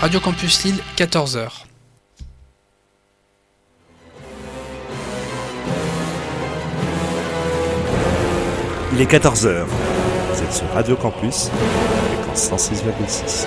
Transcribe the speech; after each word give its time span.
Radio 0.00 0.18
Campus 0.18 0.64
Lille, 0.64 0.80
14h. 0.96 1.50
Il 8.94 9.00
est 9.02 9.04
14h. 9.04 9.66
Vous 9.66 10.42
êtes 10.42 10.52
sur 10.54 10.66
Radio 10.72 10.96
Campus, 10.96 11.50
fréquence 12.24 12.50
106,6. 12.50 13.46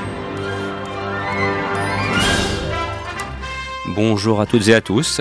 Bonjour 3.93 4.39
à 4.39 4.45
toutes 4.45 4.69
et 4.69 4.73
à 4.73 4.79
tous. 4.79 5.19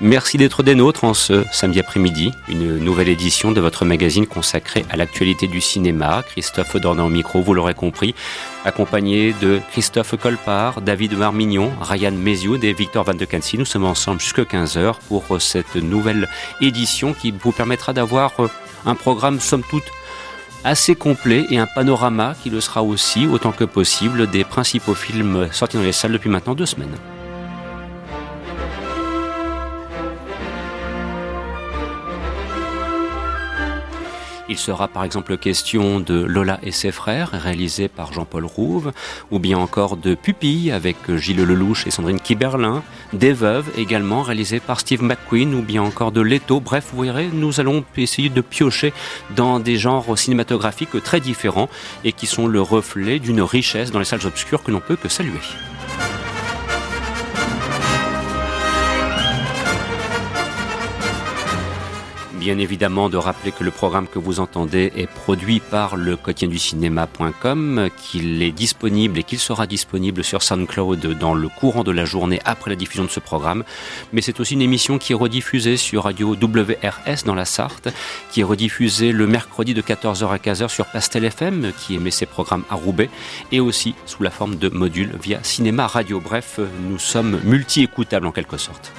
Merci 0.00 0.38
d'être 0.38 0.62
des 0.62 0.74
nôtres 0.74 1.04
en 1.04 1.12
ce 1.12 1.44
samedi 1.52 1.80
après-midi, 1.80 2.32
une 2.48 2.78
nouvelle 2.78 3.10
édition 3.10 3.52
de 3.52 3.60
votre 3.60 3.84
magazine 3.84 4.26
consacré 4.26 4.86
à 4.88 4.96
l'actualité 4.96 5.48
du 5.48 5.60
cinéma. 5.60 6.22
Christophe 6.26 6.76
Dornan 6.76 7.06
au 7.06 7.08
micro, 7.10 7.42
vous 7.42 7.52
l'aurez 7.52 7.74
compris, 7.74 8.14
accompagné 8.64 9.34
de 9.42 9.60
Christophe 9.70 10.16
Colpart, 10.16 10.80
David 10.80 11.12
Marmignon, 11.18 11.70
Ryan 11.82 12.12
Mézioud 12.12 12.64
et 12.64 12.72
Victor 12.72 13.04
Van 13.04 13.12
de 13.12 13.24
Cancy. 13.26 13.58
Nous 13.58 13.66
sommes 13.66 13.84
ensemble 13.84 14.20
jusqu'à 14.20 14.44
15h 14.44 14.94
pour 15.08 15.24
cette 15.38 15.74
nouvelle 15.74 16.26
édition 16.62 17.12
qui 17.12 17.32
vous 17.32 17.52
permettra 17.52 17.92
d'avoir 17.92 18.32
un 18.86 18.94
programme 18.94 19.40
somme 19.40 19.62
toute 19.68 19.84
assez 20.64 20.94
complet 20.94 21.44
et 21.50 21.58
un 21.58 21.66
panorama 21.66 22.34
qui 22.42 22.48
le 22.48 22.62
sera 22.62 22.82
aussi 22.82 23.26
autant 23.26 23.52
que 23.52 23.64
possible 23.64 24.26
des 24.30 24.44
principaux 24.44 24.94
films 24.94 25.48
sortis 25.52 25.76
dans 25.76 25.82
les 25.82 25.92
salles 25.92 26.12
depuis 26.12 26.30
maintenant 26.30 26.54
deux 26.54 26.66
semaines. 26.66 26.96
Il 34.48 34.58
sera 34.58 34.88
par 34.88 35.04
exemple 35.04 35.36
question 35.36 36.00
de 36.00 36.22
Lola 36.22 36.60
et 36.62 36.70
ses 36.70 36.92
frères, 36.92 37.30
réalisé 37.30 37.88
par 37.88 38.12
Jean-Paul 38.12 38.44
Rouve, 38.44 38.92
ou 39.30 39.38
bien 39.38 39.58
encore 39.58 39.96
de 39.96 40.14
Pupille 40.14 40.70
avec 40.70 40.96
Gilles 41.16 41.42
Lelouch 41.42 41.86
et 41.86 41.90
Sandrine 41.90 42.20
Kiberlin, 42.20 42.82
Des 43.12 43.32
Veuves 43.32 43.68
également, 43.76 44.22
réalisé 44.22 44.60
par 44.60 44.80
Steve 44.80 45.02
McQueen, 45.02 45.54
ou 45.54 45.62
bien 45.62 45.82
encore 45.82 46.12
de 46.12 46.20
Leto. 46.20 46.60
Bref, 46.60 46.90
vous 46.92 47.02
verrez, 47.02 47.28
nous 47.32 47.60
allons 47.60 47.84
essayer 47.96 48.28
de 48.28 48.40
piocher 48.40 48.92
dans 49.34 49.58
des 49.58 49.76
genres 49.76 50.16
cinématographiques 50.16 51.02
très 51.02 51.20
différents 51.20 51.68
et 52.04 52.12
qui 52.12 52.26
sont 52.26 52.46
le 52.46 52.60
reflet 52.60 53.18
d'une 53.18 53.42
richesse 53.42 53.90
dans 53.90 53.98
les 53.98 54.04
salles 54.04 54.26
obscures 54.26 54.62
que 54.62 54.70
l'on 54.70 54.80
peut 54.80 54.96
que 54.96 55.08
saluer. 55.08 55.40
Bien 62.46 62.58
évidemment 62.58 63.08
de 63.08 63.16
rappeler 63.16 63.50
que 63.50 63.64
le 63.64 63.72
programme 63.72 64.06
que 64.06 64.20
vous 64.20 64.38
entendez 64.38 64.92
est 64.94 65.08
produit 65.08 65.58
par 65.58 65.96
le 65.96 66.16
quotidien 66.16 66.46
du 66.46 66.60
cinéma.com, 66.60 67.88
qu'il 68.00 68.40
est 68.40 68.52
disponible 68.52 69.18
et 69.18 69.24
qu'il 69.24 69.40
sera 69.40 69.66
disponible 69.66 70.22
sur 70.22 70.44
SoundCloud 70.44 71.18
dans 71.18 71.34
le 71.34 71.48
courant 71.48 71.82
de 71.82 71.90
la 71.90 72.04
journée 72.04 72.40
après 72.44 72.70
la 72.70 72.76
diffusion 72.76 73.02
de 73.02 73.10
ce 73.10 73.18
programme. 73.18 73.64
Mais 74.12 74.20
c'est 74.20 74.38
aussi 74.38 74.54
une 74.54 74.62
émission 74.62 74.96
qui 74.96 75.10
est 75.10 75.16
rediffusée 75.16 75.76
sur 75.76 76.04
radio 76.04 76.36
WRS 76.40 77.24
dans 77.24 77.34
la 77.34 77.46
Sarthe, 77.46 77.88
qui 78.30 78.42
est 78.42 78.44
rediffusée 78.44 79.10
le 79.10 79.26
mercredi 79.26 79.74
de 79.74 79.82
14h 79.82 80.28
à 80.28 80.36
15h 80.36 80.68
sur 80.68 80.86
Pastel 80.86 81.24
FM, 81.24 81.72
qui 81.76 81.96
émet 81.96 82.12
ses 82.12 82.26
programmes 82.26 82.62
à 82.70 82.76
Roubaix, 82.76 83.10
et 83.50 83.58
aussi 83.58 83.96
sous 84.04 84.22
la 84.22 84.30
forme 84.30 84.54
de 84.54 84.68
modules 84.68 85.18
via 85.20 85.40
Cinéma 85.42 85.88
Radio. 85.88 86.20
Bref, 86.20 86.60
nous 86.88 87.00
sommes 87.00 87.40
multi-écoutables 87.42 88.28
en 88.28 88.30
quelque 88.30 88.56
sorte. 88.56 88.92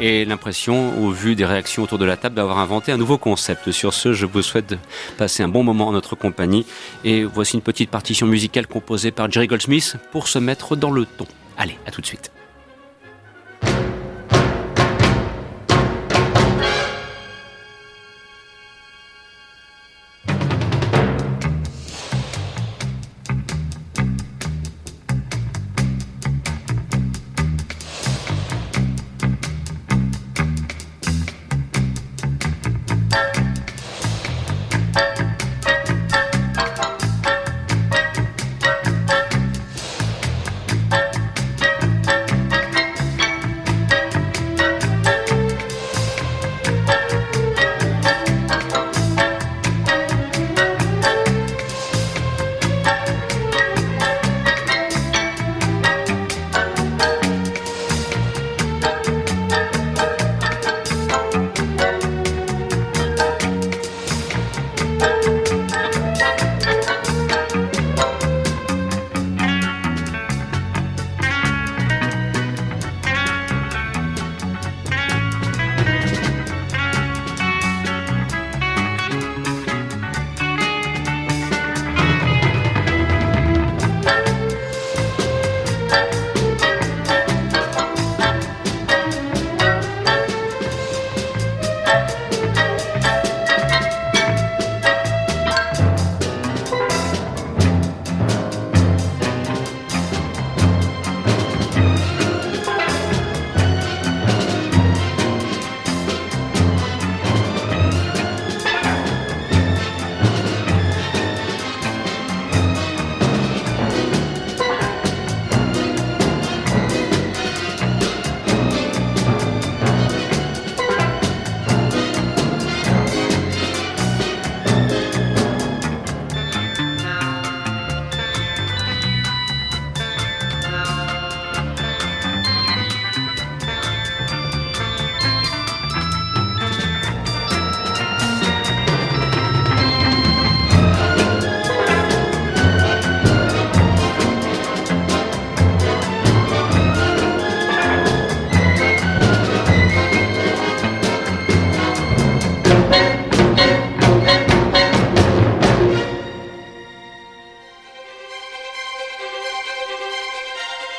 Et 0.00 0.24
l'impression, 0.24 1.02
au 1.02 1.10
vu 1.10 1.34
des 1.34 1.44
réactions 1.44 1.82
autour 1.82 1.98
de 1.98 2.04
la 2.04 2.16
table, 2.16 2.34
d'avoir 2.34 2.58
inventé 2.58 2.92
un 2.92 2.96
nouveau 2.96 3.18
concept. 3.18 3.70
Sur 3.72 3.94
ce, 3.94 4.12
je 4.12 4.26
vous 4.26 4.42
souhaite 4.42 4.74
passer 5.16 5.42
un 5.42 5.48
bon 5.48 5.62
moment 5.62 5.88
en 5.88 5.92
notre 5.92 6.14
compagnie. 6.14 6.66
Et 7.04 7.24
voici 7.24 7.56
une 7.56 7.62
petite 7.62 7.90
partition 7.90 8.26
musicale 8.26 8.66
composée 8.66 9.10
par 9.10 9.30
Jerry 9.30 9.46
Goldsmith 9.46 9.96
pour 10.12 10.28
se 10.28 10.38
mettre 10.38 10.76
dans 10.76 10.90
le 10.90 11.04
ton. 11.04 11.26
Allez, 11.56 11.76
à 11.86 11.90
tout 11.90 12.00
de 12.00 12.06
suite. 12.06 12.30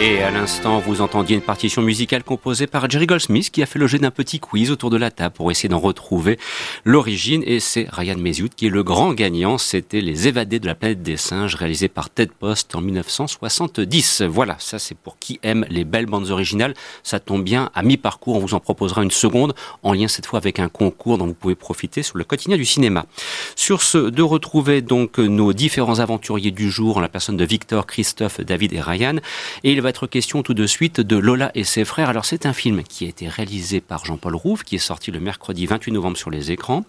Et 0.00 0.20
à 0.22 0.30
l'instant, 0.32 0.80
vous 0.80 1.00
entendiez 1.00 1.36
une 1.36 1.42
partition 1.42 1.80
musicale 1.80 2.24
composée 2.24 2.66
par 2.66 2.90
Jerry 2.90 3.06
Goldsmith 3.06 3.50
qui 3.50 3.62
a 3.62 3.66
fait 3.66 3.78
l'objet 3.78 3.98
d'un 3.98 4.10
petit 4.10 4.40
quiz 4.40 4.72
autour 4.72 4.90
de 4.90 4.96
la 4.96 5.12
table 5.12 5.34
pour 5.34 5.50
essayer 5.50 5.68
d'en 5.68 5.78
retrouver 5.78 6.38
l'origine. 6.84 7.44
Et 7.46 7.60
c'est 7.60 7.86
Ryan 7.88 8.16
Mesiout 8.16 8.48
qui 8.56 8.66
est 8.66 8.70
le 8.70 8.82
grand 8.82 9.12
gagnant. 9.12 9.58
C'était 9.58 10.00
Les 10.00 10.26
Évadés 10.26 10.58
de 10.58 10.66
la 10.66 10.74
planète 10.74 11.02
des 11.02 11.16
singes 11.16 11.54
réalisé 11.54 11.88
par 11.88 12.10
Ted 12.10 12.32
Post 12.36 12.74
en 12.74 12.80
1970. 12.80 14.22
Voilà, 14.22 14.56
ça 14.58 14.80
c'est 14.80 14.96
pour 14.96 15.18
qui 15.18 15.38
aime 15.44 15.64
les 15.68 15.84
belles 15.84 16.06
bandes 16.06 16.30
originales. 16.30 16.74
Ça 17.04 17.20
tombe 17.20 17.44
bien, 17.44 17.70
à 17.74 17.84
mi-parcours, 17.84 18.36
on 18.36 18.40
vous 18.40 18.54
en 18.54 18.60
proposera 18.60 19.04
une 19.04 19.12
seconde 19.12 19.54
en 19.84 19.92
lien 19.92 20.08
cette 20.08 20.26
fois 20.26 20.38
avec 20.38 20.58
un 20.58 20.68
concours 20.68 21.18
dont 21.18 21.26
vous 21.26 21.34
pouvez 21.34 21.54
profiter 21.54 22.02
sur 22.02 22.18
le 22.18 22.24
quotidien 22.24 22.56
du 22.56 22.64
cinéma. 22.64 23.06
Sur 23.54 23.82
ce, 23.82 23.98
de 23.98 24.22
retrouver 24.22 24.82
donc 24.82 25.18
nos 25.18 25.52
différents 25.52 26.00
aventuriers 26.00 26.50
du 26.50 26.70
jour 26.70 26.96
en 26.96 27.00
la 27.00 27.08
personne 27.08 27.36
de 27.36 27.44
Victor, 27.44 27.86
Christophe, 27.86 28.40
David 28.40 28.72
et 28.72 28.80
Ryan. 28.80 29.18
Et 29.62 29.70
il 29.70 29.80
va 29.80 29.91
être 29.92 30.06
question 30.06 30.42
tout 30.42 30.54
de 30.54 30.66
suite 30.66 31.02
de 31.02 31.18
Lola 31.18 31.50
et 31.54 31.64
ses 31.64 31.84
frères. 31.84 32.08
Alors 32.08 32.24
c'est 32.24 32.46
un 32.46 32.54
film 32.54 32.82
qui 32.82 33.04
a 33.04 33.08
été 33.08 33.28
réalisé 33.28 33.82
par 33.82 34.06
Jean-Paul 34.06 34.34
Rouve, 34.34 34.64
qui 34.64 34.76
est 34.76 34.78
sorti 34.78 35.10
le 35.10 35.20
mercredi 35.20 35.66
28 35.66 35.92
novembre 35.92 36.16
sur 36.16 36.30
les 36.30 36.50
écrans. 36.50 36.86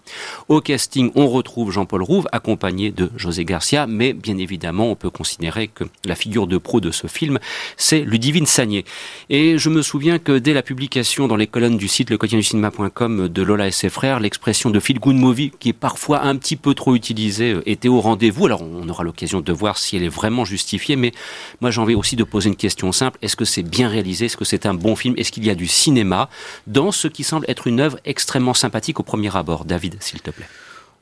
Au 0.48 0.62
casting, 0.62 1.12
on 1.14 1.28
retrouve 1.28 1.70
Jean-Paul 1.70 2.02
Rouve 2.02 2.26
accompagné 2.32 2.92
de 2.92 3.10
José 3.14 3.44
Garcia, 3.44 3.86
mais 3.86 4.14
bien 4.14 4.38
évidemment, 4.38 4.90
on 4.90 4.94
peut 4.96 5.10
considérer 5.10 5.68
que 5.68 5.84
la 6.06 6.14
figure 6.14 6.46
de 6.46 6.56
pro 6.56 6.80
de 6.80 6.90
ce 6.90 7.06
film, 7.06 7.38
c'est 7.76 8.00
Ludivine 8.00 8.46
Sagné. 8.46 8.86
Et 9.28 9.58
je 9.58 9.68
me 9.68 9.82
souviens 9.82 10.18
que 10.18 10.38
dès 10.38 10.54
la 10.54 10.62
publication 10.62 11.28
dans 11.28 11.36
les 11.36 11.46
colonnes 11.46 11.76
du 11.76 11.88
site 11.88 12.10
cinéma.com 12.40 13.28
de 13.28 13.42
Lola 13.42 13.66
et 13.66 13.70
ses 13.70 13.90
frères, 13.90 14.18
l'expression 14.18 14.70
de 14.70 14.80
feel 14.80 14.98
good 14.98 15.16
movie, 15.16 15.52
qui 15.60 15.68
est 15.68 15.74
parfois 15.74 16.22
un 16.22 16.36
petit 16.36 16.56
peu 16.56 16.72
trop 16.72 16.94
utilisée, 16.94 17.52
euh, 17.52 17.62
était 17.66 17.88
au 17.88 18.00
rendez-vous. 18.00 18.46
Alors 18.46 18.62
on 18.62 18.88
aura 18.88 19.04
l'occasion 19.04 19.42
de 19.42 19.52
voir 19.52 19.76
si 19.76 19.94
elle 19.94 20.04
est 20.04 20.08
vraiment 20.08 20.46
justifiée, 20.46 20.96
mais 20.96 21.12
moi 21.60 21.70
j'ai 21.70 21.82
envie 21.82 21.94
aussi 21.94 22.16
de 22.16 22.24
poser 22.24 22.48
une 22.48 22.56
question 22.56 22.83
simple. 22.92 23.18
Est-ce 23.22 23.36
que 23.36 23.44
c'est 23.44 23.62
bien 23.62 23.88
réalisé 23.88 24.26
Est-ce 24.26 24.36
que 24.36 24.44
c'est 24.44 24.66
un 24.66 24.74
bon 24.74 24.96
film 24.96 25.14
Est-ce 25.16 25.32
qu'il 25.32 25.44
y 25.44 25.50
a 25.50 25.54
du 25.54 25.66
cinéma 25.66 26.28
dans 26.66 26.92
ce 26.92 27.08
qui 27.08 27.24
semble 27.24 27.46
être 27.48 27.66
une 27.66 27.80
œuvre 27.80 27.98
extrêmement 28.04 28.54
sympathique 28.54 29.00
au 29.00 29.02
premier 29.02 29.34
abord? 29.36 29.64
David, 29.64 29.96
s'il 30.00 30.20
te 30.20 30.30
plaît. 30.30 30.46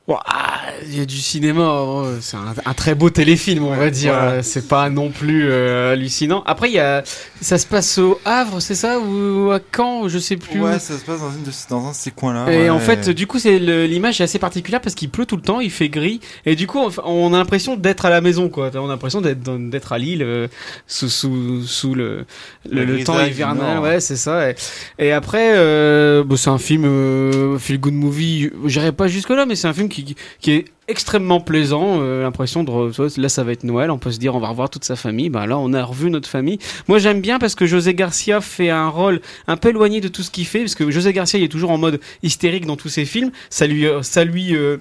Ah, 0.09 0.59
il 0.85 0.97
y 0.97 1.01
a 1.01 1.05
du 1.05 1.17
cinéma, 1.17 1.81
oh, 1.81 2.05
c'est 2.19 2.35
un, 2.35 2.73
très 2.73 2.93
beau 2.93 3.09
téléfilm, 3.09 3.63
on 3.63 3.75
va 3.75 3.89
dire. 3.89 4.15
C'est 4.41 4.67
pas 4.67 4.89
non 4.89 5.09
plus 5.09 5.49
euh, 5.49 5.93
hallucinant. 5.93 6.43
Après, 6.45 6.69
il 6.69 6.73
y 6.73 6.79
a, 6.79 7.03
ça 7.39 7.57
se 7.57 7.65
passe 7.65 7.97
au 7.99 8.19
Havre, 8.25 8.59
c'est 8.59 8.75
ça, 8.75 8.99
ou 8.99 9.51
à 9.51 9.59
Caen, 9.73 10.09
je 10.09 10.19
sais 10.19 10.35
plus. 10.35 10.61
Ouais, 10.61 10.77
ça 10.79 10.97
se 10.97 11.05
passe 11.05 11.21
dans, 11.21 11.31
une 11.31 11.43
de, 11.43 11.51
dans 11.69 11.87
un 11.87 11.91
de 11.91 11.95
ces 11.95 12.11
coins-là. 12.11 12.51
Et 12.51 12.69
en 12.69 12.79
fait, 12.79 13.09
du 13.09 13.27
coup, 13.27 13.39
c'est 13.39 13.59
l'image 13.59 14.19
est 14.19 14.25
assez 14.25 14.39
particulière 14.39 14.81
parce 14.81 14.95
qu'il 14.95 15.09
pleut 15.09 15.25
tout 15.25 15.37
le 15.37 15.41
temps, 15.41 15.61
il 15.61 15.71
fait 15.71 15.89
gris, 15.89 16.19
et 16.45 16.55
du 16.55 16.67
coup, 16.67 16.79
on 17.05 17.33
a 17.33 17.37
l'impression 17.37 17.77
d'être 17.77 18.05
à 18.05 18.09
la 18.09 18.19
maison, 18.19 18.49
quoi. 18.49 18.71
On 18.75 18.85
a 18.85 18.89
l'impression 18.89 19.21
d'être 19.21 19.93
à 19.93 19.97
Lille 19.97 20.23
euh, 20.23 20.47
sous, 20.85 21.09
sous, 21.09 21.63
sous 21.65 21.95
le 21.95 22.25
le, 22.69 23.03
temps 23.03 23.21
hivernal, 23.23 23.79
ouais, 23.79 23.99
c'est 23.99 24.15
ça. 24.15 24.51
Et, 24.99 25.11
après, 25.11 25.53
euh, 25.55 26.23
bon, 26.23 26.35
c'est 26.35 26.49
un 26.49 26.57
film 26.57 26.85
euh, 26.85 27.57
feel 27.57 27.79
good 27.79 27.93
movie. 27.93 28.49
J'irai 28.65 28.91
pas 28.91 29.07
jusque 29.07 29.29
là, 29.29 29.45
mais 29.45 29.55
c'est 29.55 29.67
un 29.67 29.73
film 29.73 29.89
qui, 29.93 30.51
est 30.51 30.65
extrêmement 30.87 31.39
plaisant. 31.39 32.01
Euh, 32.01 32.23
l'impression 32.23 32.63
de 32.63 33.21
là, 33.21 33.29
ça 33.29 33.43
va 33.43 33.51
être 33.51 33.63
Noël. 33.63 33.91
On 33.91 33.97
peut 33.97 34.11
se 34.11 34.19
dire, 34.19 34.35
on 34.35 34.39
va 34.39 34.49
revoir 34.49 34.69
toute 34.69 34.83
sa 34.83 34.95
famille. 34.95 35.29
Ben 35.29 35.45
là, 35.45 35.57
on 35.57 35.73
a 35.73 35.83
revu 35.83 36.09
notre 36.09 36.29
famille. 36.29 36.59
Moi, 36.87 36.99
j'aime 36.99 37.21
bien 37.21 37.39
parce 37.39 37.55
que 37.55 37.65
José 37.65 37.93
Garcia 37.93 38.41
fait 38.41 38.69
un 38.69 38.89
rôle 38.89 39.21
un 39.47 39.57
peu 39.57 39.69
éloigné 39.69 40.01
de 40.01 40.07
tout 40.07 40.23
ce 40.23 40.31
qu'il 40.31 40.45
fait, 40.45 40.59
parce 40.59 40.75
que 40.75 40.89
José 40.91 41.13
Garcia, 41.13 41.39
il 41.39 41.43
est 41.43 41.49
toujours 41.49 41.71
en 41.71 41.77
mode 41.77 41.99
hystérique 42.23 42.65
dans 42.65 42.75
tous 42.75 42.89
ses 42.89 43.05
films. 43.05 43.31
Ça 43.49 43.67
lui, 43.67 43.85
euh, 43.85 44.01
ça 44.01 44.23
lui 44.23 44.55
euh, 44.55 44.77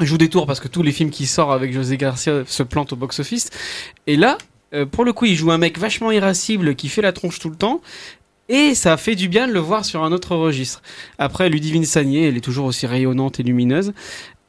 joue 0.00 0.18
des 0.18 0.28
tours 0.28 0.46
parce 0.46 0.60
que 0.60 0.68
tous 0.68 0.82
les 0.82 0.92
films 0.92 1.10
qui 1.10 1.26
sortent 1.26 1.52
avec 1.52 1.72
José 1.72 1.96
Garcia 1.96 2.42
se 2.46 2.62
plantent 2.62 2.92
au 2.92 2.96
box-office. 2.96 3.50
Et 4.06 4.16
là, 4.16 4.38
pour 4.92 5.04
le 5.04 5.12
coup, 5.12 5.24
il 5.24 5.34
joue 5.34 5.50
un 5.50 5.58
mec 5.58 5.78
vachement 5.78 6.12
irascible 6.12 6.76
qui 6.76 6.88
fait 6.88 7.02
la 7.02 7.12
tronche 7.12 7.40
tout 7.40 7.50
le 7.50 7.56
temps. 7.56 7.80
Et 8.50 8.74
ça 8.74 8.96
fait 8.96 9.14
du 9.14 9.28
bien 9.28 9.46
de 9.46 9.52
le 9.52 9.60
voir 9.60 9.84
sur 9.84 10.02
un 10.02 10.10
autre 10.10 10.34
registre. 10.34 10.82
Après, 11.18 11.48
Ludivine 11.48 11.84
Sagné, 11.84 12.26
elle 12.26 12.36
est 12.36 12.40
toujours 12.40 12.66
aussi 12.66 12.84
rayonnante 12.84 13.38
et 13.38 13.44
lumineuse. 13.44 13.92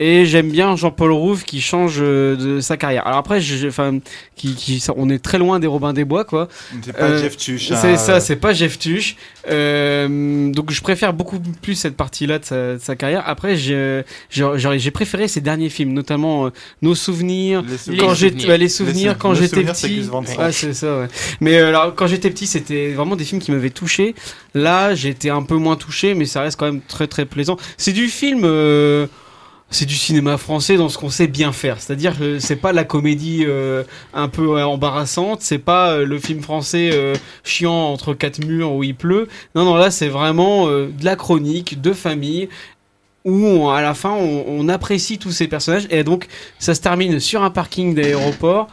Et 0.04 0.26
j'aime 0.26 0.50
bien 0.50 0.76
Jean-Paul 0.76 1.12
Rouve 1.12 1.44
qui 1.44 1.62
change 1.62 1.98
euh, 2.00 2.36
de 2.36 2.60
sa 2.60 2.76
carrière. 2.76 3.06
Alors 3.06 3.20
après, 3.20 3.40
enfin, 3.68 4.00
qui, 4.36 4.56
qui, 4.56 4.84
on 4.98 5.12
est 5.12 5.20
très 5.20 5.38
loin 5.38 5.60
des 5.60 5.68
Robins 5.68 5.94
des 5.94 6.06
Bois, 6.06 6.26
quoi. 6.26 6.48
C'est 6.82 6.92
pas 6.92 7.04
euh, 7.04 7.22
Jeff 7.22 7.38
Tuch. 7.38 7.72
Hein. 7.72 7.78
C'est 7.80 7.98
ça, 7.98 8.20
c'est 8.20 8.38
pas 8.38 8.52
Jeff 8.52 8.80
Tuch. 8.80 9.16
Euh, 9.48 10.50
donc 10.50 10.72
je 10.72 10.82
préfère 10.82 11.14
beaucoup 11.14 11.40
plus 11.40 11.76
cette 11.76 11.96
partie-là 11.96 12.40
de, 12.40 12.80
sa, 12.82 12.96
carrière. 12.96 13.22
Après, 13.28 13.56
j'ai 13.56 14.92
préféré 14.92 15.28
ses 15.28 15.40
derniers 15.40 15.70
films, 15.70 15.94
notamment 15.94 16.50
Nos 16.82 16.96
souvenirs, 16.96 17.64
quand 18.00 18.16
j'étais 18.16 18.58
les 18.58 18.70
souvenirs 18.70 19.20
quand 19.20 19.36
j'étais 19.36 19.62
petit. 19.62 20.10
Ah, 20.40 20.52
c'est 20.52 20.74
ça. 20.74 21.02
Ouais. 21.02 21.08
Mais 21.42 21.58
alors 21.58 21.94
quand 21.94 22.08
j'étais 22.08 22.32
petit, 22.32 22.48
c'était 22.48 22.94
vraiment 22.94 23.16
des 23.16 23.24
films 23.24 23.40
qui 23.40 23.52
m'avaient 23.52 23.70
touché. 23.70 24.16
Là, 24.56 24.96
j'étais 24.96 25.30
un 25.30 25.44
peu 25.44 25.58
moins 25.58 25.76
touché, 25.76 26.16
mais 26.16 26.26
ça 26.26 26.42
reste 26.42 26.58
quand 26.58 26.66
même 26.66 26.82
très 26.82 27.06
très 27.06 27.26
plaisant. 27.26 27.58
C'est 27.78 27.94
du 27.94 28.08
film 28.08 28.48
c'est 29.72 29.86
du 29.86 29.96
cinéma 29.96 30.38
français 30.38 30.76
dans 30.76 30.90
ce 30.90 30.98
qu'on 30.98 31.10
sait 31.10 31.28
bien 31.28 31.54
faire. 31.54 31.80
C'est-à-dire 31.80 32.20
que 32.20 32.40
c'est 32.40 32.58
pas 32.58 32.74
la 32.74 32.84
comédie 32.84 33.46
euh, 33.48 33.84
un 34.14 34.28
peu 34.28 34.58
euh, 34.58 34.66
embarrassante, 34.66 35.42
c'est 35.42 35.58
pas 35.58 35.92
euh, 35.92 36.06
le 36.06 36.20
film 36.20 36.42
français 36.42 36.92
chiant 37.44 37.92
entre 37.92 38.14
quatre 38.14 38.46
murs 38.46 38.74
où 38.74 38.84
il 38.84 38.96
pleut. 38.96 39.28
Non, 39.56 39.64
non, 39.64 39.76
là 39.76 39.90
c'est 39.90 40.10
vraiment 40.10 40.68
de 40.68 40.92
la 41.04 41.16
chronique 41.16 41.82
de 41.82 41.94
famille 41.94 42.50
où 43.24 43.70
à 43.70 43.82
la 43.82 43.94
fin 43.94 44.12
on, 44.12 44.44
on, 44.48 44.68
apprécie 44.68 45.18
tous 45.18 45.32
ces 45.32 45.48
personnages 45.48 45.88
et 45.90 46.04
donc 46.04 46.28
ça 46.60 46.76
se 46.76 46.82
termine 46.82 47.20
sur 47.20 47.44
un 47.44 47.52
parking 47.52 47.94
d'aéroport 47.94 48.68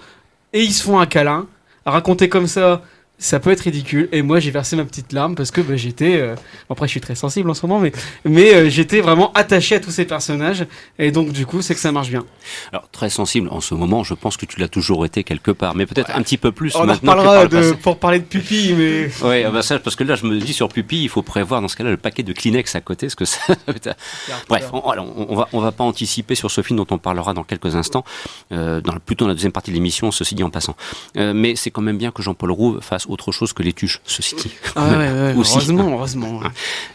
et 0.52 0.62
ils 0.62 0.72
se 0.72 0.82
font 0.82 0.98
un 0.98 1.06
câlin. 1.06 1.46
Raconté 1.86 2.28
comme 2.28 2.46
ça, 2.46 2.82
ça 3.18 3.40
peut 3.40 3.50
être 3.50 3.60
ridicule. 3.60 4.08
Et 4.12 4.22
moi, 4.22 4.38
j'ai 4.38 4.50
versé 4.50 4.76
ma 4.76 4.84
petite 4.84 5.12
larme 5.12 5.34
parce 5.34 5.50
que 5.50 5.60
bah, 5.60 5.76
j'étais. 5.76 6.20
Euh, 6.20 6.36
après, 6.70 6.86
je 6.86 6.92
suis 6.92 7.00
très 7.00 7.16
sensible 7.16 7.50
en 7.50 7.54
ce 7.54 7.66
moment, 7.66 7.80
mais, 7.80 7.92
mais 8.24 8.54
euh, 8.54 8.70
j'étais 8.70 9.00
vraiment 9.00 9.32
attaché 9.32 9.74
à 9.74 9.80
tous 9.80 9.90
ces 9.90 10.04
personnages. 10.04 10.66
Et 10.98 11.10
donc, 11.10 11.32
du 11.32 11.44
coup, 11.44 11.60
c'est 11.60 11.74
que 11.74 11.80
ça 11.80 11.90
marche 11.92 12.10
bien. 12.10 12.24
Alors, 12.72 12.88
très 12.90 13.10
sensible 13.10 13.48
en 13.50 13.60
ce 13.60 13.74
moment, 13.74 14.04
je 14.04 14.14
pense 14.14 14.36
que 14.36 14.46
tu 14.46 14.60
l'as 14.60 14.68
toujours 14.68 15.04
été 15.04 15.24
quelque 15.24 15.50
part, 15.50 15.74
mais 15.74 15.86
peut-être 15.86 16.10
un 16.14 16.22
petit 16.22 16.38
peu 16.38 16.52
plus 16.52 16.76
On 16.76 16.84
maintenant. 16.86 17.12
On 17.12 17.16
en 17.16 17.20
reparlera 17.20 17.46
de, 17.46 17.72
pour 17.72 17.98
parler 17.98 18.20
de 18.20 18.24
pupille, 18.24 18.74
mais. 18.74 19.10
Oui, 19.28 19.42
ah 19.42 19.50
bah 19.50 19.62
ça, 19.62 19.78
parce 19.78 19.96
que 19.96 20.04
là, 20.04 20.14
je 20.14 20.24
me 20.24 20.38
dis 20.38 20.52
sur 20.52 20.68
pupille, 20.68 21.02
il 21.02 21.08
faut 21.08 21.22
prévoir 21.22 21.60
dans 21.60 21.68
ce 21.68 21.76
cas-là 21.76 21.90
le 21.90 21.96
paquet 21.96 22.22
de 22.22 22.32
Kleenex 22.32 22.74
à 22.76 22.80
côté, 22.80 23.08
ce 23.08 23.16
que 23.16 23.24
ça. 23.24 23.40
Bref, 24.48 24.70
on, 24.72 24.82
on, 24.84 25.34
va, 25.34 25.48
on 25.52 25.60
va 25.60 25.72
pas 25.72 25.84
anticiper 25.84 26.34
sur 26.34 26.50
ce 26.50 26.62
film 26.62 26.78
dont 26.78 26.86
on 26.90 26.98
parlera 26.98 27.34
dans 27.34 27.42
quelques 27.42 27.74
instants, 27.74 28.04
euh, 28.52 28.80
dans, 28.80 28.94
plutôt 28.98 29.24
dans 29.24 29.30
la 29.30 29.34
deuxième 29.34 29.52
partie 29.52 29.70
de 29.70 29.74
l'émission, 29.74 30.10
ceci 30.12 30.34
dit 30.34 30.44
en 30.44 30.50
passant. 30.50 30.76
Euh, 31.16 31.32
mais 31.34 31.56
c'est 31.56 31.70
quand 31.70 31.82
même 31.82 31.98
bien 31.98 32.10
que 32.10 32.22
Jean-Paul 32.22 32.52
Roux 32.52 32.80
fasse 32.80 33.07
autre 33.08 33.32
chose 33.32 33.52
que 33.52 33.62
les 33.62 33.72
tuches, 33.72 34.00
ceci 34.04 34.36
dit. 34.36 34.50
Ah 34.76 34.90
heureusement, 35.34 35.90
heureusement. 35.90 36.40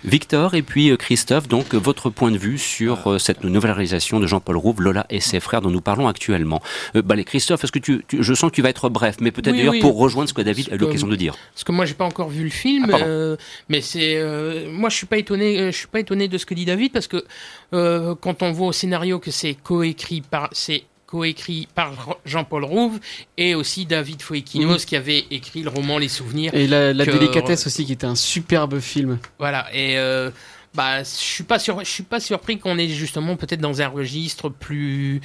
Victor 0.03 0.55
et 0.55 0.61
puis 0.61 0.91
euh, 0.91 0.97
Christophe, 0.97 1.47
donc 1.47 1.73
votre 1.73 2.09
point 2.09 2.31
de 2.31 2.37
vue 2.37 2.57
sur 2.57 3.11
euh, 3.11 3.19
cette 3.19 3.43
nouvelle 3.43 3.71
réalisation 3.71 4.19
de 4.19 4.27
Jean-Paul 4.27 4.57
Rouve, 4.57 4.81
Lola 4.81 5.05
et 5.09 5.19
ses 5.19 5.39
frères 5.39 5.61
dont 5.61 5.69
nous 5.69 5.81
parlons 5.81 6.07
actuellement. 6.07 6.61
Euh, 6.95 7.01
bah, 7.01 7.15
les 7.15 7.23
Christophe, 7.23 7.63
est-ce 7.63 7.71
que 7.71 7.79
tu, 7.79 8.03
je 8.11 8.33
sens 8.33 8.51
que 8.51 8.55
tu 8.55 8.61
vas 8.61 8.69
être 8.69 8.89
bref, 8.89 9.17
mais 9.19 9.31
peut-être 9.31 9.55
d'ailleurs 9.55 9.75
pour 9.81 9.97
rejoindre 9.97 10.29
ce 10.29 10.33
que 10.33 10.41
David 10.41 10.69
a 10.71 10.75
eu 10.75 10.77
l'occasion 10.77 11.07
de 11.07 11.15
dire. 11.15 11.35
Parce 11.53 11.63
que 11.63 11.71
moi 11.71 11.85
j'ai 11.85 11.93
pas 11.95 12.05
encore 12.05 12.29
vu 12.29 12.43
le 12.43 12.49
film, 12.49 12.91
ah, 12.93 13.35
mais 13.69 13.81
c'est 13.81 14.21
moi 14.69 14.89
je 14.89 14.95
suis 14.95 15.07
pas 15.07 15.17
étonné, 15.17 15.71
je 15.71 15.77
suis 15.77 15.87
pas 15.87 15.99
étonné 15.99 16.27
de 16.27 16.37
ce 16.37 16.45
que 16.45 16.53
dit 16.53 16.65
David 16.65 16.91
parce 16.91 17.07
que 17.07 17.25
quand 17.71 18.43
on 18.43 18.51
voit 18.51 18.67
au 18.67 18.71
scénario 18.71 19.19
que 19.19 19.31
c'est 19.31 19.55
coécrit 19.55 20.21
par 20.21 20.49
c'est 20.51 20.83
coécrit 21.13 21.67
par 21.75 22.17
Jean-Paul 22.25 22.63
Rouve 22.63 22.99
et 23.37 23.53
aussi 23.53 23.85
David 23.85 24.23
Foekinos 24.23 24.79
mhm. 24.79 24.85
qui 24.85 24.95
avait 24.95 25.25
écrit 25.29 25.61
le 25.61 25.69
roman 25.69 25.99
Les 25.99 26.07
Souvenirs. 26.07 26.51
Et 26.55 26.65
la, 26.65 26.91
délicatesse 26.91 27.67
aussi 27.67 27.85
qui 27.85 27.93
était 27.93 28.07
un 28.07 28.15
superbe 28.15 28.79
film. 28.79 29.19
Voilà 29.37 29.67
et 29.75 29.99
euh, 29.99 30.31
bah 30.73 31.03
je 31.03 31.09
suis 31.09 31.43
pas 31.43 31.59
je 31.59 31.83
suis 31.83 32.01
pas 32.01 32.19
surpris 32.19 32.57
qu'on 32.57 32.79
est 32.79 32.87
justement 32.87 33.35
peut-être 33.35 33.59
dans 33.59 33.79
un 33.79 33.89
registre 33.89 34.49
plus 34.49 35.21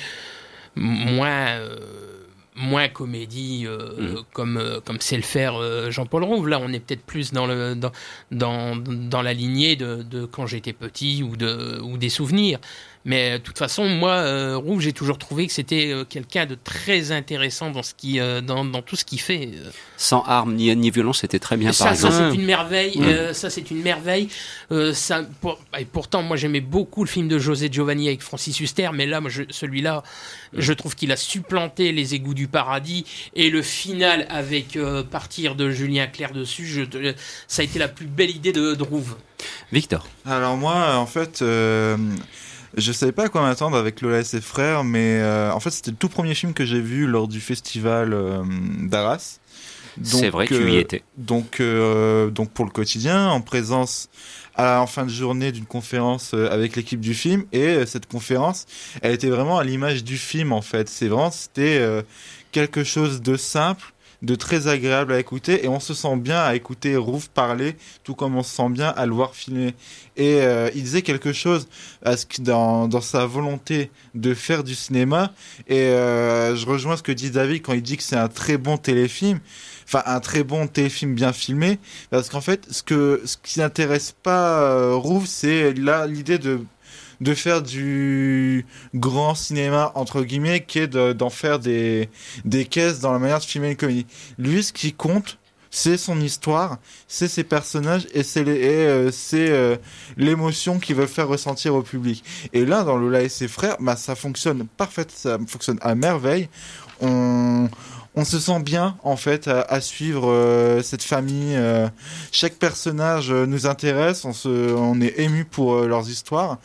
moins 0.76 1.56
euh, 1.56 1.78
moins 2.54 2.88
comédie 2.88 3.64
euh, 3.66 4.16
mhm. 4.16 4.22
comme 4.34 4.80
comme 4.84 5.00
sait 5.00 5.16
le 5.16 5.22
faire 5.22 5.54
Jean-Paul 5.90 6.22
Rouve. 6.22 6.48
Là, 6.48 6.60
on 6.62 6.70
est 6.70 6.80
peut-être 6.80 7.06
plus 7.06 7.32
dans 7.32 7.46
le 7.46 7.74
dans, 7.74 7.92
dans, 8.30 8.76
dans 8.76 9.22
la 9.22 9.32
lignée 9.32 9.74
de, 9.74 10.02
de 10.02 10.26
quand 10.26 10.46
j'étais 10.46 10.74
petit 10.74 11.22
ou 11.22 11.38
de 11.38 11.80
ou 11.80 11.96
des 11.96 12.10
souvenirs. 12.10 12.58
Mais 13.04 13.30
euh, 13.30 13.38
de 13.38 13.42
toute 13.42 13.58
façon, 13.58 13.86
moi, 13.88 14.12
euh, 14.12 14.56
Rouge, 14.56 14.84
j'ai 14.84 14.92
toujours 14.92 15.18
trouvé 15.18 15.46
que 15.46 15.52
c'était 15.52 15.92
euh, 15.92 16.04
quelqu'un 16.04 16.46
de 16.46 16.56
très 16.56 17.12
intéressant 17.12 17.70
dans, 17.70 17.82
ce 17.82 17.94
qui, 17.94 18.18
dans, 18.18 18.64
dans, 18.64 18.82
tout 18.82 18.96
ce 18.96 19.04
qu'il 19.04 19.20
fait. 19.20 19.50
Sans 19.96 20.22
armes 20.24 20.54
ni, 20.54 20.74
ni 20.76 20.90
violence, 20.90 21.20
c'était 21.20 21.38
très 21.38 21.56
bien, 21.56 21.72
ça, 21.72 21.84
par 21.84 21.92
exemple. 21.94 22.14
Ça, 22.14 22.30
c'est 22.30 22.36
une 22.36 22.44
merveille. 22.44 23.00
Ça, 23.32 23.50
c'est 23.50 23.70
une 23.70 23.82
merveille. 23.82 24.28
ça, 24.92 25.22
pour, 25.40 25.58
et 25.78 25.84
pourtant, 25.84 26.22
moi, 26.22 26.36
j'aimais 26.36 26.60
beaucoup 26.60 27.04
le 27.04 27.08
film 27.08 27.28
de 27.28 27.38
José 27.38 27.68
Giovanni 27.70 28.08
avec 28.08 28.22
Francis 28.22 28.58
Huster, 28.60 28.90
mais 28.92 29.06
là, 29.06 29.20
celui-là, 29.50 30.02
je 30.52 30.72
trouve 30.72 30.94
qu'il 30.94 31.12
a 31.12 31.16
supplanté 31.16 31.92
Les 31.92 32.14
égouts 32.14 32.34
du 32.34 32.48
paradis 32.48 33.04
et 33.34 33.50
le 33.50 33.62
final 33.62 34.26
avec 34.30 34.78
Partir 35.10 35.54
de 35.54 35.70
Julien 35.70 36.06
Clerc 36.06 36.32
dessus, 36.32 36.66
je, 36.66 37.12
ça 37.46 37.62
a 37.62 37.64
été 37.64 37.78
la 37.78 37.88
plus 37.88 38.06
belle 38.06 38.30
idée 38.30 38.52
de, 38.52 38.74
de 38.74 38.82
Rouve. 38.82 39.16
Victor. 39.72 40.06
Alors 40.24 40.56
moi, 40.56 40.96
en 40.96 41.06
fait, 41.06 41.42
je 42.76 42.92
savais 42.92 43.12
pas 43.12 43.24
à 43.24 43.28
quoi 43.28 43.42
m'attendre 43.42 43.76
avec 43.76 44.00
Lola 44.00 44.20
et 44.20 44.24
ses 44.24 44.40
frères, 44.40 44.84
mais 44.84 45.20
euh, 45.20 45.52
en 45.52 45.60
fait, 45.60 45.70
c'était 45.70 45.90
le 45.90 45.96
tout 45.96 46.08
premier 46.08 46.34
film 46.34 46.52
que 46.52 46.64
j'ai 46.64 46.80
vu 46.80 47.06
lors 47.06 47.28
du 47.28 47.40
festival 47.40 48.12
euh, 48.12 48.42
d'Arras. 48.82 49.40
C'est 50.02 50.30
vrai, 50.30 50.46
tu 50.46 50.54
y 50.54 50.76
euh, 50.76 50.80
étais. 50.80 51.02
Donc, 51.16 51.60
donc 51.60 52.50
pour 52.50 52.64
le 52.64 52.70
quotidien, 52.70 53.28
en 53.28 53.40
présence 53.40 54.08
à, 54.54 54.80
en 54.80 54.86
fin 54.86 55.04
de 55.04 55.10
journée 55.10 55.50
d'une 55.50 55.66
conférence 55.66 56.34
avec 56.34 56.76
l'équipe 56.76 57.00
du 57.00 57.14
film, 57.14 57.44
et 57.52 57.84
cette 57.86 58.06
conférence, 58.06 58.66
elle 59.02 59.12
était 59.12 59.28
vraiment 59.28 59.58
à 59.58 59.64
l'image 59.64 60.04
du 60.04 60.16
film 60.16 60.52
en 60.52 60.62
fait. 60.62 60.88
C'est 60.88 61.08
vraiment, 61.08 61.32
c'était 61.32 62.04
quelque 62.52 62.84
chose 62.84 63.22
de 63.22 63.36
simple 63.36 63.92
de 64.22 64.34
très 64.34 64.68
agréable 64.68 65.12
à 65.12 65.20
écouter. 65.20 65.64
Et 65.64 65.68
on 65.68 65.80
se 65.80 65.94
sent 65.94 66.16
bien 66.16 66.40
à 66.40 66.54
écouter 66.54 66.96
Rouf 66.96 67.28
parler 67.28 67.76
tout 68.04 68.14
comme 68.14 68.36
on 68.36 68.42
se 68.42 68.54
sent 68.54 68.68
bien 68.70 68.88
à 68.88 69.06
le 69.06 69.12
voir 69.12 69.34
filmer. 69.34 69.74
Et 70.16 70.40
euh, 70.40 70.70
il 70.74 70.82
disait 70.82 71.02
quelque 71.02 71.32
chose 71.32 71.68
dans, 72.40 72.88
dans 72.88 73.00
sa 73.00 73.26
volonté 73.26 73.90
de 74.14 74.34
faire 74.34 74.64
du 74.64 74.74
cinéma. 74.74 75.32
Et 75.68 75.82
euh, 75.82 76.56
je 76.56 76.66
rejoins 76.66 76.96
ce 76.96 77.02
que 77.02 77.12
dit 77.12 77.30
David 77.30 77.62
quand 77.62 77.74
il 77.74 77.82
dit 77.82 77.96
que 77.96 78.02
c'est 78.02 78.16
un 78.16 78.28
très 78.28 78.58
bon 78.58 78.76
téléfilm. 78.76 79.40
Enfin 79.84 80.02
un 80.04 80.20
très 80.20 80.44
bon 80.44 80.66
téléfilm 80.66 81.14
bien 81.14 81.32
filmé. 81.32 81.78
Parce 82.10 82.28
qu'en 82.28 82.40
fait 82.40 82.66
ce 82.70 82.82
que 82.82 83.22
ce 83.24 83.36
qui 83.42 83.60
n'intéresse 83.60 84.14
pas 84.22 84.60
euh, 84.62 85.00
c'est 85.26 85.74
là 85.74 86.06
l'idée 86.06 86.38
de 86.38 86.60
de 87.20 87.34
faire 87.34 87.62
du 87.62 88.66
grand 88.94 89.34
cinéma, 89.34 89.92
entre 89.94 90.22
guillemets, 90.22 90.64
qui 90.64 90.80
est 90.80 90.88
d'en 90.88 91.30
faire 91.30 91.58
des, 91.58 92.08
des 92.44 92.64
caisses 92.64 93.00
dans 93.00 93.12
la 93.12 93.18
manière 93.18 93.40
de 93.40 93.44
filmer 93.44 93.70
une 93.70 93.76
comédie. 93.76 94.06
Lui, 94.38 94.62
ce 94.62 94.72
qui 94.72 94.92
compte, 94.92 95.38
c'est 95.70 95.96
son 95.96 96.20
histoire, 96.20 96.78
c'est 97.06 97.28
ses 97.28 97.44
personnages 97.44 98.06
et 98.14 98.22
c'est 98.22 98.44
euh, 98.46 99.10
euh, 99.34 99.76
l'émotion 100.16 100.78
qu'il 100.78 100.96
veut 100.96 101.06
faire 101.06 101.28
ressentir 101.28 101.74
au 101.74 101.82
public. 101.82 102.24
Et 102.52 102.64
là, 102.64 102.84
dans 102.84 102.96
Lola 102.96 103.22
et 103.22 103.28
ses 103.28 103.48
frères, 103.48 103.76
bah, 103.80 103.96
ça 103.96 104.14
fonctionne 104.14 104.66
parfaitement, 104.76 105.14
ça 105.14 105.38
fonctionne 105.46 105.78
à 105.82 105.94
merveille. 105.94 106.48
On, 107.00 107.68
on 108.14 108.24
se 108.24 108.38
sent 108.38 108.60
bien 108.60 108.96
en 109.04 109.16
fait 109.16 109.48
à, 109.48 109.80
suivre 109.80 110.30
euh, 110.30 110.82
cette 110.82 111.02
famille. 111.02 111.56
chaque 112.32 112.54
personnage 112.54 113.30
nous 113.30 113.66
intéresse, 113.66 114.24
on, 114.24 114.32
se, 114.32 114.74
on 114.74 115.00
est 115.00 115.18
ému 115.18 115.44
pour 115.44 115.82
leurs 115.82 116.08
histoires 116.08 116.58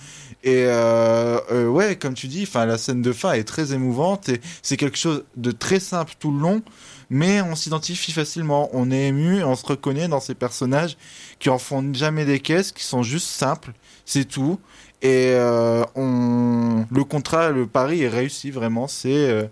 et 0.43 0.65
euh, 0.67 1.39
euh, 1.51 1.67
ouais, 1.67 1.95
comme 1.95 2.15
tu 2.15 2.27
dis, 2.27 2.47
la 2.53 2.77
scène 2.77 3.01
de 3.01 3.13
fin 3.13 3.31
est 3.31 3.45
très 3.45 3.73
émouvante 3.73 4.27
et 4.27 4.41
c'est 4.61 4.75
quelque 4.75 4.97
chose 4.97 5.23
de 5.37 5.51
très 5.51 5.79
simple 5.79 6.15
tout 6.19 6.31
le 6.33 6.39
long, 6.39 6.61
mais 7.09 7.41
on 7.41 7.55
s'identifie 7.55 8.11
facilement, 8.11 8.69
on 8.73 8.91
est 8.91 9.07
ému, 9.07 9.41
on 9.43 9.55
se 9.55 9.65
reconnaît 9.65 10.09
dans 10.09 10.19
ces 10.19 10.35
personnages 10.35 10.97
qui 11.39 11.49
en 11.49 11.59
font 11.59 11.93
jamais 11.93 12.25
des 12.25 12.41
caisses, 12.41 12.73
qui 12.73 12.83
sont 12.83 13.03
juste 13.03 13.27
simples, 13.27 13.71
c'est 14.05 14.25
tout. 14.25 14.59
Et 15.03 15.33
euh, 15.33 15.83
on, 15.95 16.85
le 16.89 17.03
contrat, 17.03 17.51
le 17.51 17.67
pari 17.67 18.01
est 18.01 18.09
réussi 18.09 18.49
vraiment. 18.49 18.87
C'est 18.87 19.49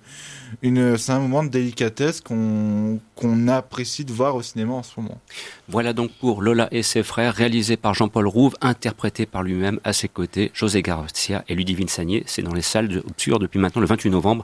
une, 0.62 0.98
c'est 0.98 1.12
un 1.12 1.20
moment 1.20 1.44
de 1.44 1.50
délicatesse 1.50 2.22
qu'on 2.22 3.00
qu'on 3.22 3.48
apprécie 3.48 4.04
de 4.04 4.12
voir 4.12 4.36
au 4.36 4.42
cinéma 4.42 4.74
en 4.74 4.84
ce 4.84 5.00
moment. 5.00 5.20
Voilà 5.70 5.94
donc 5.94 6.12
pour 6.20 6.42
Lola 6.42 6.68
et 6.72 6.82
ses 6.82 7.04
frères, 7.04 7.36
réalisé 7.36 7.78
par 7.78 7.94
Jean-Paul 7.94 8.28
Rouve, 8.28 8.56
interprété 8.62 9.28
par 9.28 9.44
lui-même 9.44 9.80
à 9.84 9.94
ses 9.94 10.08
côtés, 10.08 10.50
José 10.56 10.82
Garcia 10.82 11.44
et 11.48 11.54
Ludivine 11.54 11.88
Sagné. 11.88 12.24
C'est 12.26 12.42
dans 12.42 12.54
les 12.54 12.64
salles 12.64 12.88
de 12.88 13.04
depuis 13.40 13.60
maintenant 13.60 13.82
le 13.82 13.88
28 13.88 14.10
novembre. 14.10 14.44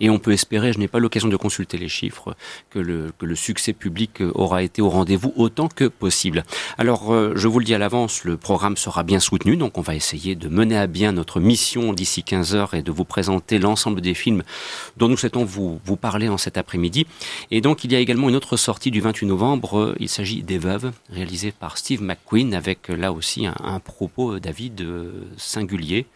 Et 0.00 0.08
on 0.08 0.18
peut 0.18 0.32
espérer, 0.32 0.72
je 0.72 0.78
n'ai 0.78 0.88
pas 0.88 0.98
l'occasion 0.98 1.28
de 1.28 1.36
consulter 1.36 1.76
les 1.76 1.88
chiffres, 1.88 2.34
que 2.70 2.78
le, 2.78 3.12
que 3.18 3.26
le 3.26 3.34
succès 3.34 3.74
public 3.74 4.22
aura 4.34 4.62
été 4.62 4.80
au 4.80 4.88
rendez-vous 4.88 5.34
autant 5.36 5.68
que 5.68 5.84
possible. 5.84 6.44
Alors, 6.78 7.12
euh, 7.12 7.34
je 7.36 7.46
vous 7.46 7.58
le 7.58 7.66
dis 7.66 7.74
à 7.74 7.78
l'avance, 7.78 8.24
le 8.24 8.38
programme 8.38 8.78
sera 8.78 9.02
bien 9.02 9.20
soutenu, 9.20 9.58
donc 9.58 9.76
on 9.76 9.82
va 9.82 9.94
essayer 9.94 10.34
de 10.34 10.43
mener 10.48 10.76
à 10.76 10.86
bien 10.86 11.12
notre 11.12 11.40
mission 11.40 11.92
d'ici 11.92 12.22
15 12.22 12.54
heures 12.54 12.74
et 12.74 12.82
de 12.82 12.90
vous 12.90 13.04
présenter 13.04 13.58
l'ensemble 13.58 14.00
des 14.00 14.14
films 14.14 14.42
dont 14.96 15.08
nous 15.08 15.16
souhaitons 15.16 15.44
vous, 15.44 15.80
vous 15.84 15.96
parler 15.96 16.28
en 16.28 16.38
cet 16.38 16.56
après-midi. 16.56 17.06
Et 17.50 17.60
donc, 17.60 17.84
il 17.84 17.92
y 17.92 17.96
a 17.96 18.00
également 18.00 18.28
une 18.28 18.36
autre 18.36 18.56
sortie 18.56 18.90
du 18.90 19.00
28 19.00 19.26
novembre. 19.26 19.94
Il 19.98 20.08
s'agit 20.08 20.42
des 20.42 20.58
Veuves, 20.58 20.92
réalisé 21.10 21.52
par 21.52 21.78
Steve 21.78 22.02
McQueen, 22.02 22.54
avec 22.54 22.88
là 22.88 23.12
aussi 23.12 23.46
un, 23.46 23.80
propos, 23.80 24.38
David, 24.38 24.80
euh, 24.80 25.12
singulier 25.36 26.06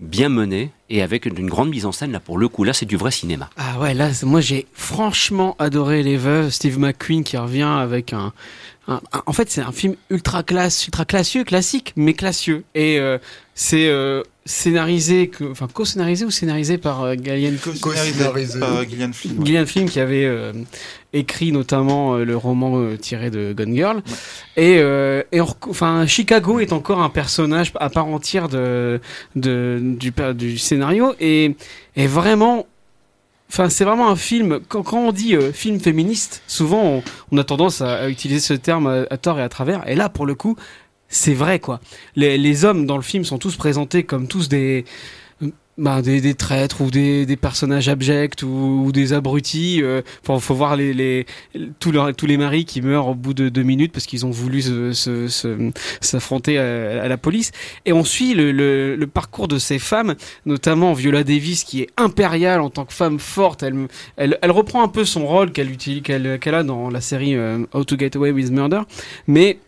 bien 0.00 0.28
mené 0.28 0.72
et 0.90 1.02
avec 1.02 1.24
une 1.24 1.48
grande 1.48 1.70
mise 1.70 1.86
en 1.86 1.92
scène 1.92 2.10
là 2.10 2.18
pour 2.18 2.36
le 2.36 2.48
coup 2.48 2.64
là 2.64 2.72
c'est 2.72 2.84
du 2.84 2.96
vrai 2.96 3.10
cinéma. 3.10 3.48
Ah 3.56 3.78
ouais 3.78 3.94
là 3.94 4.10
moi 4.24 4.40
j'ai 4.40 4.66
franchement 4.72 5.54
adoré 5.60 6.02
les 6.02 6.16
veuves 6.16 6.50
Steve 6.50 6.78
McQueen 6.78 7.22
qui 7.22 7.36
revient 7.36 7.62
avec 7.62 8.12
un, 8.12 8.32
en 8.86 9.32
fait 9.32 9.50
c'est 9.50 9.62
un 9.62 9.72
film 9.72 9.94
ultra 10.10 10.42
classe 10.42 10.86
ultra 10.86 11.04
classieux 11.04 11.44
classique 11.44 11.92
mais 11.96 12.14
classieux. 12.14 12.64
Et 12.74 12.98
euh, 12.98 13.18
c'est 13.54 13.88
euh, 13.88 14.22
scénarisé, 14.44 15.30
enfin 15.50 15.68
co-scénarisé 15.72 16.24
ou 16.24 16.30
scénarisé 16.30 16.76
par 16.76 17.02
euh, 17.02 17.14
Gillian 17.14 17.52
Co-scénarisé. 17.80 18.58
Par 18.60 18.76
euh, 18.76 18.84
Gillian 18.84 19.12
Flynn. 19.12 19.44
Gillian 19.44 19.66
Flynn 19.66 19.88
qui 19.88 20.00
avait 20.00 20.24
euh, 20.24 20.52
écrit 21.12 21.52
notamment 21.52 22.16
le 22.16 22.36
roman 22.36 22.96
tiré 22.96 23.30
de 23.30 23.54
Gone 23.56 23.74
Girl. 23.74 24.02
Et, 24.56 24.80
et 25.32 25.40
enfin, 25.40 26.06
Chicago 26.06 26.58
est 26.58 26.72
encore 26.72 27.00
un 27.00 27.08
personnage 27.08 27.72
à 27.78 27.88
part 27.88 28.06
entière 28.06 28.48
de, 28.48 29.00
de 29.36 29.80
du, 29.80 30.12
du 30.34 30.58
scénario. 30.58 31.14
Et, 31.20 31.54
et 31.94 32.08
vraiment 32.08 32.66
Enfin, 33.50 33.68
c'est 33.68 33.84
vraiment 33.84 34.08
un 34.08 34.16
film. 34.16 34.60
Quand, 34.68 34.82
quand 34.82 34.98
on 34.98 35.12
dit 35.12 35.36
film 35.52 35.78
féministe, 35.78 36.42
souvent 36.46 36.82
on, 36.82 37.02
on, 37.30 37.38
a 37.38 37.44
tendance 37.44 37.80
à, 37.82 38.08
utiliser 38.08 38.40
ce 38.40 38.54
terme 38.54 38.86
à, 38.86 39.04
à, 39.10 39.16
tort 39.16 39.38
et 39.38 39.42
à 39.42 39.48
travers. 39.48 39.88
Et 39.88 39.94
là, 39.94 40.08
pour 40.08 40.26
le 40.26 40.34
coup, 40.34 40.56
c'est 41.08 41.34
vrai 41.34 41.60
quoi. 41.60 41.80
Les, 42.16 42.38
les, 42.38 42.64
hommes 42.64 42.86
dans 42.86 42.96
le 42.96 43.02
film 43.02 43.24
sont 43.24 43.38
tous 43.38 43.56
présentés 43.56 44.02
comme 44.02 44.26
tous 44.26 44.48
des 44.48 44.84
bah, 45.76 46.02
des, 46.02 46.20
des, 46.20 46.34
traîtres 46.34 46.80
ou 46.80 46.90
des, 46.90 47.26
des 47.26 47.36
personnages 47.36 47.88
abjects 47.88 48.42
ou, 48.42 48.92
des 48.92 49.12
abrutis. 49.12 49.82
Euh, 49.82 50.02
faut, 50.22 50.38
faut 50.38 50.54
voir 50.54 50.76
les, 50.76 50.94
les 50.94 51.26
tous, 51.78 51.90
leurs, 51.92 52.14
tous 52.14 52.26
les 52.26 52.36
maris 52.36 52.64
qui 52.64 52.80
meurent 52.80 53.08
au 53.08 53.14
bout 53.14 53.34
de 53.34 53.48
deux 53.48 53.62
minutes 53.62 53.92
parce 53.92 54.06
qu'ils 54.06 54.24
ont 54.24 54.30
voulu 54.30 54.62
s'affronter 54.62 56.54
se, 56.56 56.60
se, 56.60 56.98
à, 57.00 57.02
à, 57.02 57.08
la 57.08 57.16
police. 57.16 57.50
Et 57.86 57.92
on 57.92 58.04
suit 58.04 58.34
le, 58.34 58.52
le, 58.52 58.96
le, 58.96 59.06
parcours 59.06 59.48
de 59.48 59.58
ces 59.58 59.78
femmes, 59.78 60.14
notamment 60.46 60.92
Viola 60.92 61.24
Davis 61.24 61.64
qui 61.64 61.82
est 61.82 61.90
impériale 61.96 62.60
en 62.60 62.70
tant 62.70 62.84
que 62.84 62.92
femme 62.92 63.18
forte. 63.18 63.62
Elle, 63.62 63.88
elle, 64.16 64.38
elle 64.42 64.50
reprend 64.50 64.82
un 64.82 64.88
peu 64.88 65.04
son 65.04 65.26
rôle 65.26 65.52
qu'elle 65.52 65.76
qu'elle 65.76 66.38
qu'elle 66.38 66.54
a 66.54 66.62
dans 66.62 66.90
la 66.90 67.00
série 67.00 67.34
euh, 67.34 67.66
How 67.72 67.84
to 67.84 67.98
Get 67.98 68.16
Away 68.16 68.30
with 68.30 68.50
Murder, 68.50 68.82
mais 69.26 69.58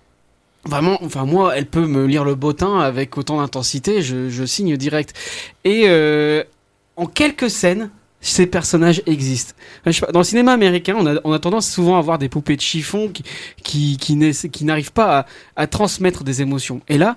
Vraiment, 0.66 0.99
enfin 1.04 1.25
moi, 1.25 1.56
elle 1.56 1.66
peut 1.66 1.87
me 1.87 2.06
lire 2.06 2.25
le 2.25 2.35
bottin 2.35 2.80
avec 2.80 3.16
autant 3.16 3.38
d'intensité, 3.38 4.02
je, 4.02 4.44
signe 4.44 4.76
direct. 4.76 5.14
Et 5.64 5.85
euh, 5.87 6.42
en 6.96 7.06
quelques 7.06 7.50
scènes, 7.50 7.90
ces 8.20 8.46
personnages 8.46 9.02
existent. 9.06 9.54
Dans 10.12 10.20
le 10.20 10.25
cinéma 10.25 10.52
américain, 10.52 10.96
on 10.99 11.32
a, 11.32 11.38
tendance 11.38 11.70
souvent 11.70 11.94
à 11.94 11.99
avoir 11.99 12.18
des 12.18 12.28
poupées 12.28 12.56
de 12.56 12.61
chiffon 12.61 13.12
qui, 13.62 13.96
qui, 13.96 14.64
n'arrivent 14.64 14.92
pas 14.92 15.26
à, 15.54 15.66
transmettre 15.68 16.25
des 16.25 16.42
émotions. 16.42 16.80
Et 16.88 16.99
là, 16.99 17.16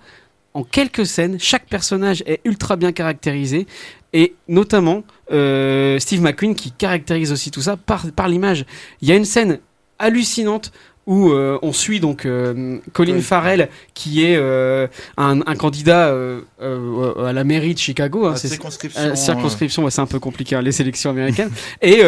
en 0.54 0.64
quelques 0.64 1.08
scènes, 1.08 1.40
chaque 1.40 1.66
personnage 1.66 2.24
est 2.28 2.42
ultra 2.46 2.76
bien 2.76 2.92
caractérisé 2.92 3.66
et 4.14 4.36
notamment 4.48 5.04
euh, 5.32 5.98
Steve 6.00 6.22
McQueen 6.22 6.54
qui 6.54 6.72
caractérise 6.72 7.32
aussi 7.32 7.50
tout 7.50 7.62
ça 7.62 7.78
par 7.78 8.28
l'image. 8.28 8.66
Il 9.02 9.08
y 9.08 9.12
a 9.12 9.16
une 9.16 9.26
scène 9.26 9.60
hallucinante 10.00 10.72
où 11.10 11.32
euh, 11.32 11.58
on 11.64 11.74
suit 11.74 12.00
donc 12.00 12.26
euh, 12.26 12.78
Colin 12.94 13.20
Farrell 13.20 13.70
qui 13.96 14.24
est 14.24 14.36
euh, 14.38 14.88
un, 15.18 15.42
un, 15.42 15.56
candidat 15.56 16.16
à 16.62 17.34
la 17.34 17.44
mairie 17.44 17.74
de 17.74 17.80
Chicago. 17.80 18.28
Hein, 18.28 18.36
circonscription. 18.36 19.16
circonscription, 19.16 19.90
c'est 19.90 20.02
un 20.02 20.06
peu 20.06 20.20
compliqué 20.20 20.56
hein, 20.56 20.62
les 20.62 20.72
sélections 20.72 21.10
américaines. 21.10 21.50
et 21.82 22.04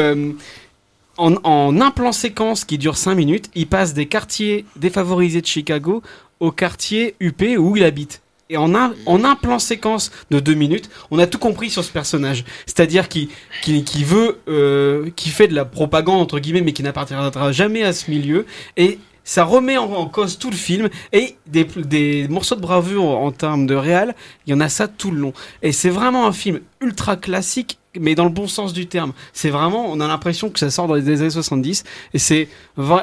en, 1.18 1.34
en, 1.44 1.82
un 1.82 1.92
plan 1.92 2.12
séquence 2.12 2.64
qui 2.64 2.78
dure 2.78 2.96
5 2.96 3.16
minutes, 3.16 3.50
il 3.56 3.68
passe 3.68 3.96
des 3.96 4.06
quartiers 4.06 4.66
défavorisés 4.76 5.42
de 5.42 5.48
Chicago 5.48 6.04
au 6.40 6.52
quartier 6.52 7.16
UP 7.20 7.42
où 7.58 7.76
il 7.76 7.84
habite. 7.84 8.22
Et 8.52 8.58
en 8.58 8.76
un, 8.76 8.94
en 9.06 9.24
un 9.24 9.36
plan 9.36 9.60
séquence 9.60 10.12
de 10.30 10.42
deux 10.42 10.56
minutes, 10.56 10.90
on 11.10 11.20
a 11.20 11.26
tout 11.26 11.40
compris 11.40 11.70
sur 11.70 11.86
ce 11.86 11.92
personnage. 11.92 12.44
C'est-à-dire 12.66 13.08
qui, 13.08 13.30
qui, 13.62 13.86
qui 13.86 14.04
veut, 14.04 14.40
euh, 14.50 15.10
qui 15.16 15.30
fait 15.30 15.48
de 15.48 15.56
la 15.56 15.64
propagande 15.64 16.20
entre 16.20 16.38
guillemets, 16.40 16.60
mais 16.60 16.74
qui 16.74 16.84
n'appartiendra 16.84 17.54
jamais 17.54 17.84
à 17.84 17.94
ce 17.94 18.12
milieu. 18.12 18.46
Et 18.76 19.00
ça 19.24 19.46
remet 19.46 19.78
en, 19.78 20.06
cause 20.08 20.38
tout 20.38 20.50
le 20.50 20.58
film 20.58 20.90
et 21.14 21.38
des, 21.48 21.64
des 21.64 22.28
morceaux 22.28 22.56
de 22.56 22.62
bravoure 22.62 23.18
en, 23.20 23.32
termes 23.32 23.68
de 23.68 23.76
réal, 23.76 24.16
il 24.46 24.52
y 24.52 24.54
en 24.54 24.60
a 24.60 24.68
ça 24.68 24.90
tout 24.90 25.12
le 25.12 25.20
long. 25.20 25.34
Et 25.62 25.72
c'est 25.72 25.90
vraiment 25.90 26.28
un 26.28 26.34
film 26.34 26.60
ultra 26.82 27.16
classique 27.16 27.78
mais 28.00 28.16
dans 28.16 28.24
le 28.24 28.30
bon 28.32 28.48
sens 28.48 28.72
du 28.72 28.88
terme. 28.88 29.12
C'est 29.34 29.50
vraiment, 29.50 29.86
on 29.90 30.00
a 30.00 30.08
l'impression 30.08 30.50
que 30.50 30.60
ça 30.60 30.70
sort 30.70 30.88
dans 30.88 30.96
les 30.96 31.10
années 31.10 31.30
70 31.30 31.84
et 32.14 32.20
c'est 32.20 32.48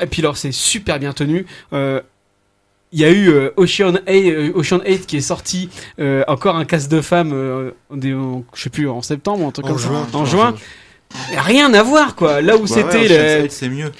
et 0.00 0.06
puis 0.06 0.22
alors 0.22 0.38
c'est 0.38 0.52
super 0.52 0.98
bien 0.98 1.12
tenu. 1.12 1.44
Euh, 1.74 2.00
il 2.92 3.00
y 3.00 3.04
a 3.04 3.10
eu 3.10 3.28
euh, 3.28 3.50
Ocean, 3.56 4.00
8, 4.06 4.30
euh, 4.30 4.52
Ocean 4.54 4.80
8 4.84 5.06
qui 5.06 5.18
est 5.18 5.22
sorti, 5.22 5.68
euh, 6.00 6.24
encore 6.26 6.56
un 6.56 6.64
casse 6.64 6.88
de 6.88 7.00
femmes, 7.00 7.32
euh, 7.32 7.70
je 7.92 8.62
sais 8.62 8.70
plus, 8.70 8.88
en 8.88 9.02
septembre, 9.02 9.44
en, 9.44 9.70
en 9.70 9.76
juin, 9.76 10.06
en 10.12 10.24
juin. 10.24 10.54
Rien 11.36 11.72
à 11.74 11.82
voir, 11.82 12.14
quoi. 12.14 12.40
Là 12.40 12.56
où 12.56 12.66
c'était. 12.66 13.48
c'est 13.48 13.68
mieux. 13.68 13.92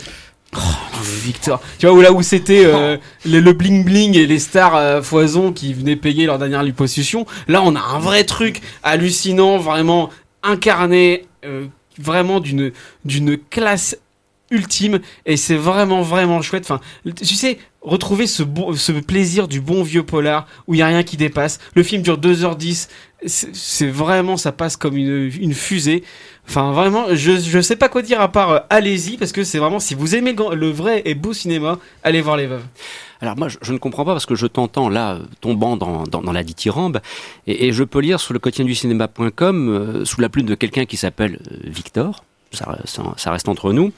Oh, 0.57 0.61
Victor, 1.03 1.61
tu 1.79 1.87
vois, 1.87 1.95
où 1.95 2.01
là 2.01 2.11
où 2.11 2.23
c'était 2.23 2.65
le, 3.27 3.53
bling 3.53 3.85
bling 3.85 4.17
et 4.17 4.27
les 4.27 4.39
stars 4.39 5.05
foison 5.05 5.53
qui 5.53 5.75
venaient 5.75 5.97
payer 5.97 6.25
leur 6.25 6.39
dernière 6.39 6.63
liposuction, 6.63 7.27
là 7.49 7.61
on 7.63 7.77
a 7.77 7.81
un 7.81 7.99
vrai 7.99 8.25
truc 8.25 8.63
hallucinant, 8.83 9.59
vraiment 9.59 10.09
incarné, 10.43 11.27
vraiment 11.99 12.41
d'une 12.41 12.73
d'une 13.05 13.37
classe 13.37 13.99
ultime 14.51 15.01
et 15.27 15.37
c'est 15.37 15.57
vraiment 15.57 16.03
vraiment 16.03 16.43
chouette. 16.43 16.65
Enfin, 16.65 16.81
tu 17.17 17.35
sais, 17.35 17.59
retrouver 17.81 18.27
ce, 18.27 18.43
bon, 18.43 18.75
ce 18.75 18.93
plaisir 18.93 19.49
du 19.49 19.61
bon 19.61 19.83
vieux 19.83 20.03
polar 20.03 20.47
où 20.67 20.75
il 20.75 20.79
y 20.79 20.83
a 20.83 20.87
rien 20.87 21.03
qui 21.03 21.17
dépasse. 21.17 21.59
Le 21.75 21.83
film 21.83 22.03
dure 22.03 22.19
2h10. 22.19 22.89
C'est 23.27 23.89
vraiment, 23.89 24.37
ça 24.37 24.53
passe 24.53 24.77
comme 24.77 24.97
une, 24.97 25.33
une, 25.41 25.53
fusée. 25.53 26.05
Enfin, 26.49 26.71
vraiment, 26.71 27.07
je, 27.15 27.37
je 27.37 27.61
sais 27.61 27.75
pas 27.75 27.89
quoi 27.89 28.03
dire 28.03 28.21
à 28.21 28.31
part 28.31 28.51
euh, 28.51 28.59
allez-y 28.71 29.17
parce 29.17 29.33
que 29.33 29.43
c'est 29.43 29.59
vraiment, 29.59 29.81
si 29.81 29.97
vous 29.97 30.15
aimez 30.15 30.37
le, 30.55 30.71
vrai 30.71 31.03
et 31.05 31.15
beau 31.17 31.33
cinéma, 31.33 31.79
allez 32.05 32.21
voir 32.21 32.37
Les 32.37 32.47
Veuves. 32.47 32.63
Alors 33.21 33.37
moi, 33.37 33.49
je, 33.49 33.73
ne 33.73 33.79
comprends 33.79 34.05
pas 34.05 34.13
parce 34.13 34.27
que 34.27 34.37
je 34.37 34.47
t'entends 34.47 34.89
là 34.89 35.19
tombant 35.41 35.77
dans, 35.77 36.05
dans, 36.05 36.23
dans 36.23 36.33
la 36.33 36.45
dithyrambe 36.45 37.01
et, 37.49 37.67
et, 37.67 37.73
je 37.73 37.83
peux 37.83 37.99
lire 37.99 38.21
sur 38.21 38.35
le 38.35 38.39
quotidien 38.39 38.65
du 38.65 38.77
cinéma.com 38.77 39.69
euh, 39.69 40.05
sous 40.05 40.21
la 40.21 40.29
plume 40.29 40.47
de 40.47 40.55
quelqu'un 40.55 40.85
qui 40.85 40.97
s'appelle 40.97 41.41
euh, 41.51 41.57
Victor 41.65 42.23
ça, 42.53 43.31
reste 43.31 43.49
entre 43.49 43.73
nous. 43.73 43.93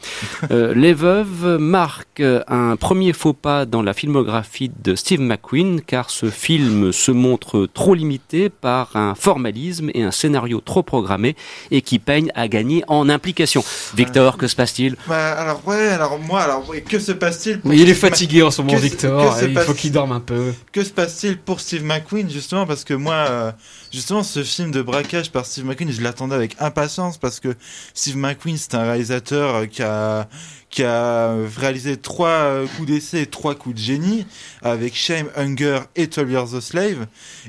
Euh, 0.51 0.75
les 0.77 0.93
Veuves 0.93 1.59
marquent 1.59 2.23
un 2.49 2.77
premier 2.77 3.13
faux 3.13 3.33
pas 3.33 3.67
dans 3.67 3.83
la 3.83 3.93
filmographie 3.93 4.71
de 4.83 4.95
Steve 4.95 5.21
McQueen, 5.21 5.81
car 5.81 6.11
ce 6.11 6.31
film 6.31 6.93
se 6.93 7.11
montre 7.11 7.67
trop 7.73 7.95
limité 7.95 8.49
par 8.49 8.97
un 8.97 9.15
formalisme 9.15 9.91
et 9.95 10.03
un 10.03 10.11
scénario 10.11 10.61
trop 10.61 10.83
programmé 10.83 11.37
et 11.71 11.83
qui 11.83 11.99
peigne 11.99 12.31
à 12.35 12.49
gagner 12.49 12.85
en 12.89 13.09
implication. 13.09 13.63
Victor, 13.95 14.37
que 14.37 14.47
se 14.47 14.57
passe-t-il? 14.57 14.97
Bah, 15.07 15.33
Alors 15.33 15.67
ouais, 15.67 15.89
alors 15.89 16.19
moi, 16.19 16.41
alors 16.41 16.65
que 16.89 16.99
se 16.99 17.13
passe-t-il 17.13 17.61
Mais 17.65 17.77
il 17.77 17.89
est 17.89 17.95
fatigué 17.95 18.43
en 18.43 18.51
ce 18.51 18.63
moment, 18.63 18.79
Victor. 18.79 19.37
il 19.43 19.59
faut 19.59 19.75
qu'il 19.75 19.93
dorme 19.93 20.13
un 20.13 20.21
peu. 20.21 20.53
Que 20.73 20.85
se 20.85 20.91
passe-t-il 20.91 21.39
pour 21.39 21.61
Steve 21.61 21.85
McQueen 21.85 22.29
justement? 22.31 22.67
Parce 22.67 22.85
que 22.85 22.95
moi. 22.95 23.15
Euh, 23.15 23.53
Justement, 23.93 24.23
ce 24.23 24.45
film 24.45 24.71
de 24.71 24.83
braquage 24.83 25.33
par 25.33 25.45
Steve 25.45 25.65
McQueen, 25.65 25.91
je 25.91 26.01
l'attendais 26.01 26.37
avec 26.37 26.57
impatience 26.61 27.19
parce 27.19 27.41
que 27.41 27.57
Steve 27.93 28.17
McQueen, 28.17 28.57
c'est 28.57 28.75
un 28.75 28.85
réalisateur 28.85 29.55
euh, 29.55 29.67
qui 29.67 29.83
a 29.83 30.29
qui 30.71 30.85
a 30.85 31.35
réalisé 31.57 31.97
trois 31.97 32.29
euh, 32.29 32.67
coups 32.77 32.87
d'essai 32.89 33.23
et 33.23 33.27
trois 33.27 33.57
coups 33.57 33.75
de 33.75 33.81
génie 33.81 34.27
avec 34.63 34.95
Shame, 34.95 35.29
Hunger 35.37 35.81
et 35.97 36.07
12 36.07 36.31
Years 36.31 36.55
a 36.55 36.61
Slave. 36.61 37.07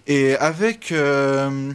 Et 0.07 0.35
avec 0.37 0.91
euh, 0.91 1.71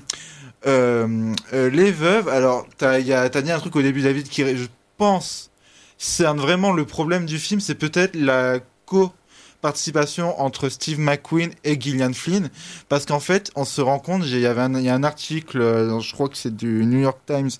euh, 0.66 1.32
euh, 1.52 1.70
Les 1.70 1.92
Veuves, 1.92 2.28
alors 2.28 2.66
t'as 2.76 2.94
as 2.94 3.28
dit 3.28 3.52
un 3.52 3.58
truc 3.58 3.76
au 3.76 3.82
début, 3.82 4.02
David, 4.02 4.28
qui 4.28 4.42
je 4.42 4.66
pense 4.96 5.50
cerne 5.98 6.38
vraiment 6.38 6.72
le 6.72 6.84
problème 6.84 7.24
du 7.24 7.38
film, 7.38 7.60
c'est 7.60 7.76
peut-être 7.76 8.16
la 8.16 8.58
co 8.84 9.12
participation 9.60 10.40
entre 10.40 10.68
Steve 10.68 10.98
McQueen 10.98 11.50
et 11.64 11.80
Gillian 11.80 12.12
Flynn 12.12 12.50
parce 12.88 13.06
qu'en 13.06 13.20
fait 13.20 13.50
on 13.56 13.64
se 13.64 13.80
rend 13.80 13.98
compte 13.98 14.22
il 14.24 14.38
y 14.38 14.46
avait 14.46 14.62
un, 14.62 14.74
a 14.74 14.94
un 14.94 15.04
article 15.04 15.60
euh, 15.60 16.00
je 16.00 16.12
crois 16.12 16.28
que 16.28 16.36
c'est 16.36 16.54
du 16.54 16.84
New 16.86 17.00
York 17.00 17.18
Times 17.26 17.50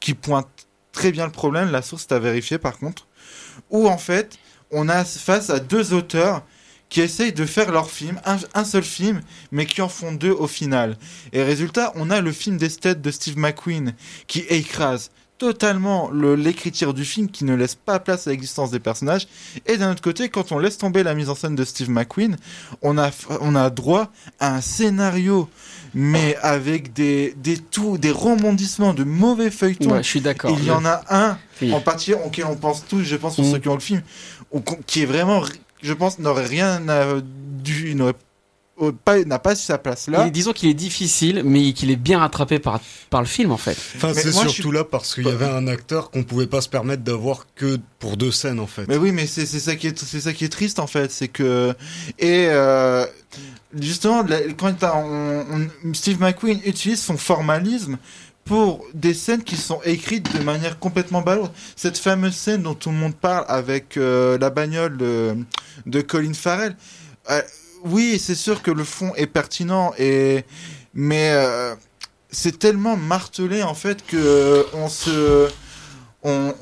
qui 0.00 0.14
pointe 0.14 0.48
très 0.94 1.12
bien 1.12 1.26
le 1.26 1.32
problème. 1.32 1.70
La 1.70 1.82
source 1.82 2.04
est 2.04 2.12
à 2.12 2.18
vérifier 2.18 2.56
par 2.56 2.78
contre. 2.78 3.06
Où 3.70 3.88
en 3.88 3.98
fait 3.98 4.38
on 4.70 4.88
a 4.88 5.04
face 5.04 5.50
à 5.50 5.60
deux 5.60 5.92
auteurs 5.92 6.42
qui 6.88 7.00
essayent 7.00 7.32
de 7.32 7.44
faire 7.44 7.72
leur 7.72 7.90
film, 7.90 8.20
un, 8.24 8.36
un, 8.54 8.64
seul 8.64 8.84
film, 8.84 9.20
mais 9.50 9.66
qui 9.66 9.82
en 9.82 9.88
font 9.88 10.12
deux 10.12 10.30
au 10.30 10.46
final. 10.46 10.96
Et 11.32 11.42
résultat, 11.42 11.92
on 11.96 12.10
a 12.10 12.20
le 12.20 12.30
film 12.30 12.56
d'esthète 12.56 13.00
de 13.00 13.10
Steve 13.10 13.36
McQueen 13.36 13.94
qui 14.26 14.40
écrase 14.40 15.10
totalement 15.38 16.10
l'écriture 16.10 16.94
du 16.94 17.04
film 17.04 17.28
qui 17.28 17.44
ne 17.44 17.54
laisse 17.54 17.74
pas 17.74 17.98
place 17.98 18.26
à 18.26 18.30
l'existence 18.30 18.70
des 18.70 18.78
personnages. 18.78 19.26
Et 19.66 19.76
d'un 19.76 19.92
autre 19.92 20.02
côté, 20.02 20.28
quand 20.28 20.52
on 20.52 20.58
laisse 20.58 20.78
tomber 20.78 21.02
la 21.02 21.14
mise 21.14 21.28
en 21.28 21.34
scène 21.34 21.56
de 21.56 21.64
Steve 21.64 21.90
McQueen, 21.90 22.36
on 22.82 22.98
a, 22.98 23.10
on 23.40 23.54
a 23.54 23.70
droit 23.70 24.12
à 24.40 24.54
un 24.54 24.60
scénario 24.60 25.48
mais 25.94 26.36
avec 26.42 26.92
des, 26.92 27.34
des 27.36 27.56
tout, 27.56 27.98
des 27.98 28.10
rebondissements 28.10 28.94
de 28.94 29.04
mauvais 29.04 29.50
feuilletons. 29.50 29.96
je 29.98 30.02
suis 30.02 30.20
d'accord. 30.20 30.50
Il 30.58 30.64
y 30.64 30.70
en 30.70 30.84
a 30.84 31.02
un, 31.08 31.38
en 31.72 31.80
particulier, 31.80 32.18
auquel 32.24 32.46
on 32.46 32.56
pense 32.56 32.84
tous, 32.86 33.02
je 33.02 33.16
pense, 33.16 33.36
pour 33.36 33.44
mm. 33.44 33.52
ceux 33.52 33.58
qui 33.58 33.68
ont 33.68 33.74
le 33.74 33.80
film, 33.80 34.02
qui 34.86 35.02
est 35.02 35.06
vraiment, 35.06 35.42
je 35.82 35.92
pense, 35.92 36.18
n'aurait 36.18 36.46
rien 36.46 36.82
dû, 37.62 37.94
n'aurait 37.94 38.14
n'a 39.26 39.38
pas 39.38 39.54
sa 39.54 39.78
place 39.78 40.08
là. 40.08 40.28
disons 40.30 40.52
qu'il 40.52 40.68
est 40.68 40.74
difficile, 40.74 41.42
mais 41.44 41.72
qu'il 41.72 41.90
est 41.90 41.96
bien 41.96 42.18
rattrapé 42.18 42.58
par, 42.58 42.80
par 43.10 43.20
le 43.20 43.26
film 43.26 43.52
en 43.52 43.56
fait. 43.56 43.76
Enfin, 43.96 44.12
c'est 44.14 44.32
surtout 44.32 44.72
là 44.72 44.84
parce 44.84 45.14
qu'il 45.14 45.26
y 45.26 45.30
avait 45.30 45.48
un 45.48 45.66
acteur 45.66 46.10
qu'on 46.10 46.24
pouvait 46.24 46.46
pas 46.46 46.60
se 46.60 46.68
permettre 46.68 47.02
d'avoir 47.02 47.46
que 47.54 47.78
pour 47.98 48.16
deux 48.16 48.32
scènes 48.32 48.60
en 48.60 48.66
fait. 48.66 48.86
Mais 48.88 48.96
oui, 48.96 49.12
mais 49.12 49.26
c'est 49.26 49.46
ça 49.46 49.76
qui 49.76 49.86
est 49.86 49.98
c'est 49.98 50.20
ça 50.20 50.32
qui 50.32 50.44
est 50.44 50.48
triste 50.48 50.78
en 50.78 50.86
fait, 50.86 51.10
c'est 51.12 51.28
que 51.28 51.74
et 52.18 52.46
euh, 52.48 53.06
justement 53.78 54.24
quand 54.56 54.74
Steve 55.92 56.20
McQueen 56.20 56.60
utilise 56.64 57.02
son 57.02 57.16
formalisme 57.16 57.98
pour 58.44 58.84
des 58.92 59.14
scènes 59.14 59.42
qui 59.42 59.56
sont 59.56 59.80
écrites 59.84 60.36
de 60.36 60.42
manière 60.42 60.78
complètement 60.78 61.22
balourde. 61.22 61.52
Cette 61.76 61.98
fameuse 61.98 62.34
scène 62.34 62.62
dont 62.62 62.74
tout 62.74 62.90
le 62.90 62.96
monde 62.96 63.14
parle 63.14 63.44
avec 63.48 63.96
euh, 63.96 64.36
la 64.38 64.50
bagnole 64.50 64.96
de, 64.96 65.36
de 65.86 66.00
Colin 66.02 66.34
Farrell. 66.34 66.76
Euh, 67.30 67.40
oui, 67.84 68.18
c'est 68.18 68.34
sûr 68.34 68.62
que 68.62 68.70
le 68.70 68.84
fond 68.84 69.12
est 69.14 69.26
pertinent 69.26 69.92
et 69.98 70.44
mais 70.94 71.30
euh, 71.32 71.74
c'est 72.30 72.58
tellement 72.58 72.96
martelé 72.96 73.62
en 73.62 73.74
fait 73.74 74.04
que 74.06 74.16
euh, 74.16 74.62
on 74.72 74.88
se 74.88 75.48
on, 76.22 76.54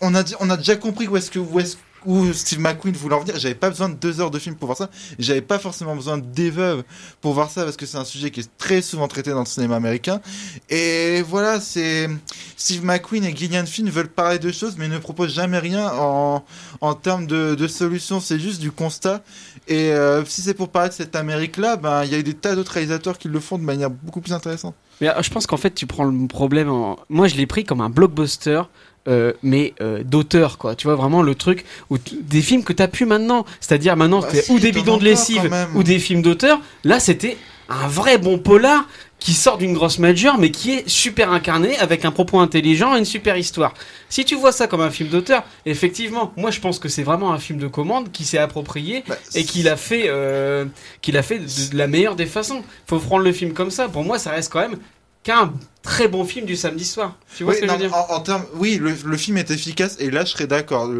on, 0.00 0.14
a 0.14 0.22
on 0.38 0.50
a 0.50 0.56
déjà 0.56 0.76
compris 0.76 1.08
où 1.08 1.16
est-ce 1.16 1.30
que 1.30 1.40
où 1.40 1.58
est-ce 1.58 1.76
où 2.06 2.32
Steve 2.32 2.60
McQueen 2.60 2.94
voulait 2.94 3.14
en 3.14 3.20
venir. 3.20 3.38
J'avais 3.38 3.54
pas 3.54 3.70
besoin 3.70 3.88
de 3.88 3.94
deux 3.94 4.20
heures 4.20 4.30
de 4.30 4.38
film 4.38 4.56
pour 4.56 4.66
voir 4.66 4.78
ça. 4.78 4.90
J'avais 5.18 5.40
pas 5.40 5.58
forcément 5.58 5.94
besoin 5.94 6.18
des 6.18 6.50
veuves 6.50 6.82
pour 7.20 7.32
voir 7.32 7.50
ça 7.50 7.64
parce 7.64 7.76
que 7.76 7.86
c'est 7.86 7.98
un 7.98 8.04
sujet 8.04 8.30
qui 8.30 8.40
est 8.40 8.50
très 8.58 8.82
souvent 8.82 9.08
traité 9.08 9.30
dans 9.30 9.40
le 9.40 9.46
cinéma 9.46 9.76
américain. 9.76 10.20
Et 10.68 11.22
voilà, 11.22 11.60
c'est 11.60 12.08
Steve 12.56 12.84
McQueen 12.84 13.24
et 13.24 13.36
Gillian 13.36 13.66
Flynn 13.66 13.90
veulent 13.90 14.08
parler 14.08 14.38
de 14.38 14.50
choses 14.52 14.76
mais 14.78 14.88
ne 14.88 14.98
proposent 14.98 15.34
jamais 15.34 15.58
rien 15.58 15.90
en, 15.92 16.44
en 16.80 16.94
termes 16.94 17.26
de, 17.26 17.54
de 17.54 17.68
solutions. 17.68 18.20
C'est 18.20 18.38
juste 18.38 18.60
du 18.60 18.70
constat. 18.70 19.22
Et 19.68 19.92
euh, 19.92 20.24
si 20.24 20.42
c'est 20.42 20.54
pour 20.54 20.70
parler 20.70 20.88
de 20.88 20.94
cette 20.94 21.14
Amérique-là, 21.14 21.76
ben 21.76 22.04
il 22.04 22.10
y 22.10 22.14
a 22.14 22.18
eu 22.18 22.22
des 22.22 22.34
tas 22.34 22.54
d'autres 22.54 22.72
réalisateurs 22.72 23.18
qui 23.18 23.28
le 23.28 23.40
font 23.40 23.58
de 23.58 23.62
manière 23.62 23.90
beaucoup 23.90 24.20
plus 24.20 24.32
intéressante. 24.32 24.74
Mais 25.00 25.08
euh, 25.08 25.22
je 25.22 25.30
pense 25.30 25.46
qu'en 25.46 25.56
fait 25.56 25.70
tu 25.70 25.86
prends 25.86 26.04
le 26.04 26.26
problème. 26.26 26.70
En... 26.70 26.98
Moi 27.08 27.28
je 27.28 27.36
l'ai 27.36 27.46
pris 27.46 27.64
comme 27.64 27.80
un 27.80 27.90
blockbuster 27.90 28.62
euh, 29.08 29.32
mais 29.42 29.72
euh, 29.80 30.02
d'auteur 30.04 30.58
quoi 30.58 30.74
tu 30.74 30.86
vois 30.86 30.96
vraiment 30.96 31.22
le 31.22 31.34
truc 31.34 31.64
où 31.88 31.96
des 31.98 32.42
films 32.42 32.64
que 32.64 32.72
t'as 32.72 32.88
pu 32.88 33.06
maintenant 33.06 33.46
c'est-à-dire 33.60 33.96
maintenant 33.96 34.20
bah, 34.20 34.28
ou 34.50 34.58
des 34.58 34.72
bidons 34.72 34.98
de 34.98 35.04
lessive 35.04 35.50
ou 35.74 35.82
des 35.82 35.98
films 35.98 36.20
d'auteur 36.20 36.60
là 36.84 37.00
c'était 37.00 37.38
un 37.70 37.88
vrai 37.88 38.18
bon 38.18 38.38
polar 38.38 38.86
qui 39.20 39.34
sort 39.34 39.58
d'une 39.58 39.74
grosse 39.74 39.98
major 39.98 40.38
mais 40.38 40.50
qui 40.50 40.72
est 40.72 40.88
super 40.88 41.30
incarné 41.30 41.78
avec 41.78 42.04
un 42.04 42.10
propos 42.10 42.40
intelligent 42.40 42.96
et 42.96 42.98
une 42.98 43.04
super 43.04 43.36
histoire. 43.36 43.74
Si 44.08 44.24
tu 44.24 44.34
vois 44.34 44.50
ça 44.50 44.66
comme 44.66 44.80
un 44.80 44.90
film 44.90 45.10
d'auteur, 45.10 45.44
effectivement, 45.66 46.32
moi 46.36 46.50
je 46.50 46.58
pense 46.58 46.78
que 46.78 46.88
c'est 46.88 47.02
vraiment 47.02 47.32
un 47.32 47.38
film 47.38 47.58
de 47.58 47.68
commande 47.68 48.10
qui 48.10 48.24
s'est 48.24 48.38
approprié 48.38 49.04
bah, 49.06 49.16
et 49.34 49.44
qu'il 49.44 49.68
a 49.68 49.76
fait, 49.76 50.04
euh, 50.06 50.64
qu'il 51.02 51.16
a 51.16 51.22
fait 51.22 51.38
de, 51.38 51.70
de, 51.70 51.76
la 51.76 51.86
meilleure 51.86 52.16
des 52.16 52.26
façons. 52.26 52.62
Faut 52.86 52.98
prendre 52.98 53.22
le 53.22 53.32
film 53.32 53.52
comme 53.52 53.70
ça. 53.70 53.88
Pour 53.88 54.02
moi, 54.02 54.18
ça 54.18 54.30
reste 54.30 54.50
quand 54.50 54.60
même 54.60 54.78
qu'un 55.22 55.52
très 55.82 56.08
bon 56.08 56.24
film 56.24 56.46
du 56.46 56.56
samedi 56.56 56.84
soir. 56.84 57.16
Tu 57.36 57.44
vois 57.44 57.52
oui, 57.52 57.60
ce 57.60 57.62
que 57.64 57.68
je 57.68 57.72
veux 57.72 57.78
dire 57.78 57.94
en, 57.94 58.20
termes, 58.20 58.44
Oui, 58.54 58.80
le, 58.80 59.16
film 59.16 59.36
est 59.36 59.50
efficace 59.50 59.96
et 59.98 60.10
là 60.10 60.24
je 60.24 60.30
serais 60.30 60.46
d'accord. 60.46 60.90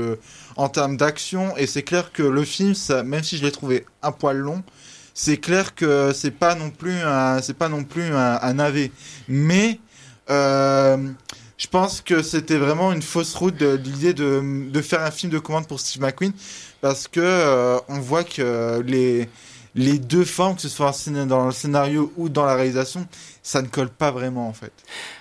En 0.56 0.68
termes 0.68 0.96
d'action, 0.96 1.56
et 1.56 1.66
c'est 1.66 1.82
clair 1.82 2.12
que 2.12 2.22
le 2.22 2.44
film, 2.44 2.74
ça, 2.74 3.02
même 3.02 3.22
si 3.22 3.38
je 3.38 3.44
l'ai 3.44 3.52
trouvé 3.52 3.86
un 4.02 4.12
poil 4.12 4.36
long, 4.36 4.62
c'est 5.14 5.38
clair 5.38 5.74
que 5.74 6.12
c'est 6.14 6.30
pas 6.30 6.54
non 6.54 6.70
plus 6.70 6.98
un, 7.02 7.40
c'est 7.40 7.54
pas 7.54 7.68
non 7.68 7.84
plus 7.84 8.04
un, 8.04 8.38
un 8.40 8.58
AV. 8.58 8.88
Mais 9.28 9.80
euh, 10.28 10.96
je 11.56 11.66
pense 11.66 12.00
que 12.00 12.22
c'était 12.22 12.56
vraiment 12.56 12.92
une 12.92 13.02
fausse 13.02 13.34
route 13.34 13.56
de, 13.56 13.74
l'idée 13.74 14.12
de, 14.12 14.70
de, 14.70 14.82
faire 14.82 15.02
un 15.02 15.10
film 15.10 15.32
de 15.32 15.38
commande 15.38 15.66
pour 15.66 15.80
Steve 15.80 16.02
McQueen 16.02 16.32
parce 16.80 17.08
que 17.08 17.20
euh, 17.20 17.78
on 17.88 17.98
voit 18.00 18.24
que 18.24 18.82
les 18.86 19.28
les 19.74 19.98
deux 19.98 20.24
formes, 20.24 20.56
que 20.56 20.62
ce 20.62 20.68
soit 20.68 20.92
dans 21.26 21.46
le 21.46 21.52
scénario 21.52 22.12
ou 22.16 22.28
dans 22.28 22.44
la 22.44 22.54
réalisation, 22.54 23.06
ça 23.42 23.62
ne 23.62 23.68
colle 23.68 23.90
pas 23.90 24.10
vraiment 24.10 24.48
en 24.48 24.52
fait. 24.52 24.72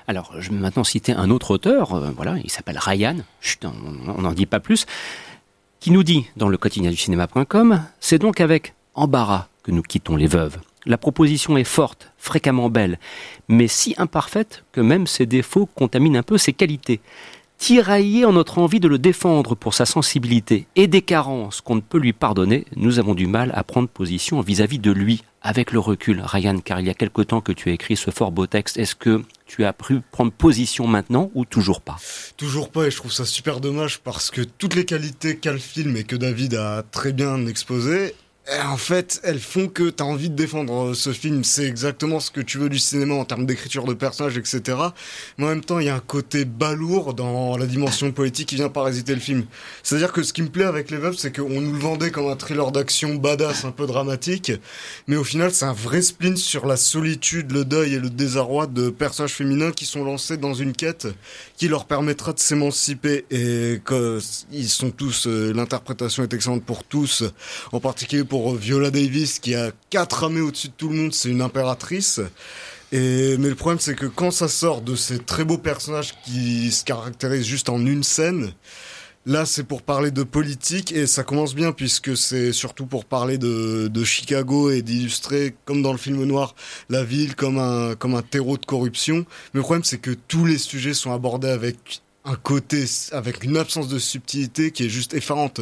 Alors, 0.07 0.33
je 0.39 0.49
vais 0.49 0.57
maintenant 0.57 0.83
citer 0.83 1.13
un 1.13 1.29
autre 1.29 1.51
auteur, 1.51 1.93
euh, 1.93 2.11
voilà, 2.15 2.35
il 2.43 2.49
s'appelle 2.49 2.77
Ryan, 2.79 3.17
on 3.63 4.21
n'en 4.21 4.33
dit 4.33 4.45
pas 4.45 4.59
plus. 4.59 4.85
qui 5.79 5.91
nous 5.91 6.03
dit 6.03 6.25
dans 6.35 6.49
le 6.49 6.57
quotidien 6.57 6.91
du 6.91 6.97
cinéma.com, 6.97 7.83
c'est 7.99 8.19
donc 8.19 8.41
avec 8.41 8.73
embarras 8.95 9.47
que 9.63 9.71
nous 9.71 9.81
quittons 9.81 10.15
les 10.15 10.27
veuves. 10.27 10.57
La 10.85 10.97
proposition 10.97 11.57
est 11.57 11.63
forte, 11.63 12.11
fréquemment 12.17 12.69
belle, 12.69 12.99
mais 13.47 13.67
si 13.67 13.95
imparfaite 13.97 14.63
que 14.71 14.81
même 14.81 15.07
ses 15.07 15.25
défauts 15.25 15.65
contaminent 15.65 16.19
un 16.19 16.23
peu 16.23 16.37
ses 16.37 16.53
qualités. 16.53 17.01
Tiraillé 17.59 18.23
en 18.23 18.31
notre 18.31 18.57
envie 18.57 18.79
de 18.79 18.87
le 18.87 18.97
défendre 18.97 19.53
pour 19.53 19.73
sa 19.73 19.85
sensibilité 19.85 20.65
et 20.77 20.87
des 20.87 21.01
carences 21.01 21.59
qu'on 21.59 21.75
ne 21.75 21.81
peut 21.81 21.97
lui 21.97 22.13
pardonner, 22.13 22.63
nous 22.77 22.99
avons 22.99 23.13
du 23.13 23.27
mal 23.27 23.51
à 23.53 23.65
prendre 23.65 23.89
position 23.89 24.39
vis-à-vis 24.39 24.79
de 24.79 24.91
lui 24.91 25.23
avec 25.41 25.73
le 25.73 25.79
recul. 25.79 26.21
Ryan, 26.23 26.59
car 26.59 26.79
il 26.79 26.87
y 26.87 26.89
a 26.89 26.93
quelque 26.93 27.21
temps 27.21 27.41
que 27.41 27.51
tu 27.51 27.69
as 27.69 27.73
écrit 27.73 27.97
ce 27.97 28.11
fort 28.11 28.31
beau 28.31 28.47
texte, 28.47 28.77
est-ce 28.77 28.95
que 28.95 29.23
tu 29.45 29.65
as 29.65 29.73
pu 29.73 29.99
prendre 30.09 30.31
position 30.31 30.87
maintenant 30.87 31.31
ou 31.35 31.43
toujours 31.43 31.81
pas? 31.81 31.97
Toujours 32.37 32.69
pas 32.69 32.87
et 32.87 32.91
je 32.91 32.95
trouve 32.95 33.11
ça 33.11 33.25
super 33.25 33.59
dommage 33.59 33.99
parce 33.99 34.31
que 34.31 34.41
toutes 34.41 34.75
les 34.75 34.85
qualités 34.85 35.35
qu'a 35.35 35.51
le 35.51 35.59
film 35.59 35.97
et 35.97 36.05
que 36.05 36.15
David 36.15 36.55
a 36.55 36.83
très 36.83 37.11
bien 37.11 37.45
exposées, 37.45 38.15
en 38.65 38.77
fait, 38.77 39.19
elles 39.23 39.39
font 39.39 39.67
que 39.67 39.89
tu 39.89 40.01
as 40.01 40.05
envie 40.05 40.29
de 40.29 40.35
défendre 40.35 40.89
euh, 40.89 40.93
ce 40.93 41.11
film. 41.11 41.43
C'est 41.43 41.65
exactement 41.65 42.19
ce 42.19 42.31
que 42.31 42.41
tu 42.41 42.57
veux 42.57 42.69
du 42.69 42.79
cinéma 42.79 43.15
en 43.15 43.25
termes 43.25 43.45
d'écriture 43.45 43.85
de 43.85 43.93
personnages, 43.93 44.37
etc. 44.37 44.77
Mais 45.37 45.45
en 45.45 45.49
même 45.49 45.63
temps, 45.63 45.79
il 45.79 45.85
y 45.85 45.89
a 45.89 45.95
un 45.95 45.99
côté 45.99 46.45
balourd 46.45 47.13
dans 47.13 47.57
la 47.57 47.65
dimension 47.65 48.11
politique 48.11 48.49
qui 48.49 48.55
vient 48.55 48.69
parasiter 48.69 49.13
le 49.13 49.19
film. 49.19 49.45
C'est-à-dire 49.83 50.11
que 50.11 50.23
ce 50.23 50.33
qui 50.33 50.41
me 50.41 50.49
plaît 50.49 50.65
avec 50.65 50.89
Les 50.89 50.97
Veuves, 50.97 51.15
c'est 51.17 51.35
qu'on 51.35 51.61
nous 51.61 51.73
le 51.73 51.79
vendait 51.79 52.11
comme 52.11 52.27
un 52.27 52.35
thriller 52.35 52.71
d'action 52.71 53.15
badass, 53.15 53.65
un 53.65 53.71
peu 53.71 53.85
dramatique. 53.85 54.51
Mais 55.07 55.15
au 55.15 55.23
final, 55.23 55.51
c'est 55.51 55.65
un 55.65 55.73
vrai 55.73 56.01
spleen 56.01 56.37
sur 56.37 56.65
la 56.65 56.77
solitude, 56.77 57.51
le 57.51 57.65
deuil 57.65 57.93
et 57.93 57.99
le 57.99 58.09
désarroi 58.09 58.67
de 58.67 58.89
personnages 58.89 59.33
féminins 59.33 59.71
qui 59.71 59.85
sont 59.85 60.03
lancés 60.03 60.37
dans 60.37 60.53
une 60.53 60.73
quête 60.73 61.07
qui 61.57 61.67
leur 61.67 61.85
permettra 61.85 62.33
de 62.33 62.39
s'émanciper. 62.39 63.25
Et 63.31 63.79
ils 64.51 64.69
sont 64.69 64.91
tous, 64.91 65.27
euh, 65.27 65.53
l'interprétation 65.53 66.23
est 66.23 66.33
excellente 66.33 66.63
pour 66.63 66.83
tous, 66.83 67.23
en 67.71 67.79
particulier 67.79 68.23
pour 68.23 68.38
Viola 68.55 68.91
Davis 68.91 69.39
qui 69.39 69.55
a 69.55 69.71
quatre 69.89 70.21
ramées 70.21 70.41
au-dessus 70.41 70.69
de 70.69 70.73
tout 70.73 70.89
le 70.89 70.95
monde, 70.95 71.13
c'est 71.13 71.29
une 71.29 71.41
impératrice. 71.41 72.19
Et, 72.91 73.37
mais 73.37 73.49
le 73.49 73.55
problème, 73.55 73.79
c'est 73.79 73.95
que 73.95 74.07
quand 74.07 74.31
ça 74.31 74.47
sort 74.47 74.81
de 74.81 74.95
ces 74.95 75.19
très 75.19 75.45
beaux 75.45 75.57
personnages 75.57 76.13
qui 76.25 76.71
se 76.71 76.83
caractérisent 76.83 77.45
juste 77.45 77.69
en 77.69 77.85
une 77.85 78.03
scène, 78.03 78.51
là, 79.25 79.45
c'est 79.45 79.63
pour 79.63 79.83
parler 79.83 80.09
de 80.09 80.23
politique 80.23 80.91
et 80.91 81.05
ça 81.05 81.23
commence 81.23 81.53
bien 81.53 81.71
puisque 81.71 82.17
c'est 82.17 82.51
surtout 82.51 82.87
pour 82.87 83.05
parler 83.05 83.37
de, 83.37 83.87
de 83.87 84.03
Chicago 84.03 84.71
et 84.71 84.81
d'illustrer, 84.81 85.55
comme 85.65 85.83
dans 85.83 85.91
le 85.91 85.99
film 85.99 86.23
noir, 86.23 86.55
la 86.89 87.03
ville 87.03 87.35
comme 87.35 87.59
un, 87.59 87.95
comme 87.95 88.15
un 88.15 88.23
terreau 88.23 88.57
de 88.57 88.65
corruption. 88.65 89.25
Mais 89.53 89.59
le 89.59 89.61
problème, 89.61 89.83
c'est 89.83 89.99
que 89.99 90.11
tous 90.27 90.45
les 90.45 90.57
sujets 90.57 90.95
sont 90.95 91.11
abordés 91.11 91.49
avec 91.49 92.01
un 92.29 92.35
côté 92.35 92.85
avec 93.11 93.43
une 93.43 93.57
absence 93.57 93.87
de 93.87 93.97
subtilité 93.97 94.71
qui 94.71 94.85
est 94.85 94.89
juste 94.89 95.13
effarante. 95.13 95.61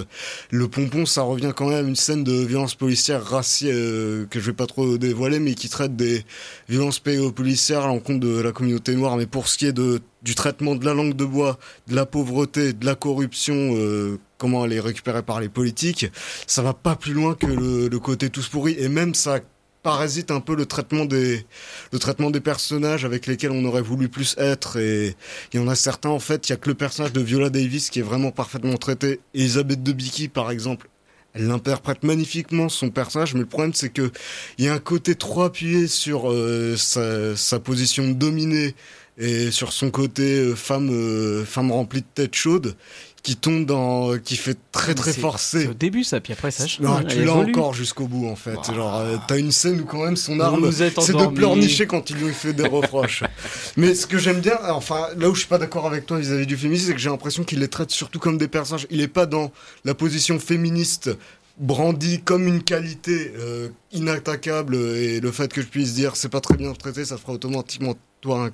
Le 0.51 0.67
pompon, 0.67 1.06
ça 1.06 1.21
revient 1.21 1.53
quand 1.56 1.69
même 1.69 1.86
à 1.86 1.88
une 1.88 1.95
scène 1.95 2.23
de 2.23 2.34
violence 2.34 2.75
policière 2.75 3.23
raciale 3.23 3.71
euh, 3.73 4.25
que 4.25 4.39
je 4.39 4.47
vais 4.47 4.56
pas 4.56 4.67
trop 4.67 4.97
dévoiler, 4.97 5.39
mais 5.39 5.53
qui 5.53 5.69
traite 5.69 5.95
des 5.95 6.25
violences 6.67 6.99
policières 6.99 7.84
à 7.84 7.88
l'encontre 7.88 8.19
de 8.19 8.41
la 8.41 8.51
communauté 8.51 8.95
noire. 8.95 9.15
Mais 9.15 9.27
pour 9.27 9.47
ce 9.47 9.58
qui 9.58 9.65
est 9.67 9.73
du 9.73 10.36
traitement 10.36 10.75
de 10.75 10.86
la 10.86 10.93
langue 10.93 11.15
de 11.15 11.25
bois, 11.25 11.58
de 11.88 11.95
la 11.95 12.06
pauvreté, 12.06 12.73
de 12.73 12.86
la 12.86 12.95
corruption, 12.95 13.56
euh, 13.75 14.19
comment 14.38 14.65
elle 14.65 14.73
est 14.73 14.80
récupérée 14.80 15.23
par 15.23 15.39
les 15.39 15.49
politiques, 15.49 16.08
ça 16.47 16.62
va 16.62 16.73
pas 16.73 16.95
plus 16.95 17.13
loin 17.13 17.34
que 17.34 17.47
le, 17.47 17.88
le 17.88 17.99
côté 17.99 18.30
tous 18.30 18.47
pourri. 18.49 18.75
Et 18.77 18.89
même 18.89 19.15
ça 19.15 19.39
parasite 19.88 20.32
un 20.32 20.41
peu 20.41 20.54
le 20.54 20.65
traitement 20.65 21.06
des 21.06 21.45
le 21.93 22.00
traitement 22.00 22.30
des 22.30 22.41
personnages 22.41 23.06
avec 23.06 23.26
lesquels 23.26 23.52
on 23.52 23.63
aurait 23.63 23.82
voulu 23.82 24.10
plus 24.10 24.36
être 24.38 24.76
et 24.76 25.15
il 25.54 25.62
y 25.62 25.63
en 25.63 25.69
a 25.69 25.76
certains 25.76 26.10
en 26.10 26.19
fait 26.19 26.50
il 26.50 26.52
y 26.52 26.56
a 26.56 26.58
que 26.58 26.67
le 26.67 26.76
personnage 26.76 27.13
de 27.13 27.21
Viola 27.21 27.50
Davis 27.50 27.89
qui 27.89 28.00
est 28.00 28.10
vraiment 28.12 28.32
parfaitement 28.32 28.76
traité. 28.76 29.21
Elisabeth 29.34 29.82
Debicki 29.84 30.28
par 30.28 30.52
exemple 30.52 30.89
elle 31.34 31.50
interprète 31.52 32.04
magnifiquement 32.04 32.67
son 32.67 32.89
personnage, 32.89 33.34
mais 33.34 33.39
le 33.41 33.45
problème 33.45 33.73
c'est 33.73 33.88
que 33.88 34.12
il 34.58 34.65
y 34.65 34.67
a 34.67 34.73
un 34.73 34.80
côté 34.80 35.15
trop 35.15 35.43
appuyé 35.43 35.88
sur 35.88 36.30
euh, 36.30 36.76
sa, 36.76 37.60
position 37.62 38.10
dominée 38.10 38.76
et 39.17 39.52
sur 39.52 39.71
son 39.71 39.89
côté 39.89 40.23
euh, 40.23 40.54
femme 40.54 40.89
euh, 40.91 41.45
femme 41.45 41.71
remplie 41.71 42.02
de 42.02 42.08
tête 42.13 42.36
chaude 42.36 42.76
qui 43.23 43.36
tombe 43.36 43.65
dans, 43.65 44.17
qui 44.17 44.36
fait 44.36 44.58
très 44.71 44.93
très 44.93 45.13
forcé. 45.13 45.62
C'est 45.62 45.67
au 45.67 45.73
début 45.73 46.03
ça, 46.03 46.19
puis 46.19 46.34
après 46.34 46.51
ça. 46.51 46.65
Non, 46.80 47.03
tu 47.03 47.23
l'as 47.23 47.34
encore 47.34 47.73
jusqu'au 47.73 48.08
bout 48.08 48.27
en 48.27 48.36
fait. 48.36 48.58
Genre, 48.73 48.95
euh, 48.95 49.17
t'as 49.27 49.38
une 49.38 49.51
scène 49.51 49.82
où 49.82 49.86
quand 49.86 50.03
même 50.03 50.15
son 50.15 50.39
arme, 50.39 50.71
c'est 50.71 50.95
de 50.95 51.27
pleurnicher 51.27 51.88
quand 51.88 52.10
il 52.10 52.17
lui 52.17 52.34
fait 52.34 52.53
des 52.53 52.67
reproches. 52.67 53.23
Mais 53.77 53.95
ce 53.95 54.08
que 54.08 54.17
j'aime 54.17 54.39
bien, 54.39 54.58
enfin 54.69 55.08
là 55.17 55.30
où 55.30 55.34
je 55.34 55.39
suis 55.39 55.49
pas 55.49 55.58
d'accord 55.58 55.86
avec 55.88 56.06
toi 56.06 56.19
vis-à-vis 56.19 56.45
du 56.45 56.58
féminisme, 56.58 56.88
c'est 56.88 56.93
que 56.93 56.99
j'ai 56.99 57.10
l'impression 57.10 57.43
qu'il 57.43 57.60
les 57.60 57.67
traite 57.67 57.91
surtout 57.91 58.19
comme 58.19 58.38
des 58.38 58.47
personnages. 58.47 58.88
Il 58.89 59.01
est 59.01 59.08
pas 59.08 59.25
dans 59.25 59.51
la 59.84 59.93
position 59.93 60.39
féministe 60.39 61.10
brandie 61.58 62.21
comme 62.21 62.47
une 62.47 62.63
qualité 62.63 63.34
euh, 63.36 63.69
inattaquable 63.91 64.75
et 64.75 65.19
le 65.19 65.32
fait 65.32 65.51
que 65.51 65.62
je 65.62 65.67
puisse 65.67 65.95
dire 65.95 66.15
c'est 66.15 66.30
pas 66.30 66.41
très 66.41 66.56
bien 66.56 66.71
traité, 66.73 67.03
ça 67.03 67.17
fera 67.17 67.34
automatiquement 67.34 67.95
un, 68.25 68.51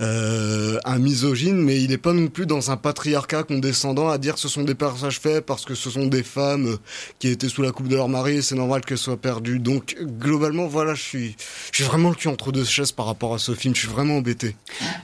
euh, 0.00 0.78
un 0.84 0.98
misogyne, 0.98 1.56
mais 1.56 1.80
il 1.80 1.90
n'est 1.90 1.98
pas 1.98 2.12
non 2.12 2.28
plus 2.28 2.46
dans 2.46 2.70
un 2.70 2.76
patriarcat 2.76 3.42
condescendant 3.42 4.08
à 4.08 4.18
dire 4.18 4.38
ce 4.38 4.48
sont 4.48 4.62
des 4.62 4.74
personnages 4.74 5.20
faits 5.20 5.44
parce 5.44 5.64
que 5.64 5.74
ce 5.74 5.90
sont 5.90 6.06
des 6.06 6.22
femmes 6.22 6.76
qui 7.18 7.28
étaient 7.28 7.48
sous 7.48 7.62
la 7.62 7.72
coupe 7.72 7.88
de 7.88 7.96
leur 7.96 8.08
mari 8.08 8.36
et 8.36 8.42
c'est 8.42 8.54
normal 8.54 8.84
qu'elles 8.84 8.98
soient 8.98 9.16
perdues. 9.16 9.58
Donc 9.58 9.96
globalement, 10.02 10.66
voilà, 10.66 10.94
je 10.94 11.02
suis, 11.02 11.36
je 11.72 11.76
suis 11.76 11.84
vraiment 11.84 12.10
le 12.10 12.14
cul 12.14 12.28
entre 12.28 12.52
deux 12.52 12.64
chaises 12.64 12.92
par 12.92 13.06
rapport 13.06 13.34
à 13.34 13.38
ce 13.38 13.52
film. 13.54 13.74
Je 13.74 13.80
suis 13.80 13.88
vraiment 13.88 14.18
embêté. 14.18 14.56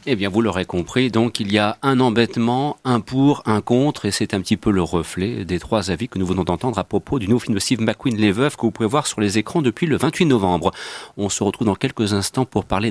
Eh 0.07 0.17
bien, 0.17 0.29
vous 0.29 0.43
l'aurez 0.43 0.65
compris. 0.65 1.11
Donc, 1.11 1.41
il 1.41 1.53
y 1.53 1.59
a 1.59 1.79
un 1.83 2.01
embêtement, 2.01 2.77
un 2.85 3.01
pour, 3.01 3.43
un 3.47 3.61
contre, 3.61 4.07
et 4.07 4.11
c'est 4.11 4.35
un 4.35 4.41
petit 4.41 4.57
peu 4.57 4.71
le 4.71 4.83
reflet 4.83 5.45
des 5.45 5.59
trois 5.59 5.91
avis 5.91 6.09
que 6.09 6.19
nous 6.19 6.27
venons 6.27 6.45
d'entendre 6.45 6.79
à 6.79 6.85
propos 6.85 7.19
du 7.19 7.29
nouveau 7.29 7.41
film 7.41 7.55
de 7.55 7.61
Steve 7.61 7.81
McQueen, 7.81 8.17
Les 8.17 8.33
Veuves, 8.33 8.57
que 8.57 8.63
vous 8.63 8.71
pouvez 8.71 8.89
voir 8.89 9.07
sur 9.07 9.21
les 9.21 9.39
écrans 9.39 9.63
depuis 9.63 9.87
le 9.87 9.97
28 9.97 10.27
novembre. 10.27 10.73
On 11.17 11.29
se 11.29 11.43
retrouve 11.43 11.67
dans 11.67 11.75
quelques 11.75 12.13
instants 12.13 12.45
pour 12.45 12.65
parler 12.65 12.91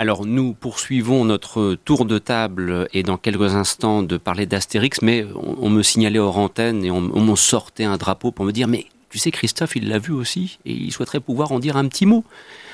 Alors 0.00 0.24
nous 0.24 0.54
poursuivons 0.54 1.26
notre 1.26 1.74
tour 1.74 2.06
de 2.06 2.16
table 2.16 2.88
et 2.94 3.02
dans 3.02 3.18
quelques 3.18 3.54
instants 3.54 4.02
de 4.02 4.16
parler 4.16 4.46
d'Astérix, 4.46 5.02
mais 5.02 5.26
on, 5.34 5.68
me 5.68 5.82
signalait 5.82 6.18
hors 6.18 6.38
antenne 6.38 6.86
et 6.86 6.90
on, 6.90 7.02
me 7.02 7.36
sortait 7.36 7.84
un 7.84 7.98
drapeau 7.98 8.32
pour 8.32 8.46
me 8.46 8.50
dire 8.50 8.66
mais 8.66 8.86
tu 9.10 9.18
sais 9.18 9.30
Christophe 9.30 9.76
il 9.76 9.90
l'a 9.90 9.98
vu 9.98 10.14
aussi 10.14 10.58
et 10.64 10.72
il 10.72 10.90
souhaiterait 10.90 11.20
pouvoir 11.20 11.52
en 11.52 11.58
dire 11.58 11.76
un 11.76 11.86
petit 11.86 12.06
mot. 12.06 12.24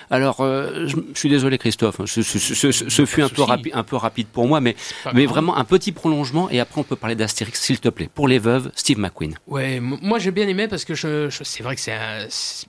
Alors, 0.09 0.41
euh, 0.41 0.87
je, 0.87 0.97
suis 1.15 1.29
désolé, 1.29 1.59
Christophe. 1.59 2.01
Ce, 2.05 2.23
fut 2.23 3.23
un 3.23 3.29
peu, 3.29 3.43
un 3.73 3.83
peu, 3.83 3.97
rapide 3.97 4.29
pour 4.29 4.47
moi, 4.47 4.61
mais, 4.61 4.77
mais 5.13 5.27
vraiment 5.27 5.57
un 5.57 5.65
petit 5.65 5.91
prolongement. 5.91 6.49
Et 6.49 6.61
après, 6.61 6.81
on 6.81 6.85
peut 6.85 6.95
parler 6.95 7.17
d'Astérix, 7.17 7.61
s'il 7.61 7.81
te 7.81 7.89
plaît. 7.89 8.09
Pour 8.15 8.29
les 8.29 8.39
veuves, 8.39 8.71
Steve 8.77 9.01
McQueen. 9.01 9.35
Ouais, 9.49 9.81
moi 9.81 10.21
j'ai 10.21 10.31
bien 10.31 10.47
aimé 10.47 10.69
parce 10.69 10.85
que 10.85 10.95
je, 10.95 11.29
c'est 11.43 11.65
vrai 11.65 11.75
que 11.75 11.81
c'est 11.81 11.99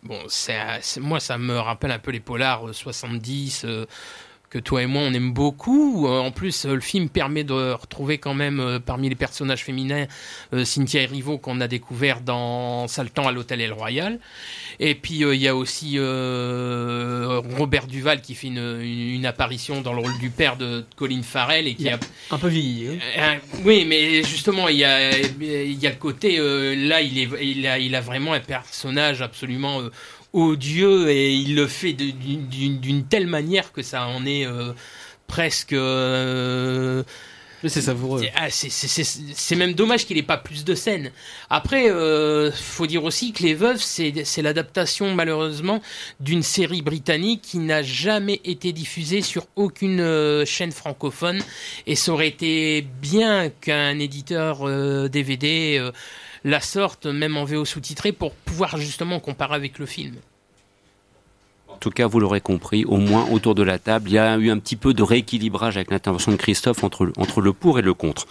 bon, 0.02 0.18
c'est 0.28 0.58
moi 1.00 1.20
ça 1.20 1.38
me 1.38 1.60
rappelle 1.60 1.92
un 1.92 2.00
peu 2.00 2.10
les 2.10 2.20
polars 2.20 2.74
70. 2.74 3.66
Euh, 3.66 3.86
que 4.58 4.64
toi 4.64 4.82
et 4.82 4.88
moi 4.88 5.04
on 5.04 5.14
aime 5.14 5.34
beaucoup. 5.34 6.08
Euh, 6.08 6.20
en 6.20 6.32
plus, 6.32 6.66
euh, 6.66 6.74
le 6.74 6.82
film 6.82 7.10
permet 7.10 7.44
de 7.44 7.54
retrouver 7.54 8.18
quand 8.18 8.34
même 8.34 8.60
euh, 8.60 8.80
parmi 8.80 9.08
les 9.08 9.16
personnages 9.16 9.64
féminins 9.64 10.06
Cynthia 10.64 11.02
Erivo 11.02 11.38
qu'on 11.38 11.62
a 11.62 11.68
découvert 11.68 12.22
dans 12.22 12.88
Saltan 12.88 13.28
à 13.28 13.32
l'Hôtel 13.32 13.62
El 13.62 13.74
Royal. 13.74 14.20
Et 14.80 14.96
puis 14.96 15.20
il 15.20 15.42
y 15.42 15.48
a 15.48 15.56
aussi 15.56 15.98
Robert 16.00 17.88
Duval 17.88 18.22
qui 18.22 18.36
fait 18.36 18.48
une, 18.48 19.26
apparition 19.26 19.82
dans 19.82 19.94
le 19.94 20.00
rôle 20.00 20.18
du 20.20 20.30
père 20.30 20.56
de 20.56 20.86
Colin 20.96 21.22
Farrell 21.22 21.68
et 21.68 21.76
qui 21.76 21.90
a, 21.90 22.00
un 22.32 22.38
peu 22.38 22.48
vieilli. 22.48 23.00
Hein. 23.18 23.38
oui, 23.66 23.86
mais 23.86 24.24
justement 24.24 24.70
il 24.70 24.78
y 24.78 24.86
a, 24.86 25.18
il 25.18 25.80
y 25.80 25.88
a 25.88 25.90
le 25.90 25.96
côté 25.98 26.38
là 26.38 27.02
il 27.02 27.18
est 27.18 27.28
il 27.42 27.68
a, 27.68 27.80
il 27.80 27.96
a 27.96 28.02
vraiment 28.02 28.34
un 28.34 28.40
personnage 28.40 29.22
absolument 29.22 29.82
odieux 30.34 31.10
et 31.10 31.34
il 31.34 31.56
le 31.56 31.68
fait 31.68 31.94
d'une 31.94 33.06
telle 33.06 33.28
manière 33.28 33.72
que 33.72 33.82
ça 33.82 34.08
en 34.08 34.26
est 34.26 34.46
euh, 34.46 34.74
presque. 35.28 35.74
Euh, 35.74 37.04
c'est 37.66 37.82
savoureux. 37.82 38.22
Ah, 38.36 38.50
c'est 38.50 39.56
même 39.56 39.74
dommage 39.74 40.06
qu'il 40.06 40.16
n'ait 40.16 40.24
pas 40.24 40.38
plus 40.38 40.64
de 40.64 40.76
scènes. 40.76 41.12
Après, 41.50 41.90
euh, 41.90 42.52
faut 42.52 42.86
dire 42.86 43.04
aussi 43.04 43.34
que 43.34 43.42
Les 43.42 43.56
Veuves, 43.56 43.82
c'est 43.82 44.42
l'adaptation 44.42 45.14
malheureusement 45.16 45.82
d'une 46.20 46.44
série 46.44 46.84
britannique 46.84 47.42
qui 47.42 47.58
n'a 47.58 47.82
jamais 47.82 48.42
été 48.46 48.74
diffusée 48.74 49.22
sur 49.22 49.48
aucune 49.56 50.02
euh, 50.02 50.46
chaîne 50.46 50.72
francophone. 50.72 51.42
Et 51.88 51.96
ça 51.96 52.12
aurait 52.12 52.28
été 52.28 52.88
bien 53.02 53.50
qu'un 53.50 53.98
éditeur 53.98 54.70
DVD 55.10 55.82
la 56.48 56.62
sorte, 56.62 57.08
même 57.08 57.36
en 57.36 57.44
VO 57.44 57.66
sous-titré, 57.66 58.14
pour 58.14 58.34
pouvoir 58.34 58.78
justement 58.78 59.20
comparer 59.20 59.56
avec 59.56 59.80
le 59.80 59.86
film. 59.86 60.16
En 61.68 61.76
tout 61.76 61.90
cas, 61.92 62.08
vous 62.08 62.22
l'aurez 62.22 62.40
compris, 62.40 62.86
au 62.86 62.98
moins 62.98 63.28
autour 63.30 63.54
de 63.54 63.64
la 63.64 63.78
table, 63.78 64.10
il 64.10 64.14
y 64.14 64.18
a 64.18 64.38
eu 64.38 64.50
un 64.50 64.58
petit 64.58 64.78
peu 64.78 64.94
de 64.94 65.04
rééquilibrage 65.04 65.76
avec 65.76 65.92
l'intervention 65.92 66.32
de 66.32 66.38
Christophe 66.38 66.84
entre, 66.84 67.42
le 67.42 67.54
pour 67.54 67.80
et 67.80 67.82
le 67.82 67.94
contre. 67.94 68.26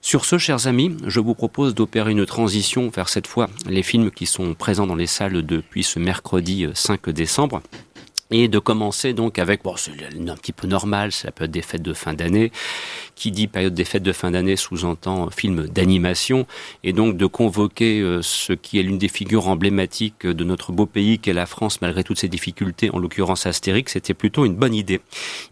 Sur 0.00 0.24
ce, 0.24 0.38
chers 0.38 0.66
amis, 0.66 0.96
je 1.06 1.20
vous 1.20 1.34
propose 1.34 1.74
d'opérer 1.74 2.12
une 2.12 2.24
transition 2.24 2.88
vers 2.88 3.10
cette 3.10 3.26
fois 3.26 3.48
les 3.68 3.82
films 3.82 4.10
qui 4.10 4.24
sont 4.24 4.54
présents 4.54 4.86
dans 4.86 4.96
les 4.96 5.06
salles 5.06 5.42
depuis 5.44 5.84
ce 5.84 5.98
mercredi 5.98 6.66
5 6.72 7.10
décembre 7.10 7.60
et 8.30 8.48
de 8.48 8.58
commencer 8.58 9.12
donc 9.12 9.38
avec, 9.38 9.62
bon, 9.62 9.76
c'est 9.76 9.92
un 9.92 10.36
petit 10.36 10.52
peu 10.52 10.66
normal, 10.66 11.12
c'est 11.12 11.26
la 11.26 11.32
période 11.32 11.50
des 11.50 11.62
fêtes 11.62 11.82
de 11.82 11.94
fin 11.94 12.14
d'année. 12.14 12.52
Qui 13.18 13.32
dit 13.32 13.48
période 13.48 13.74
des 13.74 13.84
fêtes 13.84 14.04
de 14.04 14.12
fin 14.12 14.30
d'année 14.30 14.54
sous-entend 14.54 15.28
film 15.30 15.66
d'animation, 15.66 16.46
et 16.84 16.92
donc 16.92 17.16
de 17.16 17.26
convoquer 17.26 18.00
euh, 18.00 18.22
ce 18.22 18.52
qui 18.52 18.78
est 18.78 18.84
l'une 18.84 18.96
des 18.96 19.08
figures 19.08 19.48
emblématiques 19.48 20.24
de 20.24 20.44
notre 20.44 20.70
beau 20.70 20.86
pays 20.86 21.18
qu'est 21.18 21.32
la 21.32 21.46
France, 21.46 21.80
malgré 21.80 22.04
toutes 22.04 22.20
ses 22.20 22.28
difficultés, 22.28 22.90
en 22.92 23.00
l'occurrence 23.00 23.44
Astérix, 23.44 23.94
c'était 23.94 24.14
plutôt 24.14 24.44
une 24.44 24.54
bonne 24.54 24.72
idée. 24.72 25.00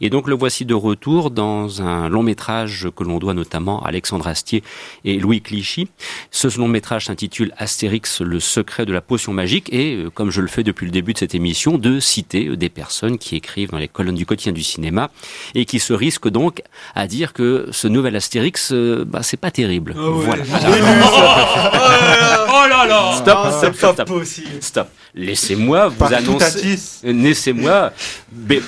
Et 0.00 0.11
donc 0.11 0.29
le 0.29 0.37
voici 0.37 0.64
de 0.64 0.74
retour 0.74 1.33
dans 1.33 1.83
un 1.83 2.09
long 2.09 2.22
métrage 2.22 2.87
que 2.94 3.02
l'on 3.02 3.18
doit 3.18 3.35
notamment 3.35 3.83
à 3.83 3.88
Alexandre 3.88 4.29
Astier 4.29 4.62
et 5.05 5.18
Louis 5.18 5.40
Clichy. 5.40 5.88
Ce 6.31 6.46
long 6.57 6.68
métrage 6.68 7.07
s'intitule 7.07 7.52
Astérix, 7.57 8.20
le 8.20 8.38
secret 8.38 8.87
de 8.87 8.92
la 8.92 9.00
potion 9.00 9.33
magique, 9.33 9.72
et 9.72 9.96
euh, 9.96 10.11
comme 10.11 10.31
je 10.31 10.40
le 10.40 10.46
fais 10.46 10.62
depuis 10.62 10.87
le 10.87 10.92
début 10.92 11.14
de 11.14 11.18
cette 11.18 11.35
émission, 11.35 11.79
de 11.79 11.98
citer 11.98 12.57
des 12.57 12.68
personnes 12.68 13.18
qui 13.18 13.35
écrivent 13.35 13.70
dans 13.70 13.79
les 13.79 13.88
colonnes 13.88 14.14
du 14.14 14.24
quotidien 14.24 14.52
du 14.52 14.62
cinéma 14.62 15.11
et 15.57 15.64
qui 15.64 15.81
se 15.81 15.92
risquent 15.92 16.29
donc 16.29 16.62
à 16.94 17.09
dire 17.09 17.33
que 17.33 17.56
ce 17.71 17.88
nouvel 17.88 18.16
Astérix, 18.16 18.73
euh, 18.73 19.05
bah, 19.07 19.23
c'est 19.23 19.37
pas 19.37 19.51
terrible. 19.51 19.95
Ah 19.97 20.11
ouais. 20.11 20.25
Voilà. 20.25 20.45
Oh 22.49 22.69
là 22.69 22.87
là 22.87 23.12
Stop, 23.16 23.38
Ah, 23.45 23.53
stop, 23.53 23.75
stop, 23.77 23.95
stop. 23.95 24.09
possible. 24.09 24.49
Stop. 24.61 24.88
Laissez-moi 25.14 25.88
vous 25.88 25.97
Par 25.97 26.12
annoncer. 26.12 26.77
Laissez-moi, 27.05 27.92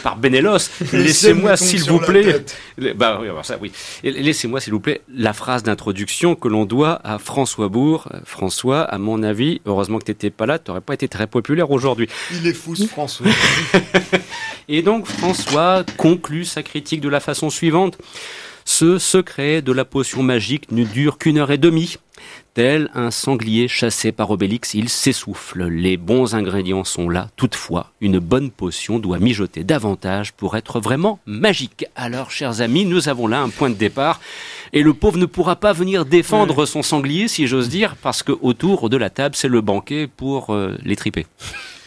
par 0.03 0.17
Benelos, 0.17 0.71
laissez-moi 0.93 1.57
s'il 1.57 1.85
vous 1.85 1.99
plaît. 1.99 2.45
Bah 2.97 3.19
oui, 3.21 3.29
alors 3.29 3.45
ça, 3.45 3.57
oui. 3.61 3.73
Laissez-moi 4.03 4.61
s'il 4.61 4.73
vous 4.73 4.81
plaît 4.81 5.03
la 5.13 5.33
phrase 5.33 5.63
d'introduction 5.63 6.35
que 6.37 6.49
l'on 6.49 6.65
doit 6.65 7.01
à 7.05 7.19
François 7.19 7.69
Bourg. 7.69 8.09
Euh, 8.15 8.19
François, 8.25 8.83
à 8.83 8.99
mon 8.99 9.23
avis, 9.23 9.61
heureusement 9.67 9.99
que 9.99 10.05
t'étais 10.05 10.31
pas 10.31 10.47
là, 10.47 10.59
t'aurais 10.59 10.81
pas 10.81 10.95
été 10.95 11.09
très 11.09 11.27
populaire 11.27 11.71
aujourd'hui. 11.71 12.09
Il 12.33 12.47
est 12.47 12.55
fou 12.55 12.75
ce 12.75 12.87
François. 12.87 13.27
Et 14.69 14.83
donc 14.83 15.07
François 15.07 15.85
conclut 15.97 16.45
sa 16.45 16.63
critique 16.63 17.01
de 17.01 17.09
la 17.09 17.21
façon 17.21 17.51
suivante. 17.51 17.99
Ce 18.81 18.99
secret 18.99 19.61
de 19.61 19.73
la 19.73 19.85
potion 19.85 20.23
magique 20.23 20.71
ne 20.71 20.85
dure 20.85 21.19
qu'une 21.19 21.39
heure 21.39 21.51
et 21.51 21.59
demie. 21.59 21.97
Tel 22.55 22.89
un 22.95 23.11
sanglier 23.11 23.67
chassé 23.67 24.13
par 24.13 24.31
Obélix, 24.31 24.73
il 24.73 24.89
s'essouffle. 24.89 25.65
Les 25.65 25.97
bons 25.97 26.37
ingrédients 26.37 26.85
sont 26.85 27.09
là. 27.09 27.29
Toutefois, 27.35 27.91
une 28.01 28.21
bonne 28.21 28.53
potion 28.53 29.01
doit 29.01 29.19
mijoter 29.19 29.65
davantage 29.65 30.33
pour 30.33 30.57
être 30.57 30.79
vraiment 30.79 31.19
magique. 31.27 31.87
Alors, 31.97 32.31
chers 32.31 32.61
amis, 32.61 32.85
nous 32.85 33.09
avons 33.09 33.27
là 33.27 33.41
un 33.41 33.49
point 33.49 33.69
de 33.69 33.75
départ. 33.75 34.21
Et 34.73 34.85
le 34.85 34.95
pauvre 34.95 35.19
ne 35.19 35.27
pourra 35.27 35.57
pas 35.57 35.73
venir 35.73 36.05
défendre 36.05 36.65
son 36.65 36.85
sanglier, 36.85 37.27
si 37.27 37.49
j'ose 37.49 37.69
dire, 37.69 37.97
parce 37.97 38.23
que 38.23 38.31
autour 38.43 38.91
de 38.91 38.97
la 38.97 39.11
table, 39.11 39.35
c'est 39.35 39.49
le 39.49 39.61
banquet 39.61 40.07
pour 40.07 40.51
euh, 40.51 40.79
les 40.85 40.95
triper. 40.95 41.27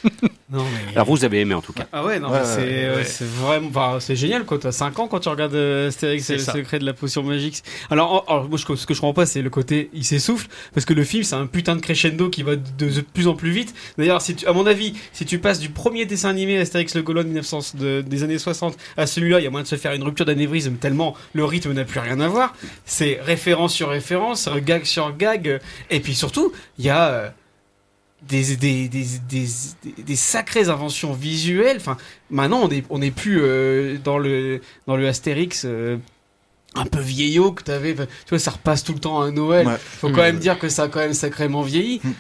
Non, 0.54 0.66
mais... 0.66 0.96
Alors, 0.96 1.08
vous 1.08 1.24
avez 1.24 1.40
aimé 1.40 1.54
en 1.54 1.62
tout 1.62 1.72
cas. 1.72 1.86
Ah 1.94 2.04
ouais, 2.04 2.20
non, 2.20 2.30
Ouais, 2.30 2.40
c'est 2.44 2.90
ouais, 2.90 3.04
vraiment, 3.22 4.02
c'est 4.02 4.18
génial 4.18 4.44
quoi. 4.44 4.58
T'as 4.60 4.74
5 4.74 5.00
ans 5.00 5.08
quand 5.08 5.22
tu 5.22 5.30
regardes 5.30 5.56
euh, 5.56 5.88
Astérix 5.88 6.30
et 6.30 6.34
le 6.34 6.40
ça. 6.40 6.52
secret 6.52 6.78
de 6.78 6.86
la 6.86 6.92
potion 6.92 7.24
magique. 7.24 7.64
Alors, 7.90 8.26
moi, 8.50 8.58
je- 8.60 8.76
ce 8.76 8.86
que 8.86 8.94
je 8.94 9.00
comprends 9.00 9.14
pas, 9.14 9.26
c'est 9.26 9.42
le 9.42 9.50
côté 9.50 9.90
il 9.94 10.04
s'essouffle 10.04 10.48
parce 10.74 10.86
que 10.86 10.94
le 10.94 11.06
film, 11.06 11.24
c'est 11.24 11.36
un 11.36 11.46
putain 11.46 11.78
de 11.78 11.82
crescendo 11.82 12.30
qui 12.30 12.44
va 12.44 12.58
de, 12.58 12.62
de 12.90 13.02
plus 13.02 13.30
en 13.30 13.34
plus 13.36 13.52
vite. 13.52 13.74
D'ailleurs, 13.98 14.22
si 14.22 14.36
tu, 14.36 14.46
à 14.46 14.52
mon 14.52 14.66
avis, 14.66 14.94
si 15.14 15.26
tu 15.26 15.40
passes 15.40 15.60
du 15.62 15.70
premier 15.70 16.06
dessin 16.06 16.28
animé 16.30 16.58
Astérix 16.60 16.96
le 16.96 17.02
Gaulois 17.02 17.24
de 17.24 17.30
1900 17.30 17.76
de- 17.80 18.02
des 18.02 18.24
années 18.24 18.38
60 18.38 18.76
à 18.98 19.08
celui-là, 19.08 19.40
il 19.40 19.44
y 19.46 19.48
a 19.48 19.50
moyen 19.52 19.64
de 19.64 19.70
se 19.70 19.78
faire 19.78 19.94
une 19.94 20.04
rupture 20.04 20.26
d'anévrisme 20.26 20.74
tellement 20.76 21.16
le 21.34 21.46
rythme 21.46 21.72
n'a 21.72 21.86
plus 21.86 22.02
rien 22.02 22.20
à 22.20 22.28
voir. 22.28 22.54
C'est 22.86 23.20
référence 23.24 23.74
sur 23.74 23.88
référence, 23.88 24.50
gag 24.66 24.84
sur 24.84 25.16
gag, 25.16 25.62
et 25.90 26.02
puis 26.02 26.14
surtout, 26.14 26.52
il 26.78 26.84
y 26.86 26.90
a 26.90 27.08
euh, 27.10 27.30
des, 28.28 28.56
des, 28.56 28.88
des, 28.88 29.06
des, 29.30 29.48
des, 29.84 30.04
des 30.04 30.16
sacrées 30.16 30.70
inventions 30.70 31.14
visuelles. 31.14 31.78
Enfin, 31.78 31.98
maintenant, 32.30 32.62
on 32.64 32.70
est, 32.70 32.86
on 32.90 33.02
est 33.02 33.12
plus 33.12 33.42
euh, 33.42 33.98
dans, 34.04 34.18
le, 34.18 34.62
dans 34.88 34.96
le 34.96 35.08
Astérix 35.08 35.64
euh, 35.66 35.98
un 36.76 36.86
peu 36.86 37.00
vieillot 37.00 37.52
que 37.52 37.64
t'avais. 37.64 37.94
Enfin, 37.94 38.06
Tu 38.26 38.30
vois, 38.30 38.40
ça 38.40 38.52
repasse 38.52 38.84
tout 38.84 38.94
le 38.94 39.00
temps 39.00 39.22
à 39.22 39.32
Noël. 39.32 39.68
Ouais. 39.68 39.78
Faut 39.78 40.10
quand 40.10 40.22
même 40.22 40.40
dire 40.40 40.60
que 40.60 40.70
ça 40.70 40.84
a 40.84 40.88
quand 40.88 41.00
même 41.00 41.14
sacrément 41.14 41.62
vieilli. 41.62 42.00
Mm. 42.04 42.12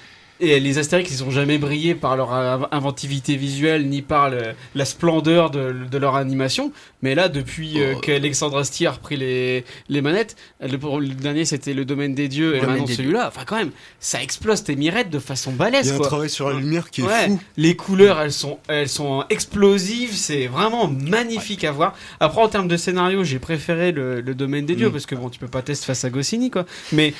Et 0.43 0.59
les 0.59 0.79
Astérix, 0.79 1.11
ils 1.11 1.23
ont 1.23 1.29
jamais 1.29 1.59
brillé 1.59 1.93
par 1.93 2.17
leur 2.17 2.31
inv- 2.33 2.67
inventivité 2.71 3.35
visuelle 3.35 3.87
ni 3.87 4.01
par 4.01 4.31
le- 4.31 4.53
la 4.73 4.85
splendeur 4.85 5.51
de, 5.51 5.71
de 5.89 5.97
leur 5.99 6.15
animation. 6.15 6.71
Mais 7.03 7.13
là, 7.13 7.29
depuis 7.29 7.79
euh, 7.79 7.93
qu'Alexandre 8.01 8.57
Astier 8.57 8.87
a 8.87 8.91
repris 8.93 9.17
les, 9.17 9.63
les 9.87 10.01
manettes, 10.01 10.35
le, 10.59 10.77
le 10.99 11.07
dernier 11.13 11.45
c'était 11.45 11.75
le 11.75 11.85
domaine 11.85 12.15
des 12.15 12.27
dieux 12.27 12.55
et 12.55 12.61
maintenant 12.61 12.87
celui-là. 12.87 13.27
Enfin, 13.27 13.41
quand 13.45 13.57
même, 13.57 13.69
ça 13.99 14.23
explose 14.23 14.63
tes 14.63 14.75
mirettes 14.75 15.11
de 15.11 15.19
façon 15.19 15.51
Il 15.51 15.55
y 15.55 15.57
balèze, 15.59 15.91
a 15.91 15.95
un 15.95 15.99
travail 15.99 16.29
sur 16.29 16.49
la 16.49 16.59
lumière 16.59 16.89
qui 16.89 17.01
est 17.01 17.05
Ouais, 17.05 17.27
fou. 17.27 17.39
les 17.57 17.75
couleurs, 17.75 18.19
elles 18.19 18.31
sont, 18.33 18.57
elles 18.67 18.89
sont 18.89 19.23
explosives, 19.29 20.13
c'est 20.15 20.47
vraiment 20.47 20.87
magnifique 20.87 21.63
à 21.65 21.71
voir. 21.71 21.93
Après, 22.19 22.41
en 22.41 22.47
termes 22.47 22.67
de 22.67 22.77
scénario, 22.77 23.23
j'ai 23.23 23.37
préféré 23.39 23.91
le, 23.91 24.21
le 24.21 24.33
domaine 24.35 24.65
des 24.65 24.75
dieux 24.75 24.89
Mm. 24.89 24.91
parce 24.91 25.05
que 25.05 25.13
bon, 25.13 25.29
tu 25.29 25.37
peux 25.39 25.47
pas 25.47 25.61
tester 25.61 25.85
face 25.85 26.03
à 26.03 26.09
Goscinny, 26.09 26.49
quoi. 26.49 26.65
Mais 26.91 27.13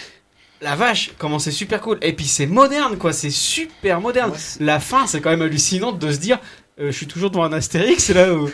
la 0.61 0.75
vache, 0.75 1.11
comment 1.17 1.39
c'est 1.39 1.51
super 1.51 1.81
cool. 1.81 1.97
Et 2.01 2.13
puis 2.13 2.25
c'est 2.25 2.45
moderne, 2.47 2.97
quoi. 2.97 3.13
C'est 3.13 3.31
super 3.31 3.99
moderne. 3.99 4.31
la 4.59 4.79
fin, 4.79 5.07
c'est 5.07 5.19
quand 5.21 5.31
même 5.31 5.41
hallucinant 5.41 5.91
de 5.91 6.11
se 6.11 6.17
dire. 6.17 6.39
euh, 6.79 6.91
je 6.91 6.97
suis 6.97 7.07
toujours 7.07 7.31
devant 7.31 7.43
un 7.43 7.53
Astérix 7.53 8.09
là 8.09 8.33
où... 8.33 8.49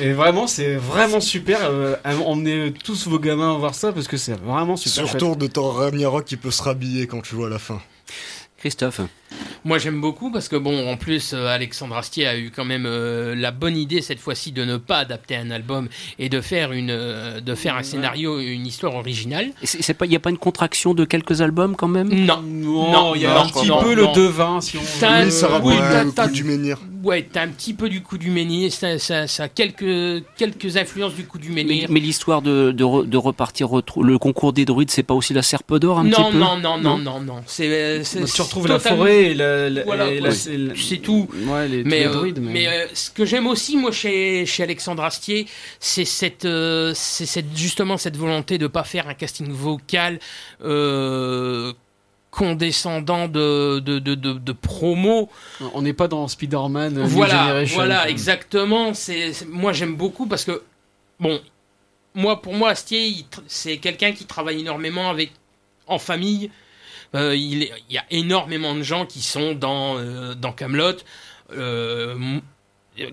et 0.00 0.12
vraiment 0.12 0.46
c'est 0.46 0.76
vraiment 0.76 1.20
super 1.20 1.58
euh, 1.62 1.96
emmenez 2.24 2.72
tous 2.84 3.08
vos 3.08 3.18
gamins 3.18 3.58
voir 3.58 3.74
ça 3.74 3.92
parce 3.92 4.06
que 4.06 4.16
c'est 4.16 4.38
vraiment 4.38 4.76
super. 4.76 5.08
Surtout 5.08 5.34
de 5.34 5.46
Thor 5.48 5.76
Ragnarok 5.78 6.24
qui 6.24 6.36
peut 6.36 6.52
se 6.52 6.62
rhabiller 6.62 7.06
quand 7.06 7.22
tu 7.22 7.34
vois 7.34 7.50
la 7.50 7.58
fin. 7.58 7.80
Christophe. 8.58 9.00
Moi 9.66 9.78
j'aime 9.78 10.00
beaucoup 10.00 10.30
parce 10.30 10.48
que 10.48 10.54
bon 10.54 10.88
en 10.88 10.96
plus 10.96 11.32
euh, 11.34 11.48
Alexandre 11.48 11.96
Astier 11.96 12.26
a 12.28 12.38
eu 12.38 12.52
quand 12.54 12.64
même 12.64 12.84
euh, 12.86 13.34
la 13.34 13.50
bonne 13.50 13.76
idée 13.76 14.00
cette 14.00 14.20
fois-ci 14.20 14.52
de 14.52 14.64
ne 14.64 14.76
pas 14.76 14.98
adapter 14.98 15.34
un 15.34 15.50
album 15.50 15.88
et 16.20 16.28
de 16.28 16.40
faire 16.40 16.70
une 16.72 16.90
euh, 16.90 17.40
de 17.40 17.54
faire 17.56 17.74
un 17.76 17.82
scénario 17.82 18.38
une 18.38 18.64
histoire 18.64 18.94
originale. 18.94 19.48
Il 19.62 20.08
n'y 20.08 20.14
a 20.16 20.20
pas 20.20 20.30
une 20.30 20.38
contraction 20.38 20.94
de 20.94 21.04
quelques 21.04 21.40
albums 21.40 21.74
quand 21.74 21.88
même? 21.88 22.08
Non. 22.08 22.40
non, 22.42 22.92
Non, 22.92 23.14
il 23.16 23.22
y 23.22 23.26
a 23.26 23.34
non, 23.34 23.40
un 23.40 23.46
petit 23.48 23.66
non, 23.66 23.82
peu 23.82 23.94
non. 23.96 24.12
le 24.12 24.14
devin 24.14 24.60
si 24.60 24.78
on 24.78 24.82
ça 24.84 25.18
oui, 25.64 25.74
rappelle 25.76 25.90
t'as- 25.90 26.04
le 26.04 26.12
t'as- 26.12 26.28
coup 26.28 26.32
du 26.34 26.44
menhir. 26.44 26.78
Ouais, 27.02 27.28
t'as 27.30 27.42
un 27.42 27.48
petit 27.48 27.74
peu 27.74 27.88
du 27.88 28.02
coup 28.02 28.18
du 28.18 28.30
menhir, 28.30 28.72
ça, 28.72 28.98
ça, 28.98 29.26
ça 29.26 29.44
a 29.44 29.48
quelques 29.48 30.24
quelques 30.36 30.76
influences 30.76 31.14
du 31.14 31.24
coup 31.24 31.38
du 31.38 31.50
menhir. 31.50 31.88
mais 31.90 32.00
l'histoire 32.00 32.42
de, 32.42 32.72
de, 32.72 32.84
re- 32.84 33.08
de 33.08 33.16
repartir 33.16 33.68
le 34.00 34.18
concours 34.18 34.52
des 34.52 34.64
druides, 34.64 34.90
c'est 34.90 35.02
pas 35.02 35.14
aussi 35.14 35.32
la 35.34 35.42
serpe 35.42 35.74
d'or 35.78 35.98
un 35.98 36.04
non, 36.04 36.10
petit 36.10 36.32
peu 36.32 36.38
non, 36.38 36.56
non, 36.58 36.78
non, 36.78 36.98
non, 36.98 37.20
non, 37.20 37.42
C'est 37.46 37.68
euh, 37.68 38.04
c'est- 38.04 38.24
tu 38.32 38.42
retrouves 38.42 38.68
la 38.68 38.78
forêt 38.78 39.26
et 39.26 39.34
la, 39.34 39.68
la- 39.70 39.84
Voilà, 39.84 40.08
et 40.10 40.20
la- 40.20 40.30
C'est 40.32 40.98
tout. 40.98 41.28
ouais 41.46 41.68
les, 41.68 41.84
Mais, 41.84 42.00
les 42.00 42.06
euh, 42.06 42.12
druides, 42.12 42.38
mais... 42.40 42.52
mais 42.52 42.68
euh, 42.68 42.86
ce 42.94 43.10
que 43.10 43.24
j'aime 43.24 43.46
aussi 43.46 43.76
moi 43.76 43.92
chez, 43.92 44.46
chez 44.46 44.62
Alexandre 44.62 45.02
Astier, 45.04 45.46
c'est 45.80 46.04
cette, 46.04 46.44
euh, 46.44 46.92
c'est 46.94 47.26
cette 47.26 47.56
justement 47.56 47.96
cette 47.96 48.16
volonté 48.16 48.58
de 48.58 48.66
pas 48.66 48.84
faire 48.84 49.08
un 49.08 49.14
casting 49.14 49.50
vocal 49.50 50.18
euh, 50.64 51.72
condescendant 52.36 53.28
de 53.28 53.78
de, 53.80 53.98
de, 53.98 54.14
de, 54.14 54.32
de 54.34 54.52
promo. 54.52 55.28
on 55.74 55.80
n'est 55.82 55.94
pas 55.94 56.06
dans 56.06 56.28
Spider-Man 56.28 56.98
euh, 56.98 57.04
Voilà, 57.06 57.64
voilà, 57.76 58.08
exactement. 58.10 58.92
C'est 58.94 59.32
moi 59.48 59.72
j'aime 59.72 59.96
beaucoup 59.96 60.26
parce 60.26 60.44
que 60.44 60.62
bon, 61.18 61.40
moi 62.14 62.42
pour 62.42 62.52
moi 62.54 62.70
Astier 62.70 63.24
c'est 63.46 63.78
quelqu'un 63.78 64.12
qui 64.12 64.26
travaille 64.26 64.60
énormément 64.60 65.08
avec 65.08 65.32
en 65.86 65.98
famille. 65.98 66.50
Euh, 67.14 67.34
il, 67.34 67.62
est- 67.62 67.72
il 67.88 67.94
y 67.94 67.98
a 67.98 68.04
énormément 68.10 68.74
de 68.74 68.82
gens 68.82 69.06
qui 69.06 69.22
sont 69.22 69.54
dans 69.54 69.96
euh, 69.98 70.34
dans 70.34 70.52
Camelot. 70.52 70.96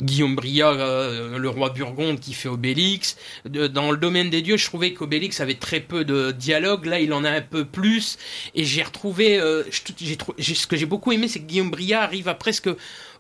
Guillaume 0.02 0.36
Bria, 0.36 0.70
euh, 0.70 1.38
le 1.38 1.50
roi 1.50 1.70
Burgonde 1.70 2.20
qui 2.20 2.34
fait 2.34 2.50
Obélix. 2.50 3.18
De- 3.46 3.68
dans 3.68 3.92
le 3.92 3.98
domaine 3.98 4.30
des 4.30 4.42
dieux, 4.42 4.58
je 4.58 4.66
trouvais 4.66 4.94
qu'Obélix 4.94 5.40
avait 5.42 5.56
très 5.56 5.80
peu 5.80 6.06
de 6.06 6.32
dialogue. 6.32 6.86
Là, 6.86 7.00
il 7.00 7.12
en 7.14 7.24
a 7.26 7.30
un 7.30 7.42
peu 7.42 7.66
plus. 7.66 8.18
Et 8.56 8.64
j'ai 8.64 8.84
retrouvé, 8.84 9.40
euh, 9.40 9.64
j'ai 9.98 10.18
j'ai- 10.38 10.56
ce 10.56 10.68
que 10.68 10.76
j'ai 10.78 10.86
beaucoup 10.86 11.12
aimé, 11.12 11.28
c'est 11.28 11.40
que 11.40 11.46
Guillaume 11.46 11.72
Bria 11.72 12.02
arrive 12.02 12.28
à 12.28 12.34
presque 12.34 12.70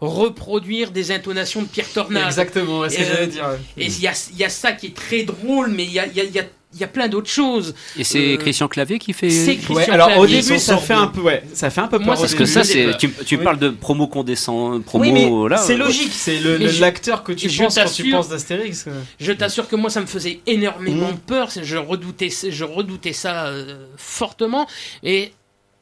reproduire 0.02 0.92
des 0.92 1.12
intonations 1.12 1.62
de 1.62 1.68
Pierre 1.68 1.90
Tornade. 1.92 2.26
Exactement, 2.26 2.88
c'est 2.90 2.96
ce 2.96 3.00
que 3.00 3.04
euh, 3.04 3.14
j'allais 3.16 3.28
dire. 3.28 3.50
Et 3.78 3.86
il 3.86 4.02
y 4.02 4.08
a, 4.08 4.14
y 4.38 4.44
a 4.44 4.50
ça 4.50 4.72
qui 4.74 4.88
est 4.88 4.96
très 4.96 5.24
drôle, 5.24 5.70
mais 5.72 5.84
il 5.84 5.92
y 5.94 6.00
a, 6.00 6.08
y 6.08 6.20
a- 6.20 6.24
il 6.24 6.32
y 6.32 6.40
a- 6.40 6.46
il 6.74 6.80
y 6.80 6.84
a 6.84 6.88
plein 6.88 7.08
d'autres 7.08 7.30
choses. 7.30 7.76
Et 7.98 8.04
c'est 8.04 8.34
Euh, 8.34 8.38
Christian 8.38 8.68
Clavier 8.68 9.00
qui 9.00 9.14
fait. 9.14 9.30
C'est 9.30 9.56
Christian 9.58 9.76
Ouais, 9.76 9.90
alors 9.90 10.18
au 10.18 10.26
début 10.26 10.58
ça 10.60 10.78
fait 10.78 10.94
un 10.94 11.08
peu 11.08 11.22
ouais, 11.22 11.44
ça 11.54 11.70
fait 11.70 11.82
un 11.82 11.88
peu 11.88 11.98
Moi, 12.00 12.14
peur 12.14 12.22
Parce 12.22 12.34
que 12.36 12.46
ça, 12.46 12.64
c'est. 12.64 12.98
Tu, 12.98 13.12
tu 13.26 13.36
Oui. 13.38 13.44
parles 13.44 13.60
de 13.60 13.70
promo 13.70 14.08
condescend. 14.08 14.84
Promo, 14.84 15.04
oui, 15.04 15.12
mais 15.12 15.50
là. 15.50 15.58
c'est 15.58 15.74
euh, 15.74 15.78
logique, 15.78 16.12
c'est 16.14 16.40
le- 16.40 16.58
l'acteur 16.80 17.24
que 17.24 17.32
tu 17.32 17.50
je 17.50 17.64
penses 17.64 17.76
quand 17.76 17.82
tu 17.82 17.88
t'assure- 17.88 18.12
penses 18.18 18.30
d'Astérix. 18.30 18.84
quoi. 18.84 18.94
Je 19.20 19.32
t'assure 19.32 19.68
que 19.68 19.76
moi, 19.76 19.90
ça 19.90 20.02
me 20.02 20.06
faisait 20.08 20.40
énormément 20.48 21.12
Mm. 21.12 21.18
peur. 21.28 21.50
Je 21.62 21.78
redoutais, 21.78 22.30
je 22.50 22.64
redoutais 22.64 23.14
ça 23.14 23.46
euh, 23.48 23.86
fortement. 23.98 24.68
Et 25.04 25.32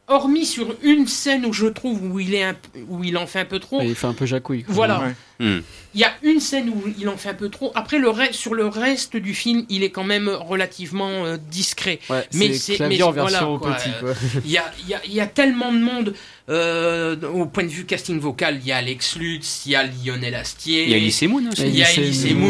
hormis 0.08 0.46
sur 0.46 0.76
une 0.84 1.08
scène 1.08 1.46
où 1.46 1.54
je 1.54 1.68
trouve 1.68 2.04
où 2.04 2.20
il, 2.20 2.34
est 2.36 2.44
un, 2.44 2.56
où 2.90 3.02
il 3.04 3.18
en 3.18 3.28
fait 3.28 3.40
un 3.40 3.46
peu 3.46 3.60
trop. 3.60 3.80
il 3.82 3.96
fait 3.96 4.08
un 4.08 4.14
peu 4.14 4.26
jacouille. 4.26 4.66
Voilà. 4.68 5.04
Hmm. 5.42 5.62
Il 5.96 6.00
y 6.00 6.04
a 6.04 6.14
une 6.22 6.40
scène 6.40 6.70
où 6.70 6.84
il 7.00 7.10
en 7.10 7.18
fait 7.18 7.30
un 7.30 7.34
peu 7.34 7.50
trop. 7.50 7.72
Après, 7.74 7.98
le 7.98 8.10
reste, 8.10 8.36
sur 8.36 8.54
le 8.54 8.68
reste 8.68 9.18
du 9.18 9.34
film, 9.34 9.66
il 9.70 9.84
est 9.84 9.90
quand 9.90 10.04
même 10.04 10.30
relativement 10.30 11.26
euh, 11.26 11.38
discret. 11.50 12.00
mais 12.34 12.54
c'est 12.54 12.80
mais 12.80 13.02
en 13.02 13.12
version 13.12 13.58
petit. 13.60 13.90
Il 14.46 14.52
y, 14.52 14.58
a, 14.58 14.72
y, 14.88 14.94
a, 14.94 15.06
y, 15.06 15.20
a, 15.20 15.26
tellement 15.26 15.74
de 15.74 15.80
monde. 15.80 16.14
Euh, 16.50 17.16
au 17.34 17.46
point 17.46 17.64
de 17.64 17.70
vue 17.70 17.86
casting 17.86 18.20
vocal, 18.20 18.58
il 18.62 18.68
y 18.68 18.72
a 18.72 18.78
Alex 18.78 19.16
Lutz, 19.16 19.64
il 19.66 19.72
y 19.72 19.76
a 19.76 19.84
Lionel 19.84 20.36
Astier. 20.36 20.84
Il 20.84 20.90
y 20.90 20.94
a 20.94 20.98
Elise 20.98 21.22
Moon 21.24 21.50
aussi. 21.50 21.62
Il 21.62 21.76
y 21.76 21.84
a 21.84 21.92
Elise 21.92 22.34
Moon. 22.36 22.50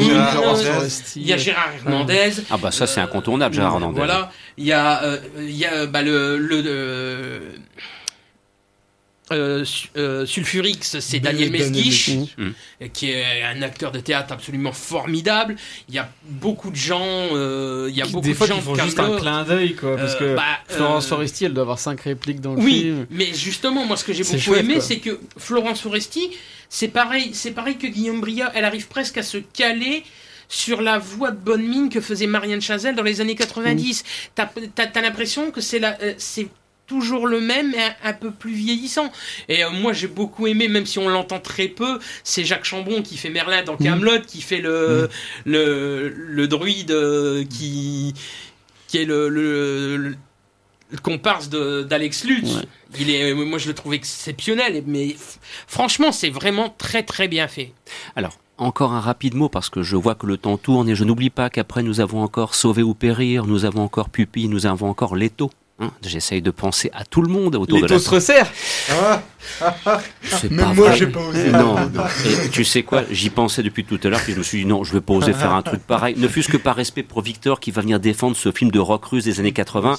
Il 1.16 1.28
y 1.28 1.34
a 1.34 1.38
Gérard 1.38 1.70
Hernandez. 1.76 2.32
Ah 2.50 2.58
bah 2.58 2.72
ça 2.72 2.88
c'est 2.88 3.02
incontournable, 3.02 3.54
Gérard 3.54 3.74
Hernandez. 3.74 3.98
Voilà. 3.98 4.32
Il 4.58 4.66
y 4.66 4.72
a, 4.72 5.04
euh, 5.04 5.20
il 5.38 5.56
y 5.56 5.66
a 5.66 5.86
bah, 5.86 6.02
le, 6.02 6.38
le 6.38 7.42
euh, 9.32 9.66
euh, 9.98 10.26
Sulfurix, 10.26 11.00
c'est 11.00 11.20
Daniel 11.20 11.52
Mesguich, 11.52 12.12
mm. 12.38 12.88
qui 12.94 13.12
est 13.12 13.44
un 13.44 13.62
acteur 13.62 13.92
de 13.92 14.00
théâtre 14.00 14.34
absolument 14.34 14.72
formidable. 14.72 15.56
Il 15.90 15.96
y 15.96 16.00
a 16.00 16.10
beaucoup 16.24 16.70
de 16.70 16.76
gens, 16.76 17.06
euh, 17.06 17.88
il 17.90 17.96
y 17.96 18.02
a 18.02 18.06
beaucoup 18.06 18.22
des 18.22 18.34
fois 18.34 18.48
de 18.48 18.54
gens 18.54 18.60
qui 18.60 18.66
font 18.66 18.76
juste 18.76 19.00
un 19.00 19.18
clin 19.18 19.44
d'œil, 19.44 19.76
quoi, 19.76 19.96
parce 19.98 20.16
que 20.16 20.36
bah, 20.36 20.44
Florence 20.68 21.08
Foresti, 21.08 21.46
elle 21.46 21.54
doit 21.54 21.64
avoir 21.64 21.80
cinq 21.80 22.02
répliques 22.02 22.42
dans 22.42 22.56
le 22.56 22.62
oui, 22.62 22.82
film. 22.82 23.06
mais 23.10 23.34
justement, 23.34 23.86
moi, 23.86 23.98
ce 23.98 24.04
que 24.04 24.14
j'ai 24.14 24.24
beaucoup 24.24 24.56
aimé, 24.56 24.80
c'est 24.80 25.00
que 25.00 25.20
Florence 25.38 25.82
Foresti, 25.82 26.30
c'est 26.70 26.90
pareil, 26.90 27.32
c'est 27.34 27.52
pareil 27.52 27.78
que 27.78 27.88
Guillaume 27.88 28.22
Bria, 28.22 28.52
elle 28.56 28.66
arrive 28.66 28.88
presque 28.88 29.18
à 29.18 29.24
se 29.24 29.38
caler 29.38 30.04
sur 30.48 30.82
la 30.82 31.00
voix 31.00 31.32
de 31.32 31.38
bonne 31.38 31.66
mine 31.66 31.90
que 31.90 32.02
faisait 32.02 32.28
Marianne 32.28 32.62
Chazelle 32.62 32.94
dans 32.94 33.04
les 33.04 33.22
années 33.22 33.36
90. 33.36 34.04
T'as 34.36 34.50
as, 34.78 35.02
l'impression 35.02 35.50
que 35.50 35.62
c'est 35.62 35.80
la, 35.80 35.98
c'est 36.18 36.48
toujours 36.92 37.26
le 37.26 37.40
même, 37.40 37.72
mais 37.72 37.96
un, 38.04 38.12
peu 38.12 38.32
plus 38.32 38.52
vieillissant. 38.52 39.14
Et 39.48 39.64
euh, 39.64 39.70
moi, 39.70 39.94
j'ai 39.94 40.08
beaucoup 40.08 40.46
aimé, 40.46 40.68
même 40.68 40.86
si 40.86 41.00
on 41.00 41.08
l'entend 41.08 41.40
très 41.40 41.70
peu, 41.70 42.00
c'est 42.26 42.44
Jacques 42.44 42.66
Chambon 42.66 43.02
qui 43.02 43.16
fait 43.16 43.30
Merlin 43.30 43.64
dans 43.64 43.76
mm. 43.76 43.84
Camelot, 43.84 44.22
qui 44.28 44.42
fait 44.42 44.60
le, 44.60 45.10
mm. 45.46 45.52
le, 45.52 46.10
le, 46.10 46.48
druide 46.50 46.92
euh, 46.92 47.46
qui, 47.46 48.14
qui 48.90 48.98
est 48.98 49.06
le, 49.06 49.30
le, 49.30 50.18
comparse 51.02 51.48
d'Alex 51.50 52.26
Lutz. 52.26 52.58
Il 53.00 53.10
est, 53.10 53.34
moi, 53.34 53.58
je 53.58 53.70
le 53.70 53.74
trouve 53.74 53.94
exceptionnel, 53.94 54.84
mais 54.86 55.16
franchement, 55.68 56.12
c'est 56.12 56.30
vraiment 56.30 56.76
très 56.78 57.04
très 57.04 57.30
bien 57.30 57.48
fait. 57.48 57.72
Alors, 58.18 58.38
encore 58.58 58.92
un 58.92 59.00
rapide 59.00 59.36
mot 59.36 59.48
parce 59.48 59.70
que 59.70 59.82
je 59.82 59.96
vois 59.96 60.16
que 60.16 60.28
le 60.28 60.36
temps 60.36 60.58
tourne 60.58 60.90
et 60.90 60.96
je 60.96 61.06
n'oublie 61.06 61.30
pas 61.30 61.50
qu'après 61.50 61.84
nous 61.84 62.02
avons 62.02 62.22
encore 62.22 62.54
Sauvé 62.54 62.84
ou 62.84 62.94
Périr, 62.94 63.46
nous 63.46 63.64
avons 63.64 63.82
encore 63.82 64.10
Pupille, 64.10 64.50
nous 64.50 64.66
avons 64.66 64.90
encore 64.90 65.16
Leto. 65.16 65.50
Hein, 65.82 65.92
j'essaye 66.06 66.44
de 66.44 66.52
penser 66.52 66.92
à 66.94 67.04
tout 67.04 67.24
le 67.24 67.28
monde 67.28 67.56
autour 67.56 67.78
Les 67.80 67.88
de 67.88 67.88
la 67.88 67.98
se 68.00 68.10
resserrent 68.12 68.52
ah. 68.92 69.24
Même 70.52 70.76
moi, 70.76 70.92
j'ai 70.92 71.08
pas 71.08 71.22
osé. 71.22 71.50
Non, 71.50 71.76
Et 72.26 72.50
tu 72.50 72.64
sais 72.64 72.84
quoi 72.84 73.02
J'y 73.10 73.32
pensais 73.32 73.64
depuis 73.64 73.84
tout 73.84 74.00
à 74.04 74.10
l'heure, 74.10 74.22
puis 74.22 74.34
je 74.34 74.38
me 74.38 74.44
suis 74.44 74.60
dit 74.60 74.66
non, 74.66 74.84
je 74.84 74.94
vais 74.94 75.02
pas 75.02 75.14
oser 75.14 75.34
faire 75.34 75.54
un 75.54 75.64
truc 75.64 75.82
pareil. 75.82 76.14
Ne 76.18 76.28
fût-ce 76.28 76.50
que 76.50 76.58
par 76.58 76.76
respect 76.76 77.02
pour 77.02 77.22
Victor 77.22 77.60
qui 77.60 77.72
va 77.72 77.82
venir 77.82 78.00
défendre 78.00 78.36
ce 78.36 78.52
film 78.52 78.70
de 78.70 78.78
rock 78.78 79.06
russe 79.06 79.24
des 79.24 79.40
années 79.40 79.54
80. 79.54 79.98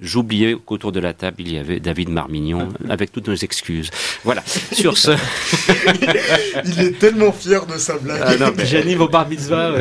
J'oubliais 0.00 0.56
qu'autour 0.64 0.92
de 0.92 1.00
la 1.00 1.12
table, 1.12 1.36
il 1.40 1.52
y 1.52 1.58
avait 1.58 1.78
David 1.78 2.08
Marmignon, 2.08 2.68
avec 2.88 3.12
toutes 3.12 3.28
nos 3.28 3.34
excuses. 3.34 3.90
Voilà, 4.24 4.42
sur 4.72 4.96
ce... 4.96 5.10
il 6.64 6.80
est 6.80 6.98
tellement 6.98 7.32
fier 7.32 7.66
de 7.66 7.76
sa 7.76 7.98
blague. 7.98 8.22
Ah, 8.24 8.36
non, 8.36 9.00
au 9.00 9.08
bar 9.08 9.28
mitzvah. 9.28 9.72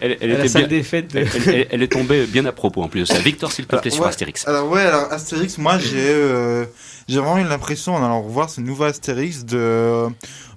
Elle, 0.00 0.12
était 0.12 0.66
bien... 0.66 1.66
elle, 1.70 1.82
est 1.82 1.92
tombée 1.92 2.26
bien 2.26 2.44
à 2.46 2.52
propos 2.52 2.82
en 2.82 2.88
plus 2.88 3.00
de 3.00 3.04
ça. 3.06 3.18
Victor, 3.18 3.50
s'il 3.50 3.66
te 3.66 3.74
plaît, 3.76 3.90
sur 3.90 4.06
Astérix. 4.06 4.46
Alors 4.46 4.70
ouais, 4.70 4.82
alors 4.82 5.12
Astérix, 5.12 5.58
moi 5.58 5.78
j'ai... 5.78 6.08
Euh, 6.08 6.64
j'ai 7.08 7.20
vraiment 7.20 7.38
eu 7.38 7.44
l'impression, 7.44 7.94
en 7.94 8.04
allant 8.04 8.20
revoir 8.20 8.50
ce 8.50 8.60
nouveau 8.60 8.84
Astérix, 8.84 9.46
de 9.46 10.08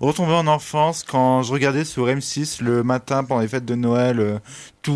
retomber 0.01 0.33
en 0.33 0.47
enfance 0.47 1.03
quand 1.03 1.43
je 1.43 1.53
regardais 1.53 1.85
sur 1.85 2.07
M6 2.07 2.61
le 2.61 2.83
matin 2.83 3.23
pendant 3.23 3.39
les 3.39 3.47
fêtes 3.47 3.63
de 3.63 3.75
Noël 3.75 4.19
euh, 4.19 4.39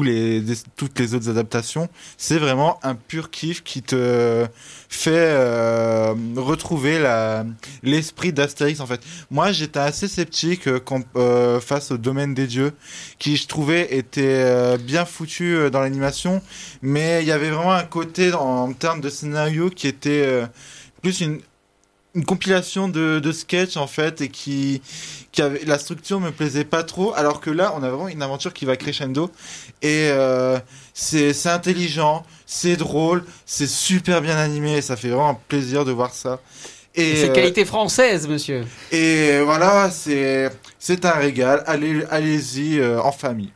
les, 0.01 0.43
toutes 0.75 0.99
les 0.99 1.13
autres 1.13 1.29
adaptations. 1.29 1.87
C'est 2.17 2.39
vraiment 2.39 2.79
un 2.83 2.95
pur 2.95 3.29
kiff 3.29 3.63
qui 3.63 3.83
te 3.83 4.45
fait 4.89 5.11
euh, 5.13 6.13
retrouver 6.35 6.99
l'esprit 7.83 8.33
d'Astérix 8.33 8.81
en 8.81 8.87
fait. 8.87 8.99
Moi 9.29 9.51
j'étais 9.51 9.79
assez 9.79 10.07
sceptique 10.07 10.67
euh, 10.67 11.59
face 11.61 11.91
au 11.91 11.97
domaine 11.97 12.33
des 12.33 12.47
dieux 12.47 12.73
qui 13.19 13.37
je 13.37 13.47
trouvais 13.47 13.95
était 13.95 14.77
bien 14.79 15.05
foutu 15.05 15.69
dans 15.71 15.81
l'animation 15.81 16.41
mais 16.81 17.21
il 17.21 17.27
y 17.27 17.31
avait 17.31 17.51
vraiment 17.51 17.73
un 17.73 17.83
côté 17.83 18.33
en 18.33 18.73
termes 18.73 19.01
de 19.01 19.09
scénario 19.09 19.69
qui 19.69 19.87
était 19.87 20.47
plus 21.05 21.21
une, 21.21 21.39
une 22.15 22.25
compilation 22.25 22.87
de, 22.89 23.19
de 23.19 23.31
sketchs 23.31 23.77
en 23.77 23.85
fait 23.85 24.21
et 24.21 24.29
qui, 24.29 24.81
qui 25.31 25.43
avait 25.43 25.63
la 25.65 25.77
structure 25.77 26.19
me 26.19 26.31
plaisait 26.31 26.63
pas 26.63 26.81
trop 26.81 27.13
alors 27.13 27.41
que 27.41 27.51
là 27.51 27.75
on 27.77 27.83
a 27.83 27.89
vraiment 27.89 28.07
une 28.07 28.23
aventure 28.23 28.53
qui 28.53 28.65
va 28.65 28.75
crescendo. 28.75 29.29
Et 29.83 30.09
euh, 30.09 30.57
c'est 30.95 31.45
intelligent 31.45 32.25
c'est 32.47 32.75
drôle 32.75 33.23
c'est 33.45 33.67
super 33.67 34.19
bien 34.19 34.35
animé 34.35 34.77
et 34.77 34.81
ça 34.81 34.95
fait 34.95 35.09
vraiment 35.09 35.29
un 35.29 35.39
plaisir 35.47 35.85
de 35.85 35.91
voir 35.91 36.11
ça. 36.11 36.39
Et 36.95 37.17
c'est 37.17 37.29
euh, 37.29 37.33
qualité 37.33 37.65
française 37.65 38.27
monsieur. 38.27 38.65
et 38.91 39.41
voilà 39.41 39.91
c'est 39.91 40.49
c'est 40.79 41.05
un 41.05 41.11
régal. 41.11 41.63
Allez 41.67 42.03
allez-y 42.09 42.79
euh, 42.79 42.99
en 42.99 43.11
famille 43.11 43.51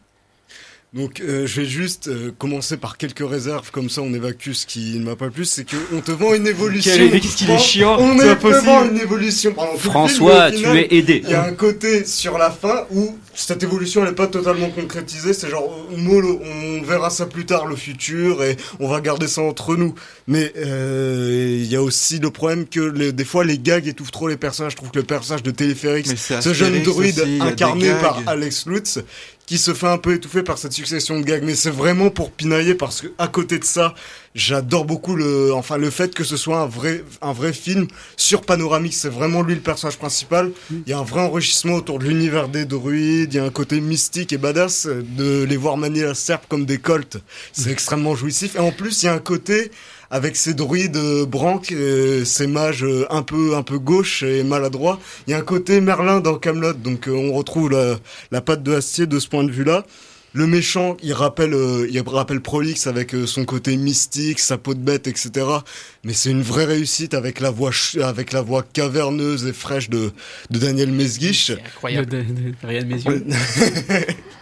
donc 0.92 1.22
euh, 1.22 1.46
je 1.46 1.62
vais 1.62 1.68
juste 1.68 2.08
euh, 2.08 2.32
commencer 2.36 2.76
par 2.76 2.98
quelques 2.98 3.28
réserves, 3.28 3.70
comme 3.70 3.92
ça 3.92 4.02
on 4.02 4.12
évacue 4.12 4.54
ce 4.54 4.66
qui 4.66 4.98
ne 4.98 5.06
m'a 5.06 5.16
pas 5.16 5.30
plu, 5.30 5.46
c'est 5.46 5.64
qu'on 5.64 6.02
te 6.02 6.12
vend 6.12 6.34
une 6.34 6.48
évolution. 6.48 6.92
Qu'est-ce 7.12 7.38
qu'il 7.38 7.52
est 7.52 7.60
chiant 7.60 7.98
On 8.00 8.18
te 8.18 8.66
vend 8.66 8.86
une 8.86 9.00
évolution. 9.00 9.54
François, 9.78 10.52
tu 10.52 10.66
es 10.66 10.88
aidé. 10.96 11.22
Il 11.24 11.30
y 11.30 11.36
a 11.36 11.44
un 11.44 11.54
côté 11.54 12.06
sur 12.06 12.40
la 12.40 12.50
fin 12.50 12.88
où 12.92 13.16
cette 13.36 13.62
évolution 13.62 14.04
n'est 14.04 14.14
pas 14.14 14.26
totalement 14.26 14.72
concrétisée, 14.72 15.34
c'est 15.34 15.50
genre 15.50 15.88
mollo, 15.96 16.42
on 16.44 16.82
verra 16.82 17.12
ça 17.12 17.28
plus 17.28 17.46
tard 17.46 17.68
le 17.68 17.76
futur 17.76 18.44
et 18.44 18.58
on 18.80 18.88
va 18.88 19.00
garder 19.00 19.28
ça 19.28 19.42
entre 19.42 19.76
nous. 19.76 19.94
Mais 20.28 20.52
euh, 20.58 21.60
il 21.62 21.72
y 21.72 21.76
a 21.76 21.84
aussi 21.84 22.18
le 22.18 22.32
problème 22.32 22.66
que 22.68 23.12
des 23.12 23.26
fois 23.26 23.44
les 23.44 23.60
gags 23.60 23.88
étouffent 23.88 24.12
trop 24.12 24.28
les 24.28 24.38
personnages. 24.38 24.72
Je 24.72 24.78
trouve 24.78 24.90
que 24.90 25.00
le 25.00 25.06
personnage 25.06 25.44
de 25.44 25.52
Téléphérix, 25.52 26.16
ce 26.16 26.54
jeune 26.54 26.82
druide 26.82 27.24
incarné 27.42 27.92
par 28.02 28.24
Alex 28.26 28.66
Lutz, 28.66 29.00
qui 29.50 29.58
se 29.58 29.74
fait 29.74 29.88
un 29.88 29.98
peu 29.98 30.14
étouffer 30.14 30.44
par 30.44 30.60
cette 30.60 30.74
succession 30.74 31.20
de 31.20 31.26
gags, 31.26 31.42
mais 31.44 31.56
c'est 31.56 31.72
vraiment 31.72 32.12
pour 32.12 32.30
pinailler 32.30 32.76
parce 32.76 33.02
que 33.02 33.08
à 33.18 33.28
côté 33.28 33.58
de 33.58 33.64
ça, 33.64 33.96
j'adore 34.36 34.86
beaucoup 34.86 35.16
le, 35.16 35.52
enfin 35.56 35.78
le 35.78 35.90
fait 35.90 36.14
que 36.14 36.24
ce 36.24 36.38
soit 36.38 36.60
un 36.60 36.68
vrai, 36.68 37.04
un 37.24 37.34
vrai 37.34 37.52
film 37.52 37.88
sur 38.16 38.42
panoramique. 38.42 38.94
C'est 38.94 39.10
vraiment 39.10 39.42
lui 39.42 39.56
le 39.56 39.62
personnage 39.62 39.98
principal. 39.98 40.52
Il 40.70 40.84
y 40.86 40.94
a 40.94 41.00
un 41.00 41.04
vrai 41.04 41.22
enrichissement 41.22 41.74
autour 41.74 41.98
de 41.98 42.06
l'univers 42.06 42.48
des 42.48 42.66
druides. 42.66 43.34
Il 43.34 43.38
y 43.38 43.40
a 43.40 43.44
un 43.44 43.50
côté 43.50 43.82
mystique 43.82 44.32
et 44.34 44.38
badass 44.38 44.86
de 44.86 45.46
les 45.46 45.58
voir 45.58 45.78
manier 45.78 46.04
la 46.04 46.14
serpe 46.14 46.46
comme 46.48 46.68
des 46.68 46.78
colts. 46.78 47.18
C'est 47.52 47.72
extrêmement 47.72 48.16
jouissif. 48.16 48.56
Et 48.56 48.60
en 48.60 48.72
plus, 48.72 49.02
il 49.02 49.08
y 49.08 49.10
a 49.10 49.14
un 49.16 49.18
côté 49.18 49.72
avec 50.12 50.36
ses 50.36 50.54
druides 50.54 50.98
euh, 50.98 51.26
branques, 51.26 51.72
euh, 51.72 52.26
ses 52.26 52.48
mages 52.48 52.84
euh, 52.84 53.06
un 53.10 53.22
peu 53.22 53.56
un 53.56 53.64
peu 53.64 53.78
gauche 53.80 54.24
et 54.24 54.44
maladroits. 54.44 55.00
Il 55.28 55.32
y 55.32 55.34
a 55.34 55.38
un 55.38 55.42
côté 55.42 55.82
Merlin 55.82 56.20
dans 56.20 56.36
Camelot, 56.36 56.74
donc 56.74 57.08
on 57.08 57.34
retrouve 57.34 57.72
la, 57.72 57.96
la 58.32 58.42
patte 58.42 58.64
de 58.64 58.74
Astier 58.74 59.08
de 59.08 59.20
ce 59.20 59.28
point 59.28 59.44
de 59.44 59.52
vue-là. 59.52 59.86
Le 60.34 60.46
méchant, 60.48 60.96
il 61.02 61.14
rappelle, 61.14 61.56
il 61.90 62.02
rappelle 62.06 62.42
Prolix 62.42 62.88
avec 62.88 63.16
son 63.26 63.46
côté 63.46 63.78
mystique, 63.78 64.40
sa 64.40 64.58
peau 64.58 64.74
de 64.74 64.80
bête, 64.80 65.08
etc. 65.08 65.46
Mais 66.04 66.14
c'est 66.14 66.30
une 66.30 66.42
vraie 66.42 66.66
réussite 66.66 67.14
avec 67.14 67.40
la 67.40 67.50
voix, 67.50 67.72
avec 68.04 68.32
la 68.32 68.42
voix 68.42 68.64
caverneuse 68.64 69.46
et 69.48 69.54
fraîche 69.54 69.90
de, 69.90 70.12
de 70.50 70.60
Daniel 70.60 70.92
Mesguich. 70.92 71.52
Incroyable. 71.52 72.08
De, 72.08 72.22
de, 72.22 72.54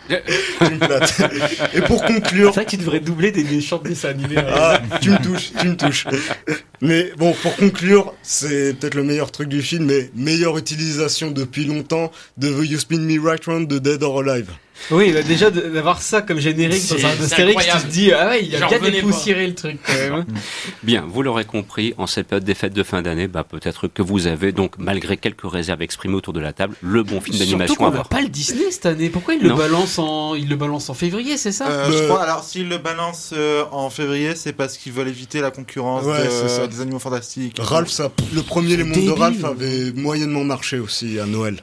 Et 1.73 1.81
pour 1.81 2.03
conclure. 2.05 2.53
C'est 2.53 2.61
vrai 2.61 2.65
que 2.65 2.69
tu 2.71 2.77
devrais 2.77 2.99
doubler 2.99 3.31
des 3.31 3.43
méchants 3.43 3.77
de 3.79 3.89
dessins 3.89 4.09
animés. 4.09 4.37
Ah, 4.37 4.81
tu 5.01 5.09
me 5.09 5.21
touches, 5.21 5.51
tu 5.59 5.67
me 5.67 5.75
touches. 5.75 6.07
Mais 6.81 7.11
bon, 7.17 7.33
pour 7.33 7.55
conclure, 7.55 8.13
c'est 8.23 8.73
peut-être 8.79 8.95
le 8.95 9.03
meilleur 9.03 9.31
truc 9.31 9.49
du 9.49 9.61
film, 9.61 9.85
mais 9.85 10.09
meilleure 10.15 10.57
utilisation 10.57 11.31
depuis 11.31 11.65
longtemps 11.65 12.11
de 12.37 12.49
The 12.49 12.69
You 12.69 12.79
Spin 12.79 12.99
Me 12.99 13.19
Right 13.19 13.43
Round 13.45 13.67
de 13.67 13.79
Dead 13.79 14.03
or 14.03 14.19
Alive. 14.19 14.51
Oui, 14.91 15.11
bah 15.11 15.21
déjà 15.23 15.49
d'avoir 15.49 16.01
ça 16.01 16.21
comme 16.21 16.39
générique 16.39 16.87
dans 16.89 17.05
un 17.05 17.09
Astérix, 17.09 17.65
tu 17.65 17.87
te 17.87 17.91
dis, 17.91 18.11
ah 18.13 18.27
ouais, 18.29 18.45
il 18.45 18.55
a 18.55 18.67
bien 18.67 18.79
dépoussiéré 18.79 19.47
le 19.47 19.55
truc 19.55 19.77
quand 19.85 19.93
même. 19.93 20.13
Hein. 20.13 20.25
Bien, 20.83 21.05
vous 21.07 21.21
l'aurez 21.23 21.45
compris, 21.45 21.93
en 21.97 22.07
cette 22.07 22.27
période 22.27 22.43
des 22.45 22.53
fêtes 22.53 22.73
de 22.73 22.83
fin 22.83 23.01
d'année, 23.01 23.27
bah, 23.27 23.43
peut-être 23.43 23.87
que 23.87 24.01
vous 24.01 24.27
avez 24.27 24.51
donc, 24.51 24.73
malgré 24.77 25.17
quelques 25.17 25.49
réserves 25.49 25.81
exprimées 25.81 26.15
autour 26.15 26.33
de 26.33 26.39
la 26.39 26.53
table, 26.53 26.75
le 26.81 27.03
bon 27.03 27.21
film 27.21 27.37
d'animation 27.37 27.85
à 27.85 27.89
voir. 27.89 28.07
pas 28.09 28.21
le 28.21 28.29
Disney 28.29 28.71
cette 28.71 28.85
année. 28.85 29.09
Pourquoi 29.09 29.33
il 29.35 29.41
le 29.43 29.53
balance 29.53 29.99
en, 29.99 30.35
il 30.35 30.47
le 30.49 30.55
balance 30.55 30.89
en 30.89 30.93
février, 30.93 31.37
c'est 31.37 31.51
ça? 31.51 31.67
Euh, 31.67 31.91
Je 31.91 32.03
crois. 32.05 32.21
Alors, 32.23 32.43
s'il 32.43 32.69
le 32.69 32.77
balance 32.77 33.31
euh, 33.35 33.63
en 33.71 33.89
février, 33.89 34.35
c'est 34.35 34.53
parce 34.53 34.77
qu'ils 34.77 34.93
veulent 34.93 35.07
éviter 35.07 35.41
la 35.41 35.51
concurrence 35.51 36.05
des 36.69 36.81
animaux 36.81 36.99
fantastiques. 36.99 37.57
Ralph, 37.59 37.89
ça, 37.89 38.11
le 38.33 38.41
premier 38.41 38.77
Les 38.77 38.83
Mondes 38.83 39.05
de 39.05 39.11
Ralph 39.11 39.43
avait 39.43 39.91
moyennement 39.93 40.43
marché 40.43 40.79
aussi 40.79 41.19
à 41.19 41.25
Noël. 41.25 41.57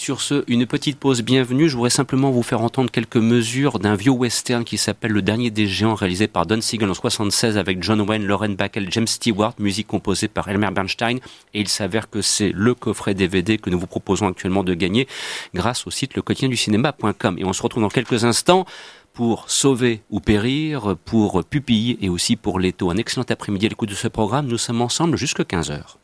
Sur 0.00 0.22
ce, 0.22 0.44
une 0.48 0.64
petite 0.66 0.98
pause 0.98 1.20
bienvenue. 1.20 1.68
Je 1.68 1.74
voudrais 1.74 1.90
simplement 1.90 2.30
vous 2.30 2.42
faire 2.42 2.62
entendre 2.62 2.90
quelques 2.90 3.18
mesures 3.18 3.78
d'un 3.78 3.96
vieux 3.96 4.10
western 4.10 4.64
qui 4.64 4.78
s'appelle 4.78 5.12
Le 5.12 5.20
Dernier 5.20 5.50
des 5.50 5.66
Géants, 5.66 5.94
réalisé 5.94 6.26
par 6.26 6.46
Don 6.46 6.62
Siegel 6.62 6.88
en 6.88 6.94
76 6.94 7.58
avec 7.58 7.82
John 7.82 8.00
Wayne, 8.00 8.24
Lauren 8.24 8.54
Bacall, 8.54 8.90
James 8.90 9.06
Stewart, 9.06 9.52
musique 9.58 9.86
composée 9.86 10.26
par 10.26 10.48
Elmer 10.48 10.70
Bernstein. 10.70 11.18
Et 11.52 11.60
il 11.60 11.68
s'avère 11.68 12.08
que 12.08 12.22
c'est 12.22 12.50
le 12.54 12.74
coffret 12.74 13.12
DVD 13.12 13.58
que 13.58 13.68
nous 13.68 13.78
vous 13.78 13.86
proposons 13.86 14.26
actuellement 14.26 14.64
de 14.64 14.72
gagner 14.72 15.06
grâce 15.54 15.86
au 15.86 15.90
site 15.90 16.14
cinéma.com. 16.54 17.36
Et 17.38 17.44
on 17.44 17.52
se 17.52 17.62
retrouve 17.62 17.82
dans 17.82 17.90
quelques 17.90 18.24
instants 18.24 18.64
pour 19.12 19.50
sauver 19.50 20.02
ou 20.08 20.20
périr, 20.20 20.96
pour 21.04 21.44
pupille 21.44 21.98
et 22.00 22.08
aussi 22.08 22.36
pour 22.36 22.58
l'étau. 22.58 22.90
Un 22.90 22.96
excellent 22.96 23.26
après-midi 23.28 23.66
à 23.66 23.68
l'écoute 23.68 23.90
de 23.90 23.94
ce 23.94 24.08
programme. 24.08 24.46
Nous 24.46 24.56
sommes 24.58 24.80
ensemble 24.80 25.18
jusqu'à 25.18 25.44
15 25.44 25.70
heures. 25.70 25.99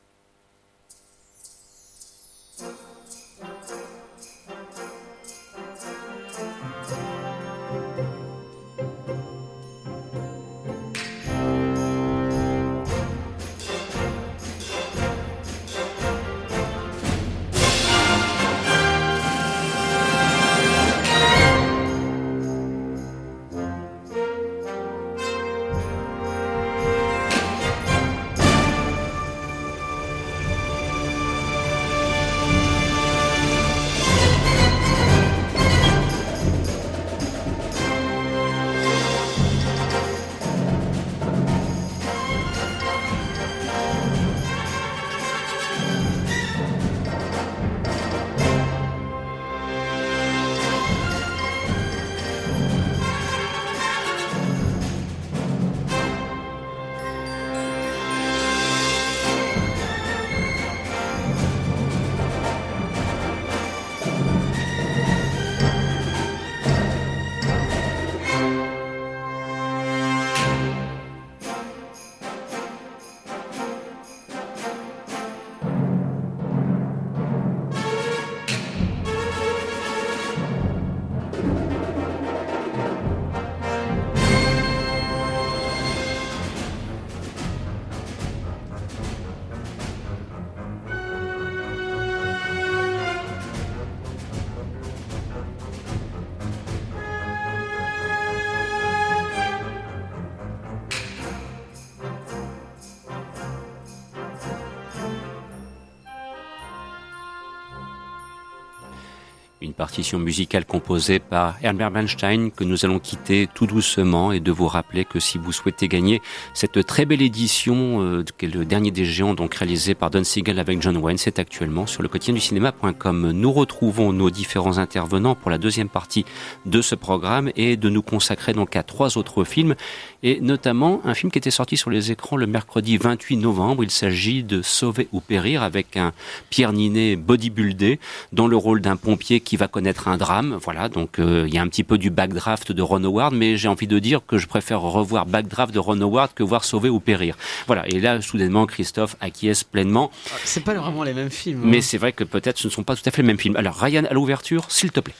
Partition 109.76 110.18
musicale 110.18 110.64
composée 110.64 111.18
par 111.18 111.56
Herbert 111.62 111.90
Bernstein 111.90 112.50
que 112.50 112.64
nous 112.64 112.84
allons 112.84 112.98
quitter 112.98 113.48
tout 113.54 113.66
doucement 113.66 114.32
et 114.32 114.40
de 114.40 114.50
vous 114.50 114.66
rappeler 114.66 115.04
que 115.04 115.20
si 115.20 115.38
vous 115.38 115.52
souhaitez 115.52 115.86
gagner 115.88 116.22
cette 116.54 116.84
très 116.86 117.04
belle 117.04 117.22
édition 117.22 118.02
euh, 118.02 118.24
qui 118.38 118.46
est 118.46 118.54
le 118.54 118.64
dernier 118.64 118.90
des 118.90 119.04
géants 119.04 119.34
donc 119.34 119.54
réalisé 119.54 119.94
par 119.94 120.10
Don 120.10 120.24
Siegel 120.24 120.58
avec 120.58 120.80
John 120.80 120.96
Wayne, 120.96 121.18
c'est 121.18 121.38
actuellement 121.38 121.86
sur 121.86 122.02
le 122.02 122.08
quotidien 122.08 122.34
du 122.34 122.40
cinéma.com. 122.40 123.32
Nous 123.32 123.52
retrouvons 123.52 124.12
nos 124.12 124.30
différents 124.30 124.78
intervenants 124.78 125.34
pour 125.34 125.50
la 125.50 125.58
deuxième 125.58 125.88
partie 125.88 126.24
de 126.64 126.80
ce 126.80 126.94
programme 126.94 127.50
et 127.56 127.76
de 127.76 127.88
nous 127.88 128.02
consacrer 128.02 128.54
donc 128.54 128.76
à 128.76 128.82
trois 128.82 129.18
autres 129.18 129.44
films 129.44 129.74
et 130.22 130.40
notamment 130.40 131.00
un 131.04 131.14
film 131.14 131.30
qui 131.30 131.38
était 131.38 131.50
sorti 131.50 131.76
sur 131.76 131.90
les 131.90 132.10
écrans 132.10 132.36
le 132.36 132.46
mercredi 132.46 132.96
28 132.96 133.36
novembre. 133.36 133.84
Il 133.84 133.90
s'agit 133.90 134.42
de 134.42 134.62
Sauver 134.62 135.08
ou 135.12 135.20
périr 135.20 135.62
avec 135.62 135.96
un 135.96 136.12
Pierre 136.50 136.72
Ninet 136.72 137.16
bodybuildé 137.16 138.00
dans 138.32 138.46
le 138.46 138.56
rôle 138.56 138.80
d'un 138.80 138.96
pompier 138.96 139.40
qui 139.40 139.56
va 139.56 139.65
connaître 139.68 140.08
un 140.08 140.16
drame. 140.16 140.58
Voilà, 140.62 140.88
donc 140.88 141.18
euh, 141.18 141.44
il 141.46 141.54
y 141.54 141.58
a 141.58 141.62
un 141.62 141.68
petit 141.68 141.84
peu 141.84 141.98
du 141.98 142.10
backdraft 142.10 142.72
de 142.72 142.82
Ron 142.82 143.04
Howard, 143.04 143.34
mais 143.34 143.56
j'ai 143.56 143.68
envie 143.68 143.86
de 143.86 143.98
dire 143.98 144.20
que 144.26 144.38
je 144.38 144.46
préfère 144.46 144.80
revoir 144.80 145.26
backdraft 145.26 145.72
de 145.72 145.78
Ron 145.78 146.00
Howard 146.00 146.32
que 146.34 146.42
voir 146.42 146.64
Sauver 146.64 146.88
ou 146.88 147.00
périr. 147.00 147.36
Voilà, 147.66 147.86
et 147.88 148.00
là 148.00 148.20
soudainement 148.20 148.66
Christophe 148.66 149.16
acquiesce 149.20 149.64
pleinement. 149.64 150.10
C'est 150.44 150.64
pas 150.64 150.74
vraiment 150.74 151.04
les 151.04 151.14
mêmes 151.14 151.30
films. 151.30 151.62
Mais 151.64 151.78
hein. 151.78 151.80
c'est 151.82 151.98
vrai 151.98 152.12
que 152.12 152.24
peut-être 152.24 152.58
ce 152.58 152.66
ne 152.66 152.72
sont 152.72 152.82
pas 152.82 152.96
tout 152.96 153.02
à 153.06 153.10
fait 153.10 153.22
les 153.22 153.28
mêmes 153.28 153.38
films. 153.38 153.56
Alors 153.56 153.76
Ryan 153.76 154.04
à 154.04 154.14
l'ouverture, 154.14 154.64
s'il 154.68 154.92
te 154.92 155.00
plaît. 155.00 155.14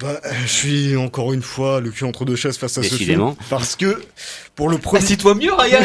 Bah, 0.00 0.18
je 0.44 0.48
suis 0.48 0.96
encore 0.96 1.32
une 1.34 1.42
fois 1.42 1.80
le 1.80 1.90
cul 1.90 2.04
entre 2.04 2.24
deux 2.24 2.36
chaises 2.36 2.56
face 2.56 2.78
à 2.78 2.82
ce 2.82 2.94
film. 2.94 3.34
Parce 3.50 3.76
que, 3.76 4.00
pour 4.54 4.70
le 4.70 4.78
premier. 4.78 5.02
Assis-toi 5.02 5.34
mieux, 5.34 5.52
Ryan 5.52 5.82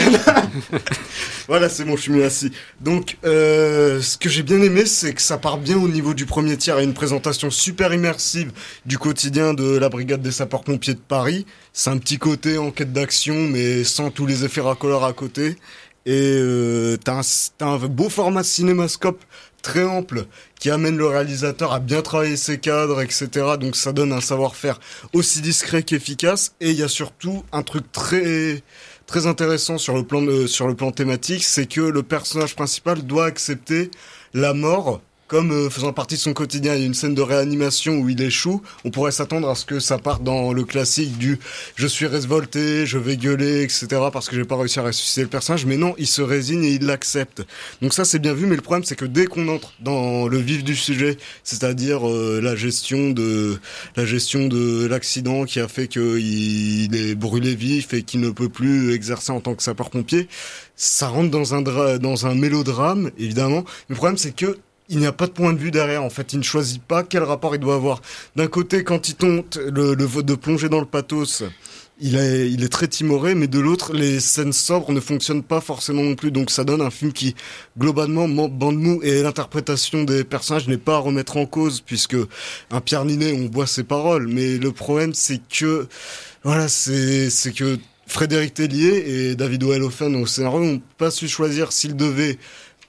Voilà, 1.47 1.67
c'est 1.67 1.83
bon, 1.83 1.97
je 1.97 2.03
suis 2.03 2.11
mieux 2.13 2.23
assis. 2.23 2.51
Donc, 2.79 3.17
euh, 3.25 4.01
ce 4.01 4.17
que 4.17 4.29
j'ai 4.29 4.43
bien 4.43 4.61
aimé, 4.61 4.85
c'est 4.85 5.13
que 5.13 5.21
ça 5.21 5.37
part 5.37 5.57
bien 5.57 5.77
au 5.77 5.89
niveau 5.89 6.13
du 6.13 6.25
premier 6.25 6.55
tiers 6.55 6.79
et 6.79 6.83
une 6.85 6.93
présentation 6.93 7.49
super 7.49 7.93
immersive 7.93 8.51
du 8.85 8.97
quotidien 8.97 9.53
de 9.53 9.77
la 9.77 9.89
brigade 9.89 10.21
des 10.21 10.31
sapeurs-pompiers 10.31 10.93
de 10.93 10.99
Paris. 10.99 11.45
C'est 11.73 11.89
un 11.89 11.97
petit 11.97 12.17
côté 12.17 12.57
enquête 12.57 12.93
d'action, 12.93 13.35
mais 13.35 13.83
sans 13.83 14.11
tous 14.11 14.25
les 14.25 14.45
effets 14.45 14.61
racoleurs 14.61 15.03
à 15.03 15.11
côté. 15.11 15.57
Et 16.05 16.37
euh, 16.37 16.97
t'as 17.03 17.21
un, 17.59 17.65
un 17.65 17.77
beau 17.87 18.09
format 18.09 18.43
cinémascope 18.43 19.21
très 19.65 19.83
ample 19.83 20.27
qui 20.59 20.69
amène 20.69 20.97
le 20.97 21.07
réalisateur 21.07 21.73
à 21.73 21.79
bien 21.79 22.01
travailler 22.01 22.37
ses 22.37 22.57
cadres, 22.59 23.01
etc. 23.01 23.27
Donc 23.59 23.75
ça 23.75 23.91
donne 23.91 24.13
un 24.13 24.21
savoir-faire 24.21 24.79
aussi 25.13 25.41
discret 25.41 25.83
qu'efficace. 25.83 26.53
Et 26.61 26.71
il 26.71 26.77
y 26.77 26.83
a 26.83 26.87
surtout 26.87 27.43
un 27.51 27.63
truc 27.63 27.91
très 27.91 28.63
très 29.05 29.27
intéressant 29.27 29.77
sur 29.77 29.95
le 29.95 30.03
plan 30.03 30.47
sur 30.47 30.67
le 30.67 30.75
plan 30.75 30.91
thématique, 30.91 31.43
c'est 31.43 31.67
que 31.67 31.81
le 31.81 32.03
personnage 32.03 32.55
principal 32.55 33.03
doit 33.03 33.25
accepter 33.25 33.91
la 34.33 34.53
mort 34.53 35.01
comme 35.27 35.51
euh, 35.51 35.69
faisant 35.69 35.91
partie 35.91 36.15
de 36.15 36.19
son 36.19 36.33
quotidien, 36.33 36.75
il 36.75 36.81
y 36.81 36.83
a 36.83 36.85
une 36.85 36.93
scène 36.93 37.15
de 37.15 37.21
réanimation 37.21 37.93
où 37.97 38.09
il 38.09 38.21
échoue, 38.21 38.61
on 38.83 38.91
pourrait 38.91 39.11
s'attendre 39.11 39.49
à 39.49 39.55
ce 39.55 39.65
que 39.65 39.79
ça 39.79 39.97
parte 39.97 40.23
dans 40.23 40.53
le 40.53 40.63
classique 40.63 41.17
du 41.17 41.39
je 41.75 41.87
suis 41.87 42.05
révolté, 42.05 42.85
je 42.85 42.97
vais 42.97 43.17
gueuler, 43.17 43.63
etc. 43.63 43.87
parce 44.13 44.29
que 44.29 44.35
j'ai 44.35 44.43
pas 44.43 44.57
réussi 44.57 44.79
à 44.79 44.83
ressusciter 44.83 45.21
le 45.21 45.27
personnage, 45.27 45.65
mais 45.65 45.77
non, 45.77 45.95
il 45.97 46.07
se 46.07 46.21
résigne 46.21 46.63
et 46.63 46.73
il 46.73 46.85
l'accepte. 46.85 47.43
Donc 47.81 47.93
ça 47.93 48.05
c'est 48.05 48.19
bien 48.19 48.33
vu, 48.33 48.45
mais 48.45 48.55
le 48.55 48.61
problème 48.61 48.83
c'est 48.83 48.95
que 48.95 49.05
dès 49.05 49.25
qu'on 49.25 49.47
entre 49.47 49.73
dans 49.79 50.27
le 50.27 50.37
vif 50.37 50.63
du 50.63 50.75
sujet, 50.75 51.17
c'est-à-dire 51.43 52.07
euh, 52.07 52.39
la 52.41 52.55
gestion 52.55 53.09
de 53.09 53.59
la 53.95 54.05
gestion 54.05 54.47
de 54.47 54.85
l'accident 54.85 55.45
qui 55.45 55.59
a 55.59 55.67
fait 55.67 55.87
qu'il 55.87 56.95
est 56.95 57.15
brûlé 57.15 57.55
vif 57.55 57.93
et 57.93 58.03
qu'il 58.03 58.19
ne 58.19 58.29
peut 58.29 58.49
plus 58.49 58.93
exercer 58.93 59.31
en 59.31 59.41
tant 59.41 59.55
que 59.55 59.63
sapeur-pompier, 59.63 60.27
ça 60.75 61.07
rentre 61.07 61.31
dans 61.31 61.55
un 61.55 61.61
dans 61.97 62.27
un 62.27 62.35
mélodrame 62.35 63.09
évidemment. 63.17 63.63
Le 63.89 63.95
problème 63.95 64.17
c'est 64.17 64.35
que 64.35 64.57
il 64.89 64.99
n'y 64.99 65.05
a 65.05 65.11
pas 65.11 65.27
de 65.27 65.31
point 65.31 65.53
de 65.53 65.59
vue 65.59 65.71
derrière. 65.71 66.03
En 66.03 66.09
fait, 66.09 66.33
il 66.33 66.39
ne 66.39 66.43
choisit 66.43 66.81
pas 66.81 67.03
quel 67.03 67.23
rapport 67.23 67.55
il 67.55 67.59
doit 67.59 67.75
avoir. 67.75 68.01
D'un 68.35 68.47
côté, 68.47 68.83
quand 68.83 69.09
il 69.09 69.15
tente 69.15 69.57
le, 69.57 69.93
le 69.93 70.23
de 70.23 70.35
plonger 70.35 70.69
dans 70.69 70.79
le 70.79 70.85
pathos, 70.85 71.43
il 71.99 72.17
est, 72.17 72.51
il 72.51 72.63
est 72.63 72.69
très 72.69 72.87
timoré, 72.87 73.35
mais 73.35 73.47
de 73.47 73.59
l'autre, 73.59 73.93
les 73.93 74.19
scènes 74.19 74.51
sobres 74.51 74.91
ne 74.91 74.99
fonctionnent 74.99 75.43
pas 75.43 75.61
forcément 75.61 76.03
non 76.03 76.15
plus. 76.15 76.31
Donc 76.31 76.51
ça 76.51 76.63
donne 76.63 76.81
un 76.81 76.89
film 76.89 77.13
qui, 77.13 77.35
globalement, 77.77 78.27
bande 78.27 78.77
mou 78.77 78.99
et 79.01 79.21
l'interprétation 79.21 80.03
des 80.03 80.23
personnages 80.23 80.67
n'est 80.67 80.77
pas 80.77 80.95
à 80.95 80.99
remettre 80.99 81.37
en 81.37 81.45
cause, 81.45 81.81
puisque 81.81 82.17
un 82.71 82.81
Pierre 82.81 83.05
Ninet, 83.05 83.31
on 83.33 83.49
voit 83.49 83.67
ses 83.67 83.83
paroles. 83.83 84.27
Mais 84.27 84.57
le 84.57 84.71
problème, 84.71 85.13
c'est 85.13 85.39
que, 85.47 85.87
voilà, 86.43 86.67
c'est, 86.67 87.29
c'est 87.29 87.53
que 87.53 87.79
Frédéric 88.07 88.53
Tellier 88.53 89.03
et 89.07 89.35
David 89.35 89.63
Oelofen 89.63 90.15
au 90.15 90.27
scénario 90.27 90.59
n'ont 90.59 90.81
pas 90.97 91.09
su 91.09 91.27
choisir 91.27 91.71
s'ils 91.71 91.95
devaient 91.95 92.37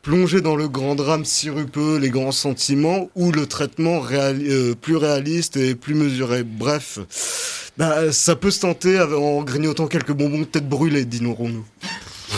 plonger 0.07 0.41
dans 0.41 0.55
le 0.55 0.69
grand 0.69 0.95
drame 0.95 1.25
sirupeux, 1.25 1.99
les 1.99 2.11
grands 2.11 2.31
sentiments, 2.31 3.11
ou 3.17 3.33
le 3.33 3.45
traitement 3.47 4.01
euh, 4.13 4.73
plus 4.81 4.95
réaliste 4.95 5.57
et 5.57 5.75
plus 5.75 5.97
mesuré. 5.97 6.45
Bref, 6.45 7.01
bah, 7.77 8.13
ça 8.13 8.37
peut 8.37 8.53
se 8.53 8.61
tenter 8.61 9.01
en 9.01 9.43
grignotant 9.43 9.89
quelques 9.89 10.13
bonbons 10.13 10.45
peut-être 10.45 10.69
brûlés, 10.69 11.05
disons-nous. 11.05 11.67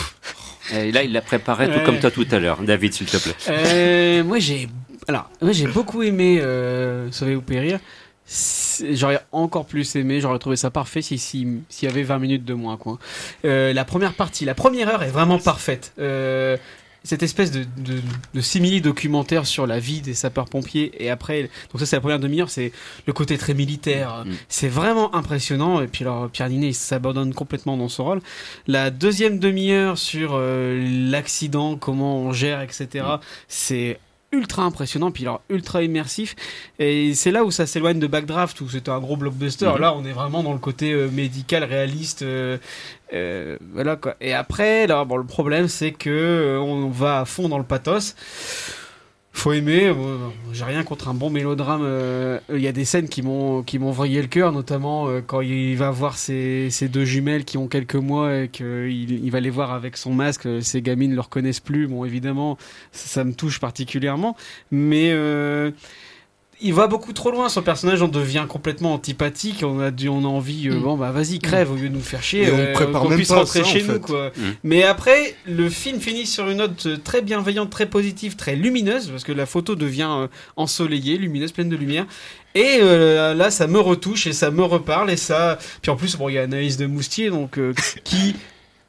Et 0.73 0.91
là, 0.91 1.03
il 1.03 1.13
l'a 1.13 1.21
préparé 1.21 1.71
tout 1.71 1.79
comme 1.85 1.99
toi 1.99 2.09
tout 2.09 2.25
à 2.31 2.39
l'heure. 2.39 2.59
David, 2.63 2.93
s'il 2.93 3.05
te 3.05 3.17
plaît. 3.17 3.35
Euh, 3.49 4.23
moi, 4.23 4.39
j'ai 4.39 4.67
Alors, 5.07 5.29
moi 5.39 5.51
j'ai 5.51 5.67
beaucoup 5.67 6.01
aimé 6.01 6.41
Sauver 7.11 7.35
ou 7.35 7.41
Périr. 7.41 7.79
J'aurais 8.91 9.19
encore 9.31 9.65
plus 9.65 9.95
aimé, 9.95 10.21
j'aurais 10.21 10.39
trouvé 10.39 10.55
ça 10.55 10.69
parfait 10.71 11.01
s'il 11.01 11.19
si, 11.19 11.47
s'il 11.69 11.89
y 11.89 11.91
avait 11.91 12.03
20 12.03 12.19
minutes 12.19 12.45
de 12.45 12.53
moins. 12.53 12.77
Quoi. 12.77 12.97
la 13.43 13.85
première 13.85 14.13
partie, 14.13 14.45
la 14.45 14.55
première 14.55 14.89
heure 14.89 15.03
est 15.03 15.09
vraiment 15.09 15.37
parfaite 15.37 15.93
cette 17.03 17.23
espèce 17.23 17.51
de, 17.51 17.63
de, 17.77 18.01
de 18.33 18.41
simili-documentaire 18.41 19.45
sur 19.45 19.65
la 19.67 19.79
vie 19.79 20.01
des 20.01 20.13
sapeurs-pompiers. 20.13 20.91
Et 21.03 21.09
après, 21.09 21.43
donc 21.71 21.79
ça 21.79 21.85
c'est 21.85 21.95
la 21.95 22.01
première 22.01 22.19
demi-heure, 22.19 22.49
c'est 22.49 22.71
le 23.07 23.13
côté 23.13 23.37
très 23.37 23.53
militaire. 23.53 24.23
Mm. 24.25 24.31
C'est 24.49 24.67
vraiment 24.67 25.15
impressionnant. 25.15 25.81
Et 25.81 25.87
puis 25.87 26.03
alors, 26.03 26.29
Pierre 26.29 26.49
Ninet, 26.49 26.69
il 26.69 26.73
s'abandonne 26.73 27.33
complètement 27.33 27.77
dans 27.77 27.89
son 27.89 28.03
rôle. 28.03 28.21
La 28.67 28.89
deuxième 28.89 29.39
demi-heure 29.39 29.97
sur 29.97 30.31
euh, 30.33 31.09
l'accident, 31.09 31.77
comment 31.77 32.17
on 32.17 32.33
gère, 32.33 32.61
etc., 32.61 32.87
mm. 32.95 33.19
c'est 33.47 33.99
ultra 34.31 34.63
impressionnant, 34.63 35.11
puis 35.11 35.23
alors 35.23 35.41
ultra 35.49 35.81
immersif. 35.83 36.35
Et 36.77 37.13
c'est 37.15 37.31
là 37.31 37.43
où 37.43 37.51
ça 37.51 37.65
s'éloigne 37.65 37.99
de 37.99 38.07
Backdraft, 38.07 38.61
où 38.61 38.69
c'était 38.69 38.91
un 38.91 38.99
gros 38.99 39.17
blockbuster. 39.17 39.65
Mhm. 39.65 39.77
Là, 39.79 39.93
on 39.95 40.05
est 40.05 40.11
vraiment 40.11 40.43
dans 40.43 40.53
le 40.53 40.59
côté 40.59 40.91
euh, 40.91 41.09
médical, 41.09 41.63
réaliste. 41.63 42.21
Euh, 42.21 42.57
euh, 43.13 43.57
voilà 43.73 43.95
quoi. 43.95 44.15
Et 44.21 44.33
après, 44.33 44.87
là, 44.87 45.05
bon, 45.05 45.17
le 45.17 45.25
problème, 45.25 45.67
c'est 45.67 45.91
que 45.91 46.57
on 46.61 46.89
va 46.89 47.21
à 47.21 47.25
fond 47.25 47.49
dans 47.49 47.57
le 47.57 47.63
pathos 47.63 48.15
faut 49.39 49.53
aimer. 49.53 49.93
J'ai 50.51 50.65
rien 50.65 50.83
contre 50.83 51.07
un 51.07 51.13
bon 51.13 51.29
mélodrame. 51.29 51.81
Euh, 51.83 52.39
il 52.49 52.59
y 52.59 52.67
a 52.67 52.71
des 52.71 52.85
scènes 52.85 53.07
qui 53.07 53.21
m'ont 53.21 53.63
qui 53.63 53.79
m'ont 53.79 53.91
vrillé 53.91 54.21
le 54.21 54.27
cœur, 54.27 54.51
notamment 54.51 55.07
euh, 55.07 55.21
quand 55.25 55.41
il 55.41 55.75
va 55.77 55.91
voir 55.91 56.17
ses, 56.17 56.69
deux 56.91 57.05
jumelles 57.05 57.45
qui 57.45 57.57
ont 57.57 57.67
quelques 57.67 57.95
mois 57.95 58.35
et 58.35 58.49
qu'il 58.49 59.11
il 59.11 59.31
va 59.31 59.39
les 59.39 59.49
voir 59.49 59.71
avec 59.71 59.97
son 59.97 60.13
masque. 60.13 60.47
Ces 60.61 60.81
gamines 60.81 61.11
ne 61.11 61.15
le 61.15 61.21
reconnaissent 61.21 61.61
plus. 61.61 61.87
Bon, 61.87 62.05
évidemment, 62.05 62.57
ça, 62.91 63.23
me 63.23 63.33
touche 63.33 63.59
particulièrement. 63.59 64.35
Mais 64.71 65.11
euh, 65.11 65.71
il 66.61 66.73
va 66.73 66.87
beaucoup 66.87 67.13
trop 67.13 67.31
loin. 67.31 67.49
Son 67.49 67.61
personnage, 67.61 68.01
on 68.01 68.07
devient 68.07 68.45
complètement 68.47 68.93
antipathique. 68.93 69.63
On 69.63 69.79
a, 69.79 69.91
on 70.09 70.23
a 70.23 70.27
envie, 70.27 70.67
euh, 70.67 70.75
mm. 70.75 70.81
bon 70.81 70.97
bah 70.97 71.11
vas-y 71.11 71.39
crève 71.39 71.71
au 71.71 71.75
lieu 71.75 71.89
de 71.89 71.93
nous 71.93 72.01
faire 72.01 72.21
chier. 72.21 72.47
Euh, 72.47 72.73
on 72.93 73.09
puisse 73.09 73.31
rentrer 73.31 73.63
chez 73.63 73.83
nous 73.83 73.99
quoi. 73.99 74.31
Mm. 74.35 74.41
Mais 74.63 74.83
après, 74.83 75.35
le 75.45 75.69
film 75.69 75.99
finit 75.99 76.25
sur 76.25 76.49
une 76.49 76.57
note 76.57 77.03
très 77.03 77.21
bienveillante, 77.21 77.69
très 77.69 77.85
positive, 77.85 78.35
très 78.35 78.55
lumineuse 78.55 79.09
parce 79.09 79.23
que 79.23 79.31
la 79.31 79.45
photo 79.45 79.75
devient 79.75 80.09
euh, 80.09 80.27
ensoleillée, 80.55 81.17
lumineuse, 81.17 81.51
pleine 81.51 81.69
de 81.69 81.77
lumière. 81.77 82.05
Et 82.55 82.79
là, 82.79 83.51
ça 83.51 83.67
me 83.67 83.79
retouche 83.79 84.25
et 84.25 84.33
ça 84.33 84.49
me 84.49 84.63
reparle 84.63 85.11
et 85.11 85.17
ça. 85.17 85.59
Puis 85.83 85.91
en 85.91 85.95
plus, 85.95 86.17
bon, 86.17 86.29
il 86.29 86.33
y 86.33 86.39
a 86.39 86.41
Anaïs 86.41 86.77
de 86.77 86.87
Moustier 86.87 87.29
donc 87.29 87.59
qui 88.03 88.35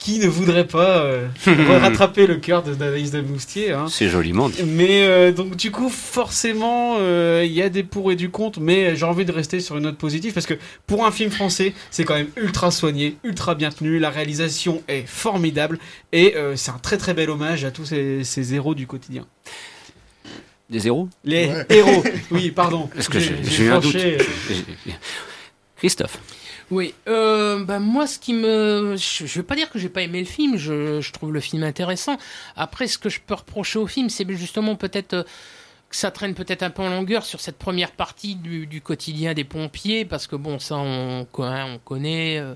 qui 0.00 0.18
ne 0.18 0.26
voudrait 0.26 0.66
pas 0.66 1.02
euh, 1.02 1.28
rattraper 1.46 2.26
le 2.26 2.36
cœur 2.36 2.62
d'Anaïs 2.62 3.10
de 3.10 3.20
Moustier 3.20 3.72
hein. 3.72 3.84
C'est 3.88 4.08
joliment 4.08 4.48
dit. 4.48 4.62
Mais 4.64 5.04
euh, 5.04 5.30
donc 5.30 5.56
du 5.56 5.70
coup, 5.70 5.90
forcément, 5.90 6.96
euh, 6.98 7.44
il 7.46 7.52
y 7.52 7.62
a 7.62 7.68
des 7.68 7.84
pour 7.84 8.10
et 8.10 8.16
du 8.16 8.30
contre, 8.30 8.60
mais 8.60 8.96
j'ai 8.96 9.04
envie 9.04 9.26
de 9.26 9.30
rester 9.30 9.60
sur 9.60 9.76
une 9.76 9.84
note 9.84 9.98
positive 9.98 10.32
parce 10.32 10.46
que 10.46 10.54
pour 10.86 11.04
un 11.04 11.12
film 11.12 11.30
français, 11.30 11.74
c'est 11.90 12.04
quand 12.04 12.14
même 12.14 12.30
ultra 12.36 12.70
soigné, 12.70 13.16
ultra 13.24 13.54
bien 13.54 13.70
tenu, 13.70 13.98
la 13.98 14.08
réalisation 14.08 14.82
est 14.88 15.06
formidable 15.06 15.78
et 16.12 16.34
c'est 16.56 16.70
un 16.70 16.78
très 16.78 16.96
très 16.96 17.12
bel 17.12 17.28
hommage 17.28 17.64
à 17.64 17.70
tous 17.70 17.84
ces, 17.84 18.24
ces 18.24 18.54
héros 18.54 18.74
du 18.74 18.86
quotidien. 18.86 19.26
Des 20.70 20.86
héros 20.86 21.08
Les 21.24 21.50
héros, 21.68 22.02
oui, 22.30 22.50
pardon. 22.50 22.88
Est-ce 22.96 23.10
que 23.10 23.18
j'ai 23.18 23.64
eu 23.64 23.70
un 23.70 23.80
doute 23.80 23.96
Christophe 25.76 26.18
oui, 26.70 26.94
euh, 27.08 27.64
bah 27.64 27.80
moi, 27.80 28.06
ce 28.06 28.18
qui 28.18 28.32
me, 28.32 28.94
je, 28.96 29.26
je 29.26 29.38
veux 29.38 29.44
pas 29.44 29.56
dire 29.56 29.70
que 29.70 29.78
j'ai 29.78 29.88
pas 29.88 30.02
aimé 30.02 30.20
le 30.20 30.26
film. 30.26 30.56
Je, 30.56 31.10
trouve 31.12 31.32
le 31.32 31.40
film 31.40 31.64
intéressant. 31.64 32.16
Après, 32.54 32.86
ce 32.86 32.96
que 32.96 33.08
je 33.08 33.20
peux 33.20 33.34
reprocher 33.34 33.78
au 33.78 33.88
film, 33.88 34.08
c'est 34.08 34.28
justement 34.36 34.76
peut-être 34.76 35.14
euh, 35.14 35.22
que 35.88 35.96
ça 35.96 36.12
traîne 36.12 36.34
peut-être 36.34 36.62
un 36.62 36.70
peu 36.70 36.82
en 36.82 36.90
longueur 36.90 37.24
sur 37.24 37.40
cette 37.40 37.58
première 37.58 37.90
partie 37.90 38.36
du, 38.36 38.80
quotidien 38.80 39.34
des 39.34 39.42
pompiers, 39.42 40.04
parce 40.04 40.28
que 40.28 40.36
bon, 40.36 40.60
ça, 40.60 40.76
on, 40.76 41.26
on 41.36 41.78
connaît. 41.78 42.38
Euh, 42.38 42.54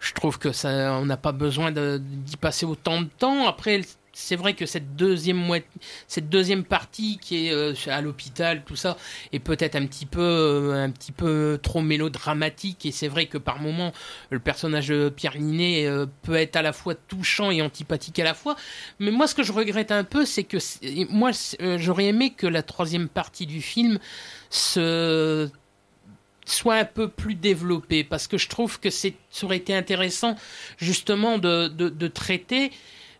je 0.00 0.12
trouve 0.12 0.38
que 0.38 0.52
ça, 0.52 0.98
on 1.00 1.06
n'a 1.06 1.16
pas 1.16 1.32
besoin 1.32 1.70
d'y 1.72 2.36
passer 2.36 2.66
autant 2.66 3.00
de 3.00 3.08
temps. 3.18 3.46
Après, 3.46 3.80
c'est 4.12 4.36
vrai 4.36 4.54
que 4.54 4.66
cette 4.66 4.94
deuxième 4.94 5.42
cette 6.06 6.28
deuxième 6.28 6.64
partie 6.64 7.18
qui 7.18 7.46
est 7.46 7.52
euh, 7.52 7.74
à 7.86 8.00
l'hôpital, 8.00 8.62
tout 8.64 8.76
ça, 8.76 8.96
est 9.32 9.38
peut-être 9.38 9.76
un 9.76 9.86
petit 9.86 10.06
peu, 10.06 10.20
euh, 10.20 10.84
un 10.84 10.90
petit 10.90 11.12
peu 11.12 11.58
trop 11.62 11.80
mélodramatique. 11.80 12.86
Et 12.86 12.92
c'est 12.92 13.08
vrai 13.08 13.26
que 13.26 13.38
par 13.38 13.60
moments, 13.60 13.92
le 14.30 14.38
personnage 14.38 14.88
de 14.88 15.08
Pierre 15.08 15.38
Ninet 15.38 15.86
euh, 15.86 16.06
peut 16.22 16.34
être 16.34 16.56
à 16.56 16.62
la 16.62 16.72
fois 16.72 16.94
touchant 16.94 17.50
et 17.50 17.62
antipathique 17.62 18.18
à 18.18 18.24
la 18.24 18.34
fois. 18.34 18.56
Mais 18.98 19.10
moi, 19.10 19.26
ce 19.26 19.34
que 19.34 19.42
je 19.42 19.52
regrette 19.52 19.92
un 19.92 20.04
peu, 20.04 20.26
c'est 20.26 20.44
que 20.44 20.58
moi, 21.10 21.30
j'aurais 21.78 22.06
aimé 22.06 22.30
que 22.30 22.46
la 22.46 22.62
troisième 22.62 23.08
partie 23.08 23.46
du 23.46 23.62
film 23.62 23.98
soit 24.50 25.50
un 26.74 26.84
peu 26.84 27.08
plus 27.08 27.34
développée 27.34 28.04
parce 28.04 28.26
que 28.26 28.36
je 28.36 28.48
trouve 28.48 28.80
que 28.80 28.90
ça 28.90 29.08
aurait 29.42 29.56
été 29.56 29.74
intéressant 29.74 30.36
justement 30.76 31.38
de 31.38 32.08
traiter 32.08 32.72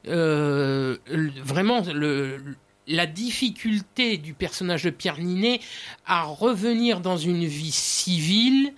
euh, 0.09 0.97
vraiment 1.45 1.83
la 2.87 3.07
difficulté 3.07 4.17
du 4.17 4.35
personnage 4.35 4.85
de 4.85 4.91
Pierre 4.91 5.19
Ninet 5.19 5.61
à 6.07 6.25
revenir 6.25 7.01
dans 7.01 7.17
une 7.17 7.45
vie 7.45 7.73
civile 7.73 8.73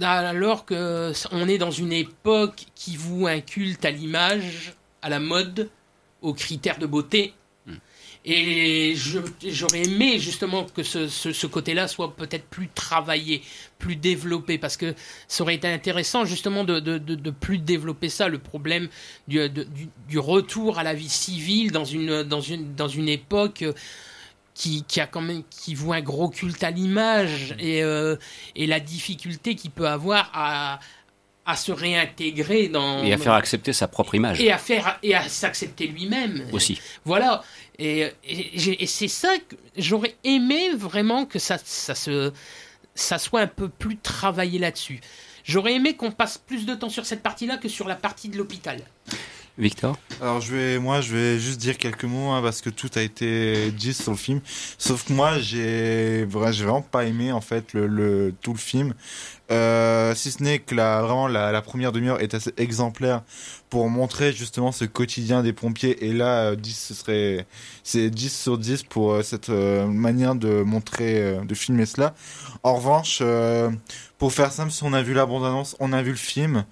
alors 0.00 0.64
que 0.64 1.12
on 1.30 1.48
est 1.48 1.58
dans 1.58 1.70
une 1.70 1.92
époque 1.92 2.66
qui 2.74 2.96
voue 2.96 3.26
un 3.26 3.40
culte 3.40 3.84
à 3.84 3.90
l'image, 3.90 4.74
à 5.02 5.08
la 5.08 5.20
mode, 5.20 5.70
aux 6.22 6.34
critères 6.34 6.78
de 6.78 6.86
beauté 6.86 7.34
et 8.26 8.94
j'aurais 8.96 9.82
aimé 9.82 10.18
justement 10.18 10.64
que 10.64 10.82
ce, 10.82 11.46
côté-là 11.46 11.88
soit 11.88 12.16
peut-être 12.16 12.46
plus 12.46 12.68
travaillé, 12.74 13.42
plus 13.78 13.96
développé, 13.96 14.56
parce 14.56 14.78
que 14.78 14.94
ça 15.28 15.42
aurait 15.42 15.56
été 15.56 15.68
intéressant 15.68 16.24
justement 16.24 16.64
de, 16.64 17.30
plus 17.30 17.58
développer 17.58 18.08
ça, 18.08 18.28
le 18.28 18.38
problème 18.38 18.88
du, 19.28 19.38
retour 20.16 20.78
à 20.78 20.82
la 20.82 20.94
vie 20.94 21.08
civile 21.10 21.70
dans 21.70 21.84
une, 21.84 23.08
époque 23.08 23.64
qui, 24.54 24.84
qui, 24.84 25.00
a 25.00 25.06
quand 25.06 25.20
même 25.20 25.42
qui 25.50 25.74
voit 25.74 25.96
un 25.96 26.00
gros 26.00 26.30
culte 26.30 26.64
à 26.64 26.70
l'image 26.70 27.54
et, 27.58 27.82
euh, 27.82 28.16
et 28.56 28.66
la 28.66 28.80
difficulté 28.80 29.54
qu'il 29.54 29.70
peut 29.70 29.88
avoir 29.88 30.30
à, 30.32 30.80
à 31.46 31.56
se 31.56 31.72
réintégrer 31.72 32.68
dans 32.68 33.02
et 33.04 33.12
à 33.12 33.18
faire 33.18 33.34
accepter 33.34 33.72
sa 33.72 33.88
propre 33.88 34.14
image 34.14 34.40
et 34.40 34.50
à 34.50 34.58
faire 34.58 34.98
et 35.02 35.14
à 35.14 35.28
s'accepter 35.28 35.86
lui-même 35.86 36.46
aussi. 36.52 36.80
Voilà 37.04 37.42
et, 37.78 38.12
et, 38.24 38.86
c'est 38.86 39.08
ça 39.08 39.36
que 39.38 39.56
j'aurais 39.76 40.14
aimé 40.22 40.70
vraiment 40.74 41.26
que 41.26 41.38
ça 41.38 41.58
ça 41.64 41.94
se 41.94 42.32
ça 42.94 43.18
soit 43.18 43.40
un 43.40 43.46
peu 43.48 43.68
plus 43.68 43.96
travaillé 43.96 44.58
là-dessus. 44.58 45.00
J'aurais 45.44 45.74
aimé 45.74 45.94
qu'on 45.94 46.12
passe 46.12 46.38
plus 46.38 46.64
de 46.64 46.74
temps 46.74 46.88
sur 46.88 47.04
cette 47.04 47.22
partie-là 47.22 47.58
que 47.58 47.68
sur 47.68 47.88
la 47.88 47.96
partie 47.96 48.28
de 48.28 48.38
l'hôpital. 48.38 48.80
Victor 49.56 49.96
Alors 50.20 50.40
je 50.40 50.52
vais, 50.52 50.78
moi, 50.80 51.00
je 51.00 51.14
vais 51.14 51.38
juste 51.38 51.60
dire 51.60 51.78
quelques 51.78 52.04
mots 52.04 52.30
hein, 52.30 52.42
parce 52.42 52.60
que 52.60 52.70
tout 52.70 52.90
a 52.96 53.02
été 53.02 53.70
dit 53.70 53.94
sur 53.94 54.10
le 54.10 54.16
film. 54.16 54.40
Sauf 54.78 55.04
que 55.04 55.12
moi, 55.12 55.38
j'ai 55.38 56.24
vraiment 56.24 56.82
pas 56.82 57.04
aimé 57.04 57.30
en 57.30 57.40
fait 57.40 57.72
le, 57.72 58.34
tout 58.42 58.52
le 58.52 58.58
film. 58.58 58.94
Euh, 59.52 60.14
si 60.14 60.32
ce 60.32 60.42
n'est 60.42 60.58
que 60.58 60.74
la, 60.74 61.02
vraiment 61.02 61.28
la, 61.28 61.62
première 61.62 61.92
demi-heure 61.92 62.20
est 62.20 62.34
assez 62.34 62.52
exemplaire 62.56 63.22
pour 63.68 63.88
montrer 63.90 64.32
justement 64.32 64.72
ce 64.72 64.86
quotidien 64.86 65.44
des 65.44 65.52
pompiers. 65.52 66.04
Et 66.04 66.12
là, 66.12 66.56
10 66.56 66.86
ce 66.88 66.94
serait, 66.94 67.46
c'est 67.84 68.10
10 68.10 68.36
sur 68.36 68.58
10 68.58 68.82
pour 68.84 69.12
euh, 69.12 69.22
cette 69.22 69.50
euh, 69.50 69.86
manière 69.86 70.34
de 70.34 70.62
montrer, 70.62 71.38
de 71.44 71.54
filmer 71.54 71.86
cela. 71.86 72.14
En 72.64 72.74
revanche, 72.74 73.22
pour 74.18 74.32
faire 74.32 74.50
simple, 74.50 74.72
si 74.72 74.82
on 74.82 74.92
a 74.92 75.02
vu 75.02 75.14
la 75.14 75.26
bande-annonce, 75.26 75.76
on 75.78 75.92
a 75.92 76.02
vu 76.02 76.10
le 76.10 76.16
film. 76.16 76.64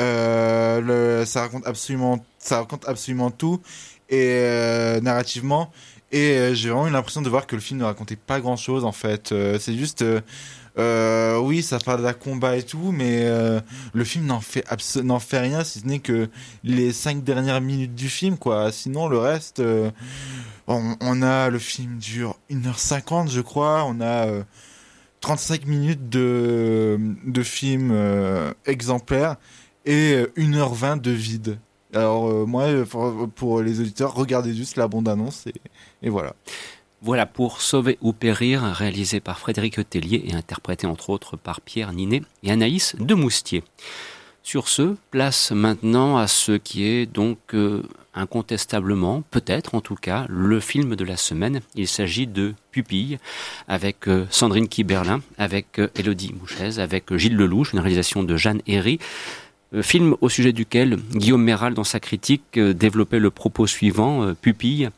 Euh, 0.00 1.24
ça 1.24 1.42
raconte 1.42 1.66
absolument, 1.66 2.24
ça 2.38 2.58
raconte 2.58 2.88
absolument 2.88 3.30
tout 3.30 3.60
et 4.08 4.38
euh, 4.40 5.00
narrativement. 5.00 5.70
Et 6.12 6.36
euh, 6.36 6.54
j'ai 6.54 6.70
vraiment 6.70 6.88
eu 6.88 6.90
l'impression 6.90 7.22
de 7.22 7.28
voir 7.28 7.46
que 7.46 7.54
le 7.54 7.60
film 7.60 7.80
ne 7.80 7.84
racontait 7.84 8.16
pas 8.16 8.40
grand 8.40 8.56
chose 8.56 8.84
en 8.84 8.92
fait. 8.92 9.34
c'est 9.58 9.76
juste, 9.76 10.04
oui, 10.76 11.62
ça 11.62 11.78
parle 11.78 12.02
d'un 12.02 12.12
combat 12.12 12.56
et 12.56 12.62
tout, 12.62 12.92
mais 12.92 13.28
le 13.92 14.04
film 14.04 14.26
n'en 14.26 14.40
fait 14.40 14.64
fait 15.20 15.40
rien 15.40 15.64
si 15.64 15.80
ce 15.80 15.86
n'est 15.86 16.00
que 16.00 16.28
les 16.62 16.92
cinq 16.92 17.22
dernières 17.22 17.60
minutes 17.60 17.94
du 17.94 18.08
film 18.08 18.36
quoi. 18.36 18.72
Sinon 18.72 19.08
le 19.08 19.18
reste, 19.18 19.62
on, 20.66 20.96
on, 21.00 21.22
a 21.22 21.50
le 21.50 21.58
film 21.58 21.98
dure 21.98 22.36
1h50 22.50 23.30
je 23.30 23.40
crois. 23.40 23.84
On 23.84 24.00
a 24.00 24.26
35 25.20 25.66
minutes 25.66 26.08
de, 26.10 26.98
de 27.24 27.42
film 27.42 27.92
exemplaire 28.66 29.36
et 29.84 30.24
1h20 30.36 31.00
de 31.00 31.10
vide. 31.10 31.58
Alors 31.94 32.28
euh, 32.28 32.44
moi, 32.44 32.66
pour, 33.36 33.62
les 33.62 33.80
auditeurs, 33.80 34.14
regardez 34.14 34.54
juste 34.54 34.76
la 34.76 34.88
bande-annonce 34.88 35.46
et, 35.46 35.54
et, 36.02 36.08
voilà. 36.08 36.34
Voilà 37.02 37.26
pour 37.26 37.60
Sauver 37.60 37.98
ou 38.00 38.12
Périr, 38.12 38.62
réalisé 38.62 39.20
par 39.20 39.38
Frédéric 39.38 39.88
Tellier 39.88 40.24
et 40.26 40.34
interprété 40.34 40.86
entre 40.86 41.10
autres 41.10 41.36
par 41.36 41.60
Pierre 41.60 41.92
Ninet 41.92 42.22
et 42.42 42.50
Anaïs 42.50 42.96
de 42.98 43.14
Moustier. 43.14 43.62
Sur 44.42 44.68
ce, 44.68 44.94
place 45.10 45.52
maintenant 45.52 46.18
à 46.18 46.26
ce 46.26 46.52
qui 46.52 46.84
est 46.84 47.06
donc 47.06 47.38
euh, 47.54 47.82
incontestablement, 48.14 49.22
peut-être 49.30 49.74
en 49.74 49.80
tout 49.80 49.94
cas, 49.94 50.26
le 50.28 50.60
film 50.60 50.96
de 50.96 51.04
la 51.04 51.16
semaine. 51.16 51.60
Il 51.74 51.88
s'agit 51.88 52.26
de 52.26 52.54
Pupille, 52.70 53.18
avec 53.68 54.06
euh, 54.06 54.26
Sandrine 54.28 54.68
Kiberlin, 54.68 55.22
avec 55.38 55.78
euh, 55.78 55.88
Elodie 55.96 56.34
Mouchez, 56.38 56.78
avec 56.78 57.16
Gilles 57.16 57.36
Lelouch, 57.36 57.72
une 57.72 57.80
réalisation 57.80 58.22
de 58.22 58.36
Jeanne 58.36 58.60
Herry. 58.66 58.98
Euh, 59.72 59.82
film 59.82 60.16
au 60.20 60.28
sujet 60.28 60.52
duquel 60.52 60.98
Guillaume 61.14 61.42
Méral, 61.42 61.74
dans 61.74 61.84
sa 61.84 62.00
critique, 62.00 62.58
développait 62.58 63.18
le 63.18 63.30
propos 63.30 63.66
suivant 63.66 64.34
Pupille 64.34 64.90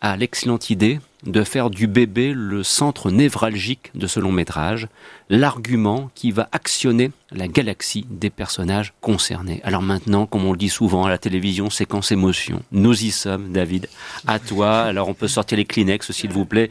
a 0.00 0.16
l'excellente 0.16 0.70
idée 0.70 1.00
de 1.24 1.44
faire 1.44 1.70
du 1.70 1.86
bébé 1.86 2.32
le 2.34 2.62
centre 2.62 3.10
névralgique 3.10 3.90
de 3.94 4.06
ce 4.06 4.18
long 4.18 4.32
métrage, 4.32 4.88
l'argument 5.28 6.10
qui 6.14 6.32
va 6.32 6.48
actionner 6.52 7.12
la 7.30 7.46
galaxie 7.46 8.04
des 8.10 8.30
personnages 8.30 8.92
concernés. 9.00 9.60
Alors 9.64 9.82
maintenant, 9.82 10.26
comme 10.26 10.44
on 10.44 10.52
le 10.52 10.58
dit 10.58 10.68
souvent 10.68 11.04
à 11.04 11.10
la 11.10 11.18
télévision, 11.18 11.70
séquence 11.70 12.10
émotion. 12.12 12.62
Nous 12.72 13.04
y 13.04 13.10
sommes, 13.10 13.52
David. 13.52 13.88
À 14.26 14.38
toi. 14.38 14.80
Alors 14.80 15.08
on 15.08 15.14
peut 15.14 15.28
sortir 15.28 15.58
les 15.58 15.64
Kleenex, 15.64 16.10
s'il 16.10 16.32
vous 16.32 16.44
plaît, 16.44 16.68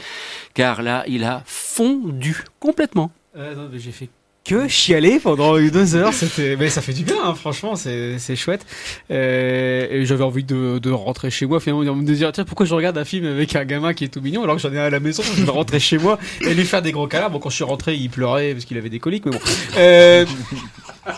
car 0.53 0.81
là, 0.81 1.05
il 1.07 1.23
a 1.23 1.43
fondu 1.45 2.43
complètement. 2.59 3.11
Euh, 3.37 3.69
j'ai 3.75 3.91
fait 3.91 4.09
que 4.43 4.67
chialer 4.67 5.19
pendant 5.19 5.57
deux 5.57 5.95
heures. 5.95 6.13
C'était, 6.13 6.55
mais 6.55 6.69
ça 6.69 6.81
fait 6.81 6.93
du 6.93 7.03
bien, 7.03 7.17
hein, 7.23 7.35
franchement, 7.35 7.75
c'est, 7.75 8.17
c'est 8.17 8.35
chouette. 8.35 8.65
Euh, 9.11 9.87
et 9.89 10.05
j'avais 10.05 10.23
envie 10.23 10.43
de, 10.43 10.79
de 10.79 10.91
rentrer 10.91 11.29
chez 11.29 11.45
moi, 11.45 11.59
finalement, 11.59 11.83
de 11.83 11.91
me 11.91 12.13
dire 12.13 12.31
tiens 12.31 12.43
pourquoi 12.43 12.65
je 12.65 12.73
regarde 12.73 12.97
un 12.97 13.05
film 13.05 13.25
avec 13.25 13.55
un 13.55 13.65
gamin 13.65 13.93
qui 13.93 14.05
est 14.05 14.07
tout 14.07 14.21
mignon 14.21 14.43
alors 14.43 14.55
que 14.55 14.61
j'en 14.61 14.73
ai 14.73 14.79
à 14.79 14.89
la 14.89 14.99
maison. 14.99 15.23
Je 15.23 15.43
vais 15.43 15.51
rentrer 15.51 15.79
chez 15.79 15.97
moi 15.97 16.17
et 16.41 16.53
lui 16.53 16.65
faire 16.65 16.81
des 16.81 16.91
gros 16.91 17.07
câlins. 17.07 17.29
Bon, 17.29 17.39
quand 17.39 17.49
je 17.49 17.55
suis 17.55 17.63
rentré, 17.63 17.95
il 17.95 18.09
pleurait 18.09 18.53
parce 18.53 18.65
qu'il 18.65 18.77
avait 18.77 18.89
des 18.89 18.99
coliques, 18.99 19.25
mais 19.25 19.31
bon. 19.31 19.39
Euh, 19.77 20.25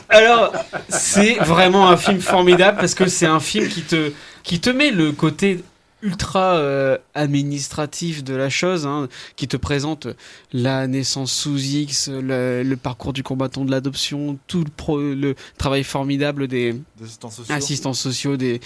alors, 0.10 0.54
c'est 0.90 1.36
vraiment 1.36 1.90
un 1.90 1.98
film 1.98 2.20
formidable 2.20 2.78
parce 2.78 2.94
que 2.94 3.08
c'est 3.08 3.26
un 3.26 3.40
film 3.40 3.68
qui 3.70 3.82
te 3.82 4.12
qui 4.44 4.60
te 4.60 4.70
met 4.70 4.92
le 4.92 5.14
côté 5.14 5.60
ultra 6.04 6.58
euh, 6.58 6.98
administratif 7.16 8.24
de 8.24 8.36
la 8.36 8.50
chose, 8.50 8.86
hein, 8.86 9.08
qui 9.36 9.48
te 9.48 9.58
présente 9.58 10.08
la 10.52 10.86
naissance 10.88 11.32
sous 11.32 11.58
X, 11.58 12.10
le, 12.12 12.76
parcours 12.76 13.14
du 13.14 13.24
combattant 13.24 13.64
de 13.64 13.72
l'adoption, 13.72 14.38
tout 14.48 14.66
le, 14.90 15.14
le, 15.16 15.36
travail 15.58 15.84
formidable 15.84 16.48
des, 16.48 16.76
assistants 17.50 17.94
sociaux, 17.94 18.36
des, 18.38 18.60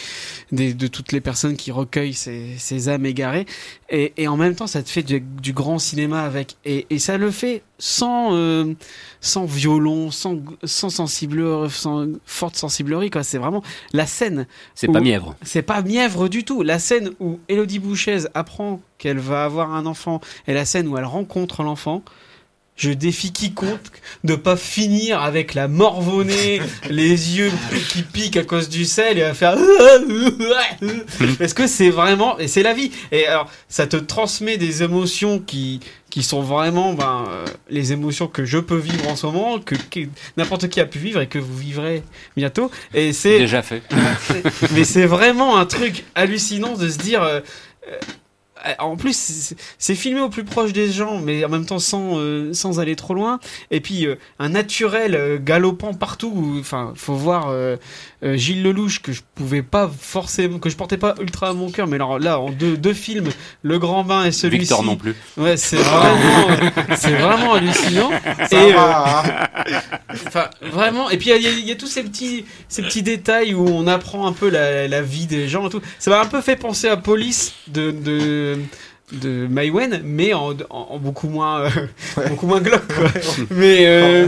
des, 0.51 0.73
de 0.73 0.87
toutes 0.87 1.11
les 1.11 1.21
personnes 1.21 1.55
qui 1.55 1.71
recueillent 1.71 2.13
ces, 2.13 2.55
ces 2.57 2.89
âmes 2.89 3.05
égarées. 3.05 3.45
Et, 3.89 4.13
et, 4.17 4.27
en 4.27 4.35
même 4.35 4.53
temps, 4.53 4.67
ça 4.67 4.83
te 4.83 4.89
fait 4.89 5.03
du, 5.03 5.21
du 5.21 5.53
grand 5.53 5.79
cinéma 5.79 6.23
avec. 6.23 6.57
Et, 6.65 6.85
et, 6.89 6.99
ça 6.99 7.17
le 7.17 7.31
fait 7.31 7.63
sans, 7.79 8.33
euh, 8.33 8.73
sans 9.21 9.45
violon, 9.45 10.11
sans, 10.11 10.39
sans, 10.63 10.89
sensible, 10.89 11.69
sans 11.69 12.07
forte 12.25 12.57
sensiblerie. 12.57 13.09
Quoi. 13.09 13.23
C'est 13.23 13.37
vraiment 13.37 13.63
la 13.93 14.05
scène. 14.05 14.45
C'est 14.75 14.91
pas 14.91 14.99
mièvre. 14.99 15.35
C'est 15.41 15.61
pas 15.61 15.81
mièvre 15.81 16.27
du 16.27 16.43
tout. 16.43 16.63
La 16.63 16.79
scène 16.79 17.11
où 17.19 17.39
Elodie 17.47 17.79
Bouchez 17.79 18.19
apprend 18.33 18.81
qu'elle 18.97 19.19
va 19.19 19.45
avoir 19.45 19.73
un 19.73 19.85
enfant 19.85 20.19
et 20.47 20.53
la 20.53 20.65
scène 20.65 20.87
où 20.87 20.97
elle 20.97 21.05
rencontre 21.05 21.63
l'enfant, 21.63 22.03
je 22.77 22.91
défie 22.91 23.33
quiconque 23.33 23.79
de 24.23 24.35
pas 24.35 24.55
finir 24.55 25.21
avec 25.21 25.53
la 25.53 25.67
morvonnée, 25.67 26.61
les 26.89 27.37
yeux 27.37 27.51
qui 27.89 28.03
piquent 28.03 28.37
à 28.37 28.43
cause 28.43 28.69
du 28.69 28.85
sel 28.85 29.17
et 29.17 29.23
à 29.23 29.33
faire 29.33 29.57
parce 31.39 31.53
que 31.53 31.67
c'est 31.67 31.89
vraiment 31.89 32.37
et 32.37 32.47
c'est 32.47 32.63
la 32.63 32.73
vie. 32.73 32.91
Et 33.11 33.25
alors 33.25 33.51
ça 33.67 33.87
te 33.87 33.97
transmet 33.97 34.57
des 34.57 34.83
émotions 34.83 35.39
qui 35.39 35.79
qui 36.09 36.23
sont 36.23 36.41
vraiment 36.41 36.93
ben, 36.93 37.25
euh, 37.29 37.45
les 37.69 37.91
émotions 37.91 38.27
que 38.27 38.45
je 38.45 38.57
peux 38.57 38.77
vivre 38.77 39.09
en 39.09 39.15
ce 39.15 39.25
moment, 39.25 39.59
que, 39.59 39.75
n'importe 40.37 40.69
qui 40.69 40.79
a 40.79 40.85
pu 40.85 40.99
vivre 40.99 41.21
et 41.21 41.27
que 41.27 41.37
vous 41.37 41.55
vivrez 41.55 42.01
bientôt. 42.35 42.71
Et 42.93 43.13
c'est 43.13 43.39
déjà 43.39 43.61
fait. 43.61 43.83
mais 44.73 44.83
c'est 44.83 45.05
vraiment 45.05 45.57
un 45.57 45.65
truc 45.65 46.05
hallucinant 46.15 46.75
de 46.75 46.89
se 46.89 46.97
dire. 46.97 47.21
Euh, 47.23 47.41
euh, 47.89 47.97
en 48.79 48.95
plus, 48.95 49.53
c'est 49.77 49.95
filmé 49.95 50.21
au 50.21 50.29
plus 50.29 50.43
proche 50.43 50.73
des 50.73 50.91
gens, 50.91 51.19
mais 51.19 51.43
en 51.45 51.49
même 51.49 51.65
temps 51.65 51.79
sans, 51.79 52.17
euh, 52.17 52.53
sans 52.53 52.79
aller 52.79 52.95
trop 52.95 53.13
loin. 53.13 53.39
Et 53.71 53.81
puis, 53.81 54.05
euh, 54.05 54.15
un 54.39 54.49
naturel 54.49 55.41
galopant 55.43 55.93
partout. 55.93 56.57
Enfin, 56.59 56.93
faut 56.95 57.15
voir 57.15 57.53
Gilles 58.21 58.63
Lelouch, 58.63 59.01
que 59.01 59.11
je 59.11 59.21
pouvais 59.35 59.61
pas 59.61 59.89
forcément, 59.99 60.59
que 60.59 60.69
je 60.69 60.75
portais 60.75 60.97
pas 60.97 61.15
ultra 61.21 61.49
à 61.49 61.53
mon 61.53 61.69
cœur, 61.69 61.87
mais 61.87 61.95
alors 61.95 62.19
là, 62.19 62.39
en 62.39 62.49
deux, 62.49 62.77
deux 62.77 62.93
films, 62.93 63.29
Le 63.61 63.79
Grand 63.79 64.03
Bain 64.03 64.25
et 64.25 64.31
celui-ci. 64.31 64.61
Victor 64.61 64.83
non 64.83 64.95
plus. 64.95 65.15
Ouais, 65.37 65.57
c'est 65.57 65.77
vraiment, 65.77 66.47
c'est 66.95 67.15
vraiment 67.15 67.53
hallucinant. 67.53 68.11
et, 68.51 68.73
enfin, 70.27 70.49
vraiment. 70.61 71.09
Et 71.09 71.17
puis, 71.17 71.29
il 71.29 71.65
y, 71.65 71.67
y, 71.67 71.71
a 71.71 71.75
tous 71.75 71.87
ces 71.87 72.03
petits, 72.03 72.45
ces 72.69 72.81
petits 72.81 73.03
détails 73.03 73.53
où 73.53 73.67
on 73.67 73.87
apprend 73.87 74.27
un 74.27 74.33
peu 74.33 74.49
la, 74.49 74.87
la 74.87 75.01
vie 75.01 75.27
des 75.27 75.47
gens 75.47 75.67
et 75.67 75.69
tout. 75.69 75.81
Ça 75.99 76.11
m'a 76.11 76.21
un 76.21 76.25
peu 76.25 76.41
fait 76.41 76.55
penser 76.55 76.87
à 76.87 76.97
Police 76.97 77.53
de, 77.67 77.91
de 77.91 78.46
de 79.11 79.47
Maïwen, 79.47 80.01
mais 80.03 80.33
en, 80.33 80.53
beaucoup 80.99 81.29
moins 81.29 81.61
euh, 81.61 81.69
beaucoup 82.29 82.45
moins 82.45 82.59
glauque 82.59 82.83
mais 83.51 83.85
euh, 83.87 84.27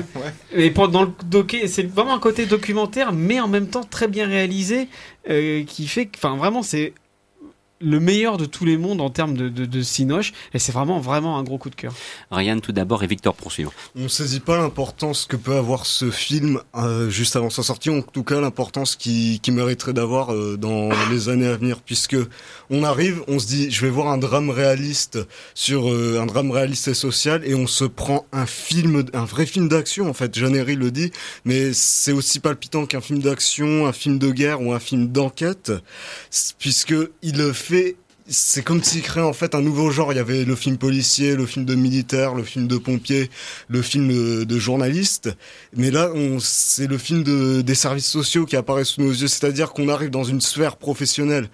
dans 0.90 1.04
le 1.04 1.12
docké 1.26 1.68
c'est 1.68 1.84
vraiment 1.84 2.14
un 2.14 2.20
côté 2.20 2.46
documentaire 2.46 3.12
mais 3.12 3.42
en 3.42 3.50
même 3.50 3.68
temps 3.68 3.84
très 3.84 4.08
bien 4.08 4.26
réalisé 4.26 4.88
euh, 5.30 5.66
qui 5.66 5.86
fait 5.88 6.10
enfin 6.16 6.38
vraiment 6.38 6.64
c'est 6.64 6.94
le 7.82 8.00
meilleur 8.00 8.38
de 8.38 8.46
tous 8.46 8.66
les 8.66 8.78
mondes 8.78 9.02
en 9.02 9.10
termes 9.10 9.36
de, 9.36 9.50
de, 9.50 9.66
de 9.66 9.82
Cinoche, 9.82 10.34
et 10.54 10.60
c'est 10.60 10.72
vraiment, 10.72 11.00
vraiment 11.00 11.38
un 11.38 11.44
gros 11.44 11.58
coup 11.58 11.70
de 11.70 11.76
cœur. 11.76 11.94
Ryan 12.32 12.60
tout 12.60 12.72
d'abord 12.72 13.04
et 13.04 13.08
Victor 13.08 13.36
poursuivre. 13.36 13.72
On 13.96 14.04
ne 14.04 14.08
saisit 14.08 14.42
pas 14.42 14.58
l'importance 14.58 15.26
que 15.26 15.36
peut 15.36 15.56
avoir 15.56 15.86
ce 15.86 16.12
film 16.12 16.62
euh, 16.76 17.10
juste 17.10 17.36
avant 17.36 17.50
sa 17.50 17.64
sortie, 17.64 17.90
en 17.90 18.02
tout 18.02 18.24
cas 18.24 18.42
l'importance 18.42 18.96
qui, 18.96 19.40
qui 19.42 19.52
mériterait 19.52 19.94
d'avoir 19.94 20.34
euh, 20.34 20.58
dans 20.58 20.90
les 21.10 21.30
années 21.30 21.48
à 21.48 21.56
venir, 21.56 21.80
puisque 21.80 22.18
on 22.70 22.84
arrive, 22.84 23.24
on 23.28 23.40
se 23.40 23.48
dit, 23.48 23.72
je 23.72 23.82
vais 23.82 23.90
voir 23.90 24.10
un 24.10 24.18
drame 24.18 24.50
réaliste 24.50 25.20
sur 25.54 25.90
euh, 25.90 26.20
un 26.20 26.26
drame 26.26 26.52
réaliste 26.52 26.90
et 26.90 26.94
social, 26.94 27.44
et 27.46 27.56
on 27.56 27.68
se 27.68 27.86
prend 27.86 28.26
un 28.32 28.46
film, 28.46 29.06
un 29.14 29.26
vrai 29.26 29.46
film 29.46 29.70
d'action, 29.70 30.10
en 30.10 30.14
fait, 30.14 30.38
Jeannery 30.38 30.76
le 30.76 30.92
dit, 30.92 31.12
mais 31.46 31.72
c'est 31.74 32.12
aussi 32.12 32.40
palpitant 32.40 32.86
qu'un 32.86 33.02
film 33.02 33.20
d'action, 33.20 33.88
un 33.88 33.94
film 33.94 34.20
de 34.20 34.32
guerre 34.32 34.62
ou 34.62 34.74
un 34.74 34.80
film 34.80 35.08
d'enquête, 35.08 35.72
puisque 36.58 36.96
il 37.22 37.54
fait 37.54 37.69
c'est 38.28 38.64
comme 38.64 38.84
s'il 38.84 39.02
créait 39.02 39.24
en 39.24 39.34
fait 39.34 39.56
un 39.56 39.62
nouveau 39.62 39.90
genre. 39.90 40.14
Il 40.14 40.18
y 40.18 40.20
avait 40.20 40.46
le 40.46 40.56
film 40.56 40.78
policier, 40.78 41.36
le 41.36 41.46
film 41.46 41.66
de 41.66 41.76
militaire, 41.76 42.36
le 42.36 42.44
film 42.44 42.68
de 42.68 42.78
pompier, 42.78 43.30
le 43.68 43.82
film 43.82 44.46
de 44.46 44.60
journaliste. 44.60 45.30
Mais 45.76 45.92
là, 45.92 46.12
c'est 46.40 46.88
le 46.88 46.98
film 46.98 47.24
de, 47.24 47.62
des 47.62 47.76
services 47.76 48.08
sociaux 48.08 48.46
qui 48.46 48.56
apparaît 48.56 48.84
sous 48.84 49.02
nos 49.02 49.12
yeux. 49.12 49.28
C'est-à-dire 49.28 49.74
qu'on 49.74 49.90
arrive 49.90 50.12
dans 50.12 50.24
une 50.24 50.42
sphère 50.42 50.78
professionnelle 50.78 51.50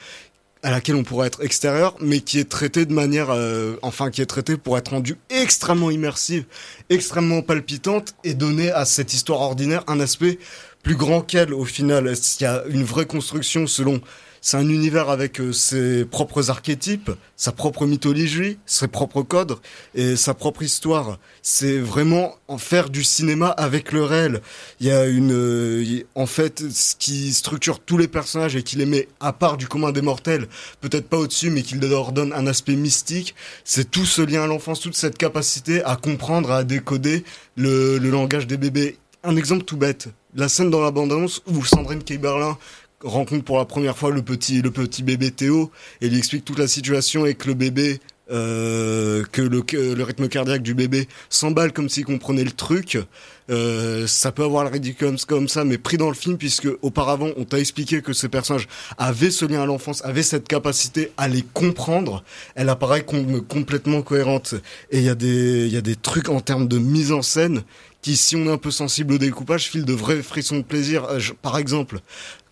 à 0.63 0.71
laquelle 0.71 0.95
on 0.95 1.03
pourrait 1.03 1.27
être 1.27 1.43
extérieur, 1.43 1.95
mais 2.01 2.21
qui 2.21 2.39
est 2.39 2.49
traité 2.49 2.87
de 2.87 2.93
manière, 2.93 3.29
euh, 3.29 3.75
enfin, 3.83 4.09
qui 4.09 4.23
est 4.23 4.25
traité 4.25 4.57
pour 4.57 4.79
être 4.79 4.89
rendu 4.89 5.15
extrêmement 5.29 5.91
immersive, 5.91 6.45
extrêmement 6.89 7.43
palpitante 7.43 8.15
et 8.23 8.33
donner 8.33 8.71
à 8.71 8.83
cette 8.83 9.13
histoire 9.13 9.41
ordinaire 9.41 9.83
un 9.85 9.99
aspect 9.99 10.39
plus 10.81 10.95
grand 10.95 11.21
qu'elle 11.21 11.53
au 11.53 11.65
final. 11.65 12.11
Il 12.39 12.43
y 12.43 12.47
a 12.47 12.63
une 12.67 12.83
vraie 12.83 13.05
construction 13.05 13.67
selon 13.67 14.01
c'est 14.45 14.57
un 14.57 14.69
univers 14.69 15.09
avec 15.09 15.41
euh, 15.41 15.51
ses 15.51 16.05
propres 16.05 16.51
archétypes, 16.51 17.09
sa 17.35 17.51
propre 17.51 17.87
mythologie, 17.87 18.59
ses 18.67 18.87
propres 18.87 19.23
codes 19.23 19.57
et 19.95 20.15
sa 20.15 20.35
propre 20.35 20.61
histoire. 20.61 21.17
C'est 21.41 21.79
vraiment 21.79 22.35
en 22.47 22.59
faire 22.59 22.91
du 22.91 23.03
cinéma 23.03 23.47
avec 23.47 23.91
le 23.91 24.03
réel. 24.03 24.41
Il 24.79 24.85
y 24.85 24.91
a 24.91 25.07
une, 25.07 25.33
euh, 25.33 26.03
en 26.13 26.27
fait, 26.27 26.61
ce 26.71 26.95
qui 26.95 27.33
structure 27.33 27.79
tous 27.79 27.97
les 27.97 28.07
personnages 28.07 28.55
et 28.55 28.61
qui 28.61 28.75
les 28.75 28.85
met 28.85 29.07
à 29.19 29.33
part 29.33 29.57
du 29.57 29.67
commun 29.67 29.91
des 29.91 30.03
mortels, 30.03 30.47
peut-être 30.79 31.09
pas 31.09 31.17
au-dessus, 31.17 31.49
mais 31.49 31.63
qui 31.63 31.73
leur 31.73 32.11
donne 32.11 32.31
un 32.31 32.45
aspect 32.45 32.75
mystique. 32.75 33.33
C'est 33.63 33.89
tout 33.89 34.05
ce 34.05 34.21
lien 34.21 34.43
à 34.43 34.47
l'enfance, 34.47 34.79
toute 34.79 34.95
cette 34.95 35.17
capacité 35.17 35.83
à 35.85 35.95
comprendre, 35.95 36.51
à 36.51 36.63
décoder 36.63 37.23
le, 37.55 37.97
le 37.97 38.09
langage 38.11 38.45
des 38.45 38.57
bébés. 38.57 38.99
Un 39.23 39.37
exemple 39.37 39.63
tout 39.63 39.77
bête. 39.77 40.09
La 40.35 40.49
scène 40.49 40.69
dans 40.69 40.81
l'abondance 40.81 41.41
où 41.47 41.65
Sandrine 41.65 42.03
Keiberlin 42.03 42.59
rencontre 43.05 43.43
pour 43.45 43.57
la 43.57 43.65
première 43.65 43.97
fois 43.97 44.11
le 44.11 44.21
petit 44.21 44.61
le 44.61 44.71
petit 44.71 45.03
bébé 45.03 45.31
Théo 45.31 45.71
et 46.01 46.09
lui 46.09 46.17
explique 46.17 46.43
toute 46.43 46.59
la 46.59 46.67
situation 46.67 47.25
et 47.25 47.35
que 47.35 47.47
le 47.47 47.53
bébé 47.53 47.99
euh, 48.31 49.23
que 49.31 49.41
le, 49.43 49.63
le 49.93 50.03
rythme 50.03 50.27
cardiaque 50.27 50.63
du 50.63 50.73
bébé 50.73 51.07
s'emballe 51.29 51.71
comme 51.71 51.89
s'il 51.89 52.05
comprenait 52.05 52.43
le 52.43 52.51
truc. 52.51 52.97
Euh, 53.51 54.07
ça 54.07 54.31
peut 54.31 54.43
avoir 54.43 54.63
le 54.63 54.71
ridicule 54.71 55.15
comme 55.27 55.47
ça, 55.47 55.63
mais 55.63 55.77
pris 55.77 55.97
dans 55.97 56.07
le 56.07 56.15
film, 56.15 56.35
puisque 56.37 56.67
auparavant, 56.81 57.29
on 57.37 57.43
t'a 57.43 57.59
expliqué 57.59 58.01
que 58.01 58.13
ce 58.13 58.25
personnage 58.25 58.67
avait 58.97 59.29
ce 59.29 59.45
lien 59.45 59.61
à 59.61 59.67
l'enfance, 59.67 60.03
avait 60.03 60.23
cette 60.23 60.47
capacité 60.47 61.11
à 61.17 61.27
les 61.27 61.43
comprendre. 61.53 62.23
Elle 62.55 62.69
apparaît 62.69 63.05
complètement 63.05 64.01
cohérente. 64.01 64.55
Et 64.89 64.97
il 64.97 65.03
y, 65.03 65.09
a 65.09 65.15
des, 65.15 65.67
y 65.67 65.77
a 65.77 65.81
des 65.81 65.95
trucs 65.95 66.29
en 66.29 66.39
termes 66.39 66.67
de 66.67 66.79
mise 66.79 67.11
en 67.11 67.21
scène 67.21 67.61
qui, 68.01 68.17
si 68.17 68.35
on 68.35 68.45
est 68.45 68.51
un 68.51 68.57
peu 68.57 68.71
sensible 68.71 69.13
au 69.13 69.17
découpage, 69.19 69.69
filent 69.69 69.85
de 69.85 69.93
vrais 69.93 70.23
frissons 70.23 70.57
de 70.57 70.63
plaisir. 70.63 71.05
Euh, 71.05 71.19
par 71.43 71.59
exemple, 71.59 71.99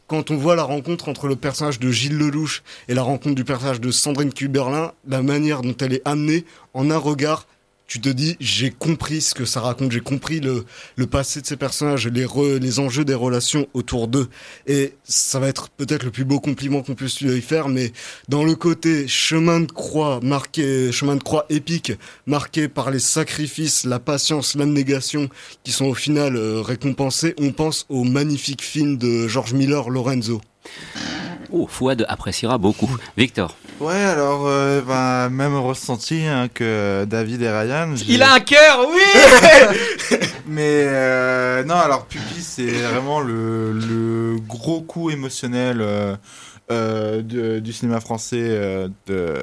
quand 0.08 0.32
on 0.32 0.38
voit 0.38 0.56
la 0.56 0.64
rencontre 0.64 1.10
entre 1.10 1.28
le 1.28 1.36
personnage 1.36 1.80
de 1.80 1.90
Gilles 1.90 2.18
Lelouch 2.18 2.64
et 2.88 2.94
la 2.94 3.02
rencontre 3.02 3.36
du 3.36 3.44
personnage 3.44 3.82
de 3.82 3.92
Sandrine 3.92 4.34
Kuberlin, 4.34 4.92
la 5.08 5.22
manière 5.22 5.62
dont 5.62 5.76
elle 5.80 5.94
est 5.94 6.08
amenée 6.08 6.46
en 6.74 6.92
un 6.92 6.98
regard 6.98 7.48
tu 7.88 8.00
te 8.00 8.10
dis 8.10 8.36
j'ai 8.40 8.72
compris 8.72 9.22
ce 9.22 9.34
que 9.34 9.46
ça 9.46 9.62
raconte, 9.62 9.92
j'ai 9.92 10.00
compris 10.00 10.40
le, 10.40 10.66
le 10.96 11.08
passé 11.08 11.42
de 11.42 11.46
ces 11.46 11.58
personnages, 11.58 12.08
les, 12.08 12.26
les 12.60 12.80
enjeux 12.80 13.06
des 13.06 13.14
relations 13.14 13.68
autour 13.74 14.08
d'eux. 14.08 14.30
Et 14.68 14.96
ça 15.04 15.40
va 15.40 15.48
être 15.48 15.70
peut-être 15.70 16.04
le 16.04 16.12
plus 16.12 16.26
beau 16.26 16.40
compliment 16.40 16.82
qu'on 16.82 16.96
puisse 16.96 17.22
lui 17.22 17.42
faire, 17.42 17.70
mais 17.70 17.92
dans 18.30 18.44
le 18.44 18.56
côté 18.56 19.08
chemin 19.08 19.60
de 19.60 19.72
croix 19.72 20.20
marqué, 20.22 20.92
chemin 20.92 21.16
de 21.16 21.24
croix 21.24 21.46
épique, 21.50 21.94
marqué 22.26 22.68
par 22.68 22.92
les 22.92 23.00
sacrifices, 23.00 23.84
la 23.84 24.00
patience, 24.00 24.56
l'abnégation, 24.56 25.30
qui 25.64 25.72
sont 25.72 25.86
au 25.86 25.94
final 25.94 26.36
euh, 26.36 26.62
récompensés, 26.62 27.36
on 27.40 27.52
pense 27.52 27.86
au 27.90 28.04
magnifique 28.04 28.62
film 28.62 28.98
de 28.98 29.28
George 29.28 29.54
Miller, 29.54 29.90
Lorenzo. 29.90 30.42
Oh, 31.52 31.68
Fouad 31.70 32.06
appréciera 32.08 32.58
beaucoup. 32.58 32.90
Victor. 33.18 33.56
Ouais, 33.80 33.96
alors, 33.96 34.44
euh, 34.48 34.82
bah, 34.82 35.30
même 35.30 35.56
ressenti 35.56 36.26
hein, 36.26 36.48
que 36.52 37.06
David 37.06 37.42
et 37.42 37.50
Ryan. 37.50 37.94
Il 38.08 38.24
a 38.24 38.34
un 38.34 38.40
cœur, 38.40 38.88
oui 38.90 40.18
Mais 40.48 40.86
euh, 40.88 41.64
non, 41.64 41.76
alors 41.76 42.06
Pupi, 42.06 42.42
c'est 42.42 42.72
vraiment 42.72 43.20
le, 43.20 43.72
le, 43.74 44.38
gros 44.40 44.82
coup 44.82 45.10
émotionnel. 45.10 45.82
Euh, 45.82 46.16
euh 46.72 47.22
de, 47.22 47.60
du 47.60 47.74
cinéma 47.74 48.00
français 48.00 48.40
euh, 48.40 48.88
de, 49.06 49.36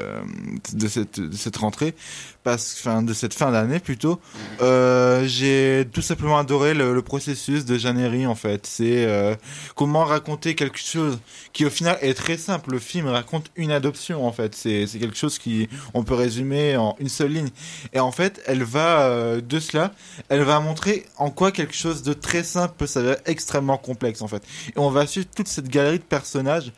de, 0.73 0.89
cette, 0.89 1.21
de 1.21 1.37
cette 1.37 1.59
rentrée 1.59 1.95
parce, 2.43 2.77
enfin, 2.81 3.03
de 3.03 3.13
cette 3.13 3.35
fin 3.35 3.51
d'année 3.51 3.81
plutôt. 3.81 4.21
Euh, 4.63 5.25
j'ai 5.27 5.87
tout 5.93 6.03
simplement 6.03 6.39
adoré 6.39 6.75
le, 6.75 7.01
processus 7.03 7.65
de 7.65 7.79
Jeannery 7.79 8.27
en 8.27 8.35
fait. 8.35 8.67
C'est 8.67 9.05
euh, 9.07 9.35
comment 9.75 10.05
raconter 10.05 10.55
quelque 10.55 10.79
chose 10.79 11.19
qui 11.53 11.65
au 11.65 11.71
final 11.71 11.99
est 12.03 12.15
très 12.15 12.37
simple. 12.37 12.73
Le 12.73 12.79
film 12.79 13.09
raconte 13.09 13.51
une 13.57 13.73
adoption 13.73 14.27
en 14.27 14.33
fait. 14.33 14.55
C'est 14.55 14.87
quelque 14.87 15.17
chose 15.17 15.39
qui 15.39 15.69
on 15.95 16.03
peut 16.05 16.15
résumer 16.15 16.77
en 16.77 16.95
une 16.99 17.09
seule 17.09 17.33
ligne. 17.33 17.51
Et 17.93 18.01
en 18.01 18.13
fait, 18.13 18.43
elle 18.47 18.63
va 18.63 19.03
euh, 19.03 19.41
de 19.41 19.61
cela, 19.61 19.93
elle 20.29 20.43
va 20.43 20.61
montrer 20.61 21.07
en 21.17 21.31
quoi 21.31 21.53
quelque 21.53 21.75
chose 21.75 22.03
de 22.03 22.13
très 22.13 22.45
simple 22.45 22.75
peut 22.77 22.87
s'avérer 22.87 23.17
extrêmement 23.27 23.79
complexe 23.79 24.23
en 24.23 24.29
fait. 24.29 24.43
Et 24.69 24.79
on 24.79 24.91
va 24.91 25.07
suivre 25.07 25.27
toute 25.35 25.49
cette 25.49 25.69
galerie 25.69 25.99
de 25.99 26.05
personnages 26.05 26.73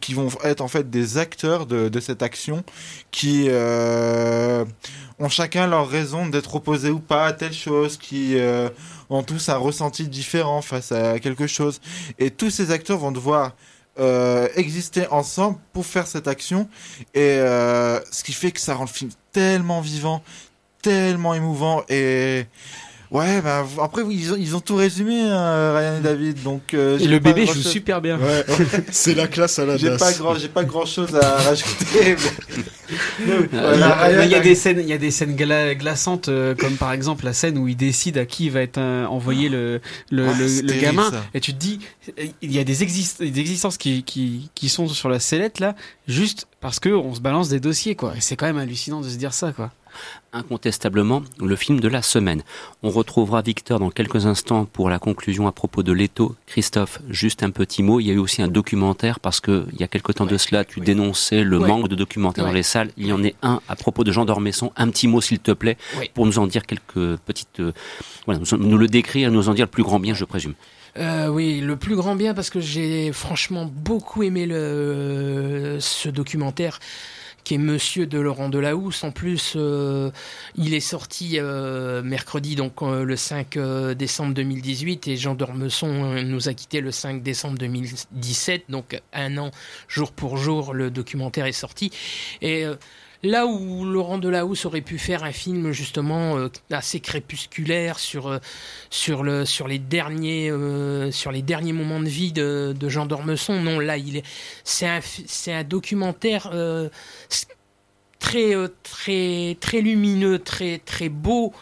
qui 0.00 0.14
vont 0.14 0.28
être 0.44 0.60
en 0.60 0.68
fait 0.68 0.90
des 0.90 1.18
acteurs 1.18 1.66
de, 1.66 1.88
de 1.88 2.00
cette 2.00 2.22
action 2.22 2.64
qui 3.10 3.46
euh, 3.48 4.64
ont 5.18 5.28
chacun 5.28 5.66
leur 5.66 5.88
raison 5.88 6.26
d'être 6.26 6.54
opposés 6.54 6.90
ou 6.90 7.00
pas 7.00 7.26
à 7.26 7.32
telle 7.32 7.52
chose, 7.52 7.96
qui 7.96 8.38
euh, 8.38 8.68
ont 9.08 9.22
tous 9.22 9.48
un 9.48 9.56
ressenti 9.56 10.08
différent 10.08 10.62
face 10.62 10.92
à 10.92 11.18
quelque 11.18 11.46
chose. 11.46 11.80
Et 12.18 12.30
tous 12.30 12.50
ces 12.50 12.70
acteurs 12.70 12.98
vont 12.98 13.12
devoir 13.12 13.52
euh, 13.98 14.48
exister 14.54 15.06
ensemble 15.08 15.58
pour 15.72 15.84
faire 15.84 16.06
cette 16.06 16.28
action. 16.28 16.68
Et 17.14 17.20
euh, 17.20 18.00
ce 18.10 18.24
qui 18.24 18.32
fait 18.32 18.52
que 18.52 18.60
ça 18.60 18.74
rend 18.74 18.84
le 18.84 18.88
film 18.88 19.10
tellement 19.32 19.80
vivant, 19.80 20.22
tellement 20.80 21.34
émouvant 21.34 21.82
et 21.88 22.46
Ouais, 23.10 23.42
bah, 23.42 23.66
après, 23.82 24.02
ils 24.08 24.32
ont, 24.32 24.36
ils 24.38 24.54
ont 24.54 24.60
tout 24.60 24.76
résumé, 24.76 25.20
hein, 25.22 25.76
Ryan 25.76 25.96
et 25.96 26.00
David. 26.00 26.42
Donc, 26.44 26.74
euh, 26.74 26.96
et 26.96 27.08
le 27.08 27.18
bébé 27.18 27.44
joue 27.44 27.60
super 27.60 28.00
bien. 28.00 28.16
Ouais, 28.18 28.44
c'est 28.92 29.14
la 29.14 29.26
classe 29.26 29.58
à 29.58 29.66
la 29.66 29.76
J'ai 29.76 29.96
pas 29.96 30.12
grand, 30.12 30.36
j'ai 30.36 30.48
pas 30.48 30.62
grand 30.62 30.86
chose 30.86 31.16
à 31.16 31.36
rajouter. 31.38 32.16
il, 32.88 34.28
y 34.28 34.34
a 34.34 34.40
des 34.40 34.54
scènes, 34.54 34.78
il 34.78 34.88
y 34.88 34.92
a 34.92 34.98
des 34.98 35.10
scènes 35.10 35.34
glaçantes, 35.34 36.28
euh, 36.28 36.54
comme 36.54 36.76
par 36.76 36.92
exemple 36.92 37.24
la 37.24 37.32
scène 37.32 37.58
où 37.58 37.66
il 37.66 37.76
décide 37.76 38.16
à 38.16 38.26
qui 38.26 38.48
va 38.48 38.60
être 38.62 38.78
envoyé 38.78 39.48
le, 39.48 39.80
le, 40.12 40.28
ah, 40.28 40.34
le, 40.38 40.80
gamin. 40.80 41.10
Et 41.34 41.40
tu 41.40 41.52
te 41.52 41.58
dis, 41.58 41.80
il 42.42 42.52
y 42.52 42.60
a 42.60 42.64
des, 42.64 42.76
des 42.76 43.40
existences 43.40 43.76
qui, 43.76 44.04
qui, 44.04 44.50
qui 44.54 44.68
sont 44.68 44.86
sur 44.86 45.08
la 45.08 45.18
sellette 45.18 45.58
là, 45.58 45.74
juste 46.06 46.46
parce 46.60 46.78
que 46.78 46.90
on 46.90 47.12
se 47.12 47.20
balance 47.20 47.48
des 47.48 47.58
dossiers, 47.58 47.96
quoi. 47.96 48.14
Et 48.16 48.20
c'est 48.20 48.36
quand 48.36 48.46
même 48.46 48.58
hallucinant 48.58 49.00
de 49.00 49.08
se 49.08 49.16
dire 49.16 49.34
ça, 49.34 49.50
quoi 49.50 49.72
incontestablement 50.32 51.22
le 51.40 51.56
film 51.56 51.80
de 51.80 51.88
la 51.88 52.02
semaine. 52.02 52.42
On 52.82 52.90
retrouvera 52.90 53.42
Victor 53.42 53.80
dans 53.80 53.90
quelques 53.90 54.26
instants 54.26 54.64
pour 54.64 54.90
la 54.90 54.98
conclusion 54.98 55.46
à 55.46 55.52
propos 55.52 55.82
de 55.82 55.92
Leto. 55.92 56.36
Christophe, 56.46 57.00
juste 57.08 57.42
un 57.42 57.50
petit 57.50 57.82
mot. 57.82 58.00
Il 58.00 58.06
y 58.06 58.10
a 58.10 58.14
eu 58.14 58.18
aussi 58.18 58.42
un 58.42 58.48
documentaire 58.48 59.20
parce 59.20 59.40
que 59.40 59.66
il 59.72 59.80
y 59.80 59.84
a 59.84 59.88
quelque 59.88 60.12
temps 60.12 60.26
de 60.26 60.36
cela, 60.36 60.64
tu 60.64 60.80
dénonçais 60.80 61.42
le 61.42 61.58
manque 61.58 61.88
de 61.88 61.96
documentaires 61.96 62.44
dans 62.44 62.52
les 62.52 62.62
salles. 62.62 62.90
Il 62.96 63.06
y 63.06 63.12
en 63.12 63.22
est 63.22 63.34
un 63.42 63.60
à 63.68 63.76
propos 63.76 64.04
de 64.04 64.12
Jean 64.12 64.24
d'Ormesson. 64.24 64.72
Un 64.76 64.88
petit 64.90 65.08
mot, 65.08 65.20
s'il 65.20 65.40
te 65.40 65.52
plaît, 65.52 65.76
pour 66.14 66.26
nous 66.26 66.38
en 66.38 66.46
dire 66.46 66.64
quelques 66.64 67.16
petites, 67.26 67.60
euh, 67.60 67.72
voilà, 68.26 68.40
nous, 68.58 68.78
le 68.78 68.86
décrire, 68.86 69.30
nous 69.30 69.48
en 69.48 69.54
dire 69.54 69.66
le 69.66 69.70
plus 69.70 69.82
grand 69.82 70.00
bien, 70.00 70.14
je 70.14 70.24
présume. 70.24 70.54
Euh, 70.96 71.28
oui, 71.28 71.60
le 71.60 71.76
plus 71.76 71.94
grand 71.94 72.16
bien 72.16 72.34
parce 72.34 72.50
que 72.50 72.60
j'ai 72.60 73.12
franchement 73.12 73.70
beaucoup 73.72 74.24
aimé 74.24 74.46
le, 74.46 75.78
ce 75.80 76.08
documentaire 76.08 76.80
qui 77.50 77.56
est 77.56 77.58
Monsieur 77.58 78.06
de 78.06 78.20
Laurent 78.20 78.48
Delahousse. 78.48 79.02
En 79.02 79.10
plus, 79.10 79.54
euh, 79.56 80.12
il 80.54 80.72
est 80.72 80.78
sorti 80.78 81.32
euh, 81.40 82.00
mercredi, 82.00 82.54
donc 82.54 82.80
euh, 82.80 83.02
le 83.02 83.16
5 83.16 83.58
décembre 83.96 84.34
2018, 84.34 85.08
et 85.08 85.16
Jean 85.16 85.34
Dormesson 85.34 86.22
nous 86.22 86.48
a 86.48 86.54
quitté 86.54 86.80
le 86.80 86.92
5 86.92 87.24
décembre 87.24 87.58
2017, 87.58 88.66
donc 88.68 89.02
un 89.12 89.36
an 89.36 89.50
jour 89.88 90.12
pour 90.12 90.36
jour, 90.36 90.74
le 90.74 90.92
documentaire 90.92 91.46
est 91.46 91.50
sorti. 91.50 91.90
Et 92.40 92.66
Là 93.22 93.44
où 93.46 93.84
Laurent 93.84 94.16
Delahousse 94.16 94.64
aurait 94.64 94.80
pu 94.80 94.98
faire 94.98 95.24
un 95.24 95.32
film 95.32 95.72
justement 95.72 96.38
euh, 96.38 96.48
assez 96.70 97.00
crépusculaire 97.00 97.98
sur 97.98 98.28
euh, 98.28 98.38
euh, 99.10 99.44
sur 99.44 99.68
les 99.68 99.78
derniers 99.78 100.50
moments 100.50 102.00
de 102.00 102.08
vie 102.08 102.32
de, 102.32 102.74
Jean 102.88 103.04
d'Ormesson, 103.04 103.60
non 103.60 103.78
là 103.78 103.98
il 103.98 104.16
est 104.16 104.24
c'est 104.64 104.86
un 104.86 105.00
c'est 105.02 105.52
un 105.52 105.64
documentaire 105.64 106.50
très 108.18 108.54
très 108.82 109.56
très 109.60 109.80
lumineux, 109.82 110.38
très 110.38 110.78
très 110.78 111.10
beau. 111.10 111.52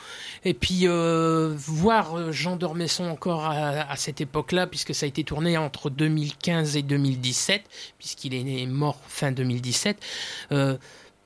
Et 0.44 0.54
puis 0.54 0.86
voir 0.86 2.32
Jean 2.32 2.54
d'Ormesson 2.54 3.04
encore 3.04 3.46
à 3.46 3.96
cette 3.96 4.20
époque-là, 4.20 4.68
puisque 4.68 4.94
ça 4.94 5.06
a 5.06 5.08
été 5.08 5.24
tourné 5.24 5.58
entre 5.58 5.90
2015 5.90 6.76
et 6.76 6.82
2017, 6.82 7.62
puisqu'il 7.98 8.34
est 8.34 8.66
mort 8.66 9.00
fin 9.08 9.32
2017. 9.32 9.96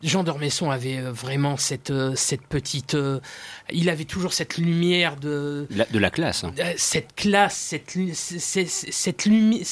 Jean 0.03 0.25
d'Ormesson 0.25 0.71
avait 0.71 0.99
euh, 0.99 1.13
vraiment 1.13 1.57
cette, 1.57 1.91
euh, 1.91 2.15
cette 2.17 2.43
petite. 2.43 2.95
Euh, 2.95 3.21
il 3.71 3.89
avait 3.89 4.05
toujours 4.05 4.33
cette 4.33 4.59
lumière 4.59 5.17
de. 5.17 5.67
de 5.71 5.99
la 5.99 6.11
classe. 6.11 6.45
Hein. 6.45 6.53
Cette 6.77 7.15
classe, 7.15 7.57
cette, 7.57 7.97
cette, 8.15 9.25
lumière. 9.25 9.65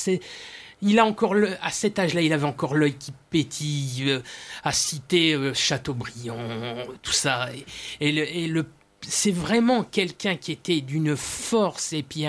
Il 0.82 0.98
a 0.98 1.04
encore 1.04 1.34
le, 1.34 1.56
à 1.62 1.70
cet 1.70 1.98
âge-là, 1.98 2.22
il 2.22 2.32
avait 2.32 2.46
encore 2.46 2.74
l'œil 2.74 2.94
qui 2.94 3.12
pétille, 3.28 4.18
à 4.64 4.72
citer 4.72 5.36
Chateaubriand, 5.52 6.38
tout 7.02 7.12
ça. 7.12 7.50
Et, 8.00 8.12
le, 8.12 8.26
et 8.26 8.46
le, 8.46 8.64
c'est 9.02 9.30
vraiment 9.30 9.84
quelqu'un 9.84 10.36
qui 10.36 10.52
était 10.52 10.80
d'une 10.80 11.16
force 11.16 11.92
et 11.92 12.02
puis 12.02 12.24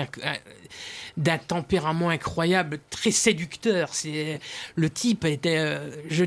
d'un 1.16 1.38
tempérament 1.38 2.10
incroyable, 2.10 2.80
très 2.90 3.10
séducteur. 3.10 3.94
C'est 3.94 4.38
le 4.74 4.90
type 4.90 5.24
était, 5.24 5.78
je 6.10 6.26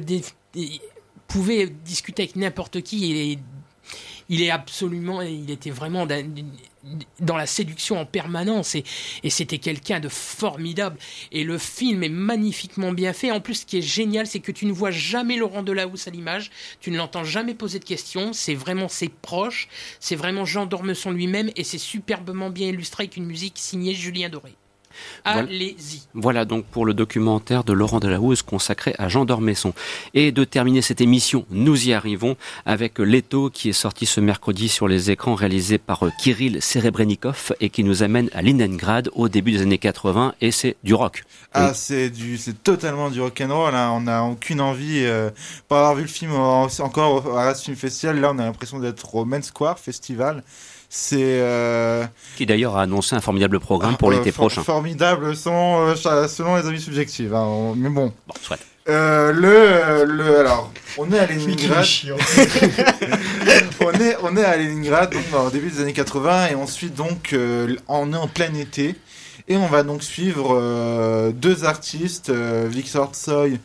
pouvait 1.28 1.67
discuter 1.67 2.23
avec 2.23 2.36
n'importe 2.36 2.82
qui 2.82 3.13
et 3.13 3.39
il 4.30 4.41
est 4.41 4.49
absolument, 4.49 5.21
il 5.21 5.51
était 5.51 5.69
vraiment 5.69 6.07
dans 7.19 7.38
la 7.38 7.45
séduction 7.45 7.99
en 7.99 8.05
permanence 8.05 8.76
et, 8.76 8.84
c'était 9.30 9.57
quelqu'un 9.57 9.99
de 9.99 10.09
formidable. 10.09 10.97
Et 11.32 11.43
le 11.43 11.57
film 11.57 12.03
est 12.03 12.09
magnifiquement 12.09 12.91
bien 12.91 13.13
fait. 13.13 13.32
En 13.32 13.41
plus, 13.41 13.55
ce 13.55 13.65
qui 13.65 13.78
est 13.78 13.82
génial, 13.82 14.28
c'est 14.28 14.39
que 14.39 14.51
tu 14.51 14.65
ne 14.65 14.71
vois 14.71 14.91
jamais 14.91 15.38
Laurent 15.38 15.63
Delahousse 15.63 16.07
à 16.07 16.11
l'image, 16.11 16.51
tu 16.80 16.91
ne 16.91 16.97
l'entends 16.97 17.23
jamais 17.23 17.53
poser 17.53 17.80
de 17.80 17.86
questions. 17.86 18.34
C'est 18.34 18.55
vraiment 18.55 18.88
ses 18.88 19.09
proches, 19.09 19.67
c'est 19.99 20.15
vraiment 20.15 20.45
Jean 20.45 20.65
Dormesson 20.65 21.11
lui-même 21.11 21.51
et 21.55 21.63
c'est 21.63 21.78
superbement 21.78 22.49
bien 22.49 22.69
illustré 22.69 23.03
avec 23.03 23.17
une 23.17 23.26
musique 23.26 23.57
signée 23.57 23.93
Julien 23.93 24.30
Doré. 24.30 24.55
Allez-y. 25.23 26.01
Voilà 26.13 26.45
donc 26.45 26.65
pour 26.65 26.85
le 26.85 26.93
documentaire 26.93 27.63
de 27.63 27.73
Laurent 27.73 27.99
Delahousse 27.99 28.41
consacré 28.41 28.95
à 28.97 29.09
Jean 29.09 29.25
d'Ormesson. 29.25 29.73
Et 30.13 30.31
de 30.31 30.43
terminer 30.43 30.81
cette 30.81 31.01
émission, 31.01 31.45
nous 31.49 31.87
y 31.87 31.93
arrivons 31.93 32.37
avec 32.65 32.99
Leto 32.99 33.49
qui 33.49 33.69
est 33.69 33.73
sorti 33.73 34.05
ce 34.05 34.21
mercredi 34.21 34.69
sur 34.69 34.87
les 34.87 35.11
écrans 35.11 35.35
réalisé 35.35 35.77
par 35.77 36.05
euh, 36.05 36.11
Kirill 36.19 36.61
Serebrennikov 36.61 37.53
et 37.59 37.69
qui 37.69 37.83
nous 37.83 38.03
amène 38.03 38.29
à 38.33 38.41
Leningrad 38.41 39.09
au 39.13 39.29
début 39.29 39.51
des 39.53 39.61
années 39.61 39.77
80 39.77 40.35
et 40.41 40.51
c'est 40.51 40.75
du 40.83 40.93
rock. 40.93 41.23
Ah, 41.53 41.73
c'est 41.73 42.09
du, 42.09 42.37
c'est 42.37 42.63
totalement 42.63 43.09
du 43.09 43.21
rock 43.21 43.41
and 43.41 43.55
roll. 43.55 43.75
Hein. 43.75 43.91
On 43.93 44.01
n'a 44.01 44.23
aucune 44.23 44.61
envie, 44.61 45.03
euh, 45.05 45.29
pas 45.67 45.79
avoir 45.79 45.95
vu 45.95 46.03
le 46.03 46.07
film 46.07 46.33
encore 46.33 47.37
à 47.37 47.45
la 47.45 47.55
Film 47.55 47.75
Festival. 47.75 48.19
Là, 48.19 48.31
on 48.33 48.39
a 48.39 48.45
l'impression 48.45 48.79
d'être 48.79 49.15
au 49.15 49.25
Main 49.25 49.41
Square 49.41 49.79
Festival. 49.79 50.43
C'est 50.97 51.17
euh, 51.19 52.05
qui 52.37 52.45
d'ailleurs 52.45 52.77
a 52.77 52.83
annoncé 52.83 53.17
un 53.17 53.19
formidable 53.19 53.59
programme 53.59 53.97
pour 53.97 54.11
l'été 54.11 54.29
euh, 54.29 54.31
prochain. 54.31 54.63
Formidable 54.63 55.35
selon, 55.35 55.89
euh, 55.89 56.27
selon 56.27 56.55
les 56.55 56.65
avis 56.65 56.79
subjectifs. 56.79 57.33
Hein, 57.33 57.73
mais 57.75 57.89
bon. 57.89 58.13
Bon, 58.25 58.33
soit. 58.41 58.57
le, 58.87 60.05
le, 60.05 60.39
alors, 60.39 60.71
on 60.97 61.11
est 61.11 61.19
à 61.19 61.25
Leningrad. 61.25 61.85
on 63.81 63.91
est, 63.91 64.15
on 64.23 64.37
est 64.37 64.45
à 64.45 64.55
Leningrad, 64.55 65.11
donc 65.11 65.23
au 65.45 65.49
début 65.49 65.69
des 65.69 65.81
années 65.81 65.91
80, 65.91 66.47
et 66.51 66.55
ensuite 66.55 66.95
donc, 66.95 67.35
on 67.89 68.13
est 68.13 68.17
en 68.17 68.27
plein 68.29 68.53
été, 68.53 68.95
et 69.47 69.57
on 69.57 69.67
va 69.67 69.83
donc 69.83 70.03
suivre 70.03 71.31
deux 71.31 71.65
artistes, 71.65 72.31
Victor 72.31 73.11
Tsoy 73.13 73.59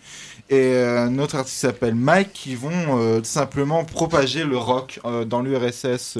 et 0.50 0.76
un 0.76 1.18
autre 1.18 1.36
artiste 1.36 1.54
qui 1.54 1.60
s'appelle 1.60 1.94
Mike 1.94 2.32
qui 2.32 2.54
vont 2.54 3.22
simplement 3.24 3.84
propager 3.84 4.44
le 4.44 4.58
rock 4.58 5.00
dans 5.26 5.42
l'URSS 5.42 6.18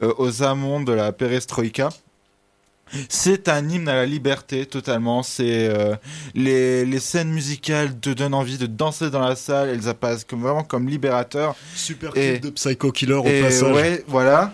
aux 0.00 0.42
amont 0.42 0.80
de 0.80 0.92
la 0.92 1.12
perestroïka. 1.12 1.90
C'est 3.08 3.48
un 3.48 3.68
hymne 3.68 3.88
à 3.88 3.94
la 3.94 4.06
liberté 4.06 4.66
totalement. 4.66 5.22
C'est 5.22 5.68
euh, 5.68 5.94
les, 6.34 6.84
les, 6.84 6.98
scènes 7.00 7.30
musicales 7.30 7.98
te 7.98 8.10
donnent 8.10 8.34
envie 8.34 8.58
de 8.58 8.66
danser 8.66 9.10
dans 9.10 9.20
la 9.20 9.36
salle. 9.36 9.68
Elles 9.68 9.88
apparaissent 9.88 10.24
comme 10.24 10.42
vraiment 10.42 10.64
comme 10.64 10.88
libérateurs. 10.88 11.54
Super 11.74 12.12
clip 12.12 12.40
de 12.40 12.50
Psycho 12.50 12.92
Killer 12.92 13.14
au 13.14 13.22
passage. 13.22 13.74
Ouais, 13.74 14.04
voilà. 14.06 14.52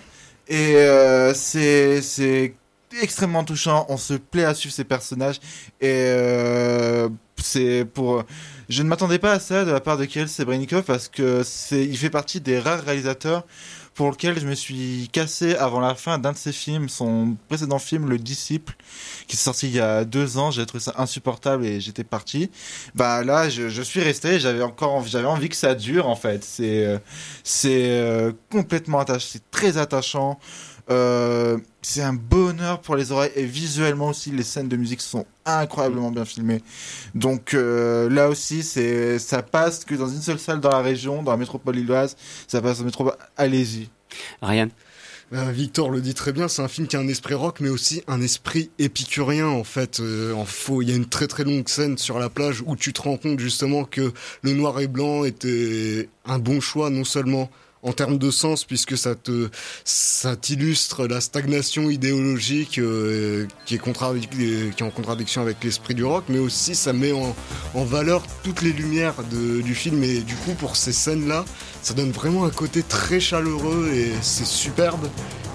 Et 0.49 0.77
euh, 0.77 1.33
c'est 1.35 2.55
extrêmement 3.01 3.45
touchant. 3.45 3.87
On 3.89 3.97
se 3.97 4.15
plaît 4.15 4.45
à 4.45 4.55
suivre 4.55 4.75
ces 4.75 4.85
personnages 4.85 5.41
et 5.81 5.91
euh, 5.91 7.09
c'est 7.37 7.85
pour. 7.85 8.25
Je 8.69 8.83
ne 8.83 8.89
m'attendais 8.89 9.19
pas 9.19 9.33
à 9.33 9.41
ça 9.41 9.65
de 9.65 9.71
la 9.71 9.81
part 9.81 9.99
de 9.99 10.05
Kirill 10.05 10.29
Sebrenikov 10.29 10.85
parce 10.85 11.09
que 11.09 11.43
c'est 11.45 11.85
il 11.85 11.99
fait 11.99 12.11
partie 12.11 12.41
des 12.41 12.59
rares 12.59 12.83
réalisateurs 12.85 13.45
pour 13.95 14.11
lequel 14.11 14.39
je 14.39 14.47
me 14.47 14.55
suis 14.55 15.09
cassé 15.13 15.55
avant 15.55 15.81
la 15.81 15.95
fin 15.95 16.19
d'un 16.19 16.33
de 16.33 16.37
ses 16.37 16.53
films, 16.53 16.89
son 16.89 17.37
précédent 17.49 17.79
film, 17.79 18.09
Le 18.09 18.19
Disciple, 18.19 18.75
qui 19.29 19.37
est 19.37 19.39
sorti 19.39 19.69
il 19.69 19.75
y 19.75 19.81
a 19.81 20.05
deux 20.05 20.37
ans. 20.37 20.51
J'ai 20.51 20.67
trouvé 20.67 20.83
ça 20.83 20.95
insupportable 20.99 21.65
et 21.65 21.81
j'étais 21.81 22.03
parti. 22.03 22.51
Bah 22.95 23.23
là, 23.23 23.49
je, 23.49 23.83
suis 23.83 24.03
resté. 24.03 24.41
J'avais 24.41 24.63
encore, 24.63 25.07
j'avais 25.07 25.29
envie 25.29 25.49
que 25.49 25.57
ça 25.57 25.75
dure 25.75 26.09
en 26.09 26.17
fait. 26.17 26.43
C'est, 26.45 26.85
euh, 26.85 26.99
c'est 27.45 27.91
euh, 27.91 28.33
complètement 28.51 28.99
attachant, 28.99 29.27
c'est 29.31 29.51
très 29.51 29.79
attachant. 29.79 30.39
Euh, 30.91 31.57
c'est 31.81 32.03
un 32.03 32.13
bonheur 32.13 32.81
pour 32.81 32.95
les 32.95 33.11
oreilles 33.11 33.33
et 33.37 33.45
visuellement 33.45 34.09
aussi 34.09 34.31
les 34.31 34.43
scènes 34.43 34.69
de 34.69 34.77
musique 34.77 35.01
sont 35.01 35.25
incroyablement 35.47 36.11
bien 36.11 36.27
filmées. 36.27 36.63
Donc 37.15 37.55
euh, 37.55 38.11
là 38.11 38.29
aussi 38.29 38.63
c'est 38.63 39.19
ça 39.19 39.43
passe 39.43 39.87
que 39.87 39.95
dans 39.95 40.09
une 40.09 40.21
seule 40.21 40.39
salle 40.39 40.61
dans 40.61 40.71
la 40.71 40.83
région, 40.83 41.23
dans 41.23 41.31
la 41.31 41.39
métropole 41.39 41.77
lilloise, 41.77 42.17
ça 42.47 42.61
passe 42.61 42.81
en 42.81 42.85
métropole. 42.85 43.15
Allez-y. 43.37 43.89
Ryan. 44.43 44.69
Bah, 45.33 45.51
Victor 45.51 45.91
le 45.91 46.03
dit 46.03 46.13
très 46.13 46.33
bien, 46.33 46.49
c'est 46.49 46.61
un 46.61 46.69
film 46.69 46.87
qui 46.87 46.97
a 46.97 47.01
un 47.01 47.09
esprit 47.09 47.33
rock, 47.33 47.61
mais 47.61 47.71
aussi 47.71 48.03
un 48.07 48.21
esprit 48.21 48.71
épicurien 48.79 49.49
en 49.49 49.65
fait. 49.65 50.01
Euh, 50.01 50.35
en 50.35 50.45
faux, 50.45 50.83
il 50.83 50.91
y 50.91 50.93
a 50.93 50.97
une 50.97 51.09
très 51.09 51.27
très 51.27 51.45
longue 51.45 51.67
scène 51.69 51.97
sur 51.97 52.19
la 52.19 52.29
plage 52.29 52.63
où 52.67 52.77
tu 52.77 52.93
te 52.93 53.01
rends 53.01 53.17
compte 53.17 53.41
justement 53.41 53.85
que 53.85 54.13
le 54.43 54.53
noir 54.53 54.79
et 54.81 54.87
blanc 54.87 55.25
était 55.25 56.11
un 56.27 56.39
bon 56.39 56.61
choix, 56.61 56.91
non 56.91 57.05
seulement 57.05 57.51
en 57.85 57.93
termes 57.93 58.19
de 58.19 58.31
sens 58.31 58.65
puisque 58.65 58.97
ça 58.97 60.37
t'illustre 60.37 61.07
la 61.07 61.21
stagnation 61.21 61.91
idéologique 61.91 62.79
euh, 62.79 63.47
qui 63.67 63.77
est 63.77 63.79
qui 63.79 64.43
est 64.43 64.83
en 64.83 64.91
contradiction 64.91 65.43
avec 65.43 65.63
l'esprit 65.63 65.95
du 65.95 66.05
rock 66.05 66.25
mais 66.29 66.39
aussi 66.39 66.75
ça 66.75 66.93
met 66.93 67.13
en, 67.13 67.35
valeur 67.85 68.25
toutes 68.43 68.63
les 68.63 68.73
lumières 68.73 69.15
du 69.31 69.75
film. 69.75 70.03
Et 70.03 70.21
du 70.21 70.35
coup 70.35 70.55
pour 70.55 70.77
ces 70.77 70.93
scènes 70.93 71.29
là 71.29 71.45
ça 71.83 71.93
donne 71.95 72.11
vraiment 72.11 72.45
un 72.47 72.51
côté 72.51 72.83
très 72.83 73.21
chaleureux 73.21 73.91
et 73.95 74.13
c'est 74.23 74.47
superbe 74.47 75.07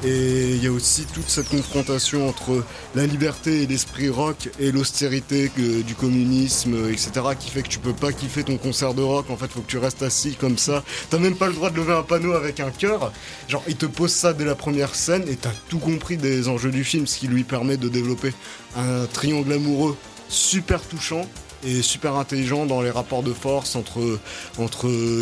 et 0.03 0.55
il 0.55 0.63
y 0.63 0.67
a 0.67 0.71
aussi 0.71 1.05
toute 1.13 1.29
cette 1.29 1.49
confrontation 1.49 2.29
entre 2.29 2.63
la 2.95 3.05
liberté 3.05 3.63
et 3.63 3.67
l'esprit 3.67 4.09
rock 4.09 4.49
et 4.59 4.71
l'austérité 4.71 5.51
du 5.57 5.95
communisme, 5.95 6.89
etc., 6.89 7.11
qui 7.37 7.49
fait 7.49 7.63
que 7.63 7.67
tu 7.67 7.79
peux 7.79 7.93
pas 7.93 8.13
kiffer 8.13 8.43
ton 8.43 8.57
concert 8.57 8.93
de 8.93 9.01
rock. 9.01 9.29
En 9.29 9.35
fait, 9.37 9.51
faut 9.51 9.61
que 9.61 9.69
tu 9.69 9.77
restes 9.77 10.01
assis 10.01 10.35
comme 10.35 10.57
ça. 10.57 10.83
T'as 11.09 11.19
même 11.19 11.35
pas 11.35 11.47
le 11.47 11.53
droit 11.53 11.69
de 11.69 11.75
lever 11.75 11.93
un 11.93 12.03
panneau 12.03 12.33
avec 12.33 12.59
un 12.59 12.71
cœur. 12.71 13.11
Genre, 13.47 13.63
il 13.67 13.75
te 13.75 13.85
pose 13.85 14.11
ça 14.11 14.33
dès 14.33 14.45
la 14.45 14.55
première 14.55 14.95
scène 14.95 15.23
et 15.27 15.35
t'as 15.35 15.51
tout 15.67 15.79
compris 15.79 16.17
des 16.17 16.47
enjeux 16.47 16.71
du 16.71 16.83
film, 16.83 17.05
ce 17.05 17.17
qui 17.17 17.27
lui 17.27 17.43
permet 17.43 17.77
de 17.77 17.89
développer 17.89 18.33
un 18.77 19.05
triangle 19.05 19.51
amoureux 19.51 19.97
super 20.29 20.81
touchant 20.81 21.25
et 21.65 21.81
super 21.81 22.15
intelligent 22.15 22.65
dans 22.65 22.81
les 22.81 22.89
rapports 22.89 23.23
de 23.23 23.33
force 23.33 23.75
entre, 23.75 23.99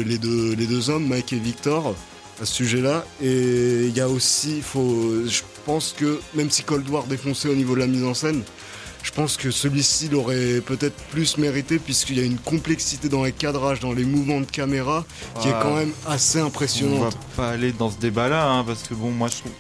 les 0.05 0.17
deux 0.19 0.89
hommes, 0.91 1.07
Mike 1.07 1.33
et 1.33 1.39
Victor 1.39 1.95
à 2.41 2.45
ce 2.45 2.53
sujet-là. 2.53 3.05
Et 3.21 3.85
il 3.85 3.95
y 3.95 4.01
a 4.01 4.09
aussi, 4.09 4.61
faut, 4.61 5.25
je 5.25 5.41
pense 5.65 5.93
que 5.97 6.19
même 6.33 6.49
si 6.49 6.63
Cold 6.63 6.87
War 6.89 7.05
défonçait 7.05 7.49
au 7.49 7.55
niveau 7.55 7.75
de 7.75 7.79
la 7.79 7.87
mise 7.87 8.03
en 8.03 8.13
scène, 8.13 8.43
je 9.03 9.11
pense 9.11 9.37
que 9.37 9.51
celui-ci 9.51 10.09
l'aurait 10.09 10.59
peut-être 10.59 10.95
plus 11.11 11.37
mérité 11.37 11.79
puisqu'il 11.79 12.17
y 12.17 12.19
a 12.19 12.25
une 12.25 12.37
complexité 12.37 13.07
dans 13.07 13.23
les 13.23 13.31
cadrages, 13.31 13.79
dans 13.79 13.93
les 13.93 14.03
mouvements 14.03 14.41
de 14.41 14.45
caméra 14.45 15.05
qui 15.39 15.47
est 15.47 15.55
quand 15.61 15.75
même 15.75 15.93
assez 16.05 16.39
impressionnante. 16.39 16.99
On 16.99 17.03
va 17.03 17.09
pas 17.37 17.49
aller 17.49 17.71
dans 17.71 17.89
ce 17.89 17.97
débat-là 17.97 18.49
hein, 18.49 18.63
parce 18.65 18.83
que 18.83 18.93
bon, 18.93 19.11
moi 19.11 19.29
je 19.29 19.37
trouve. 19.37 19.51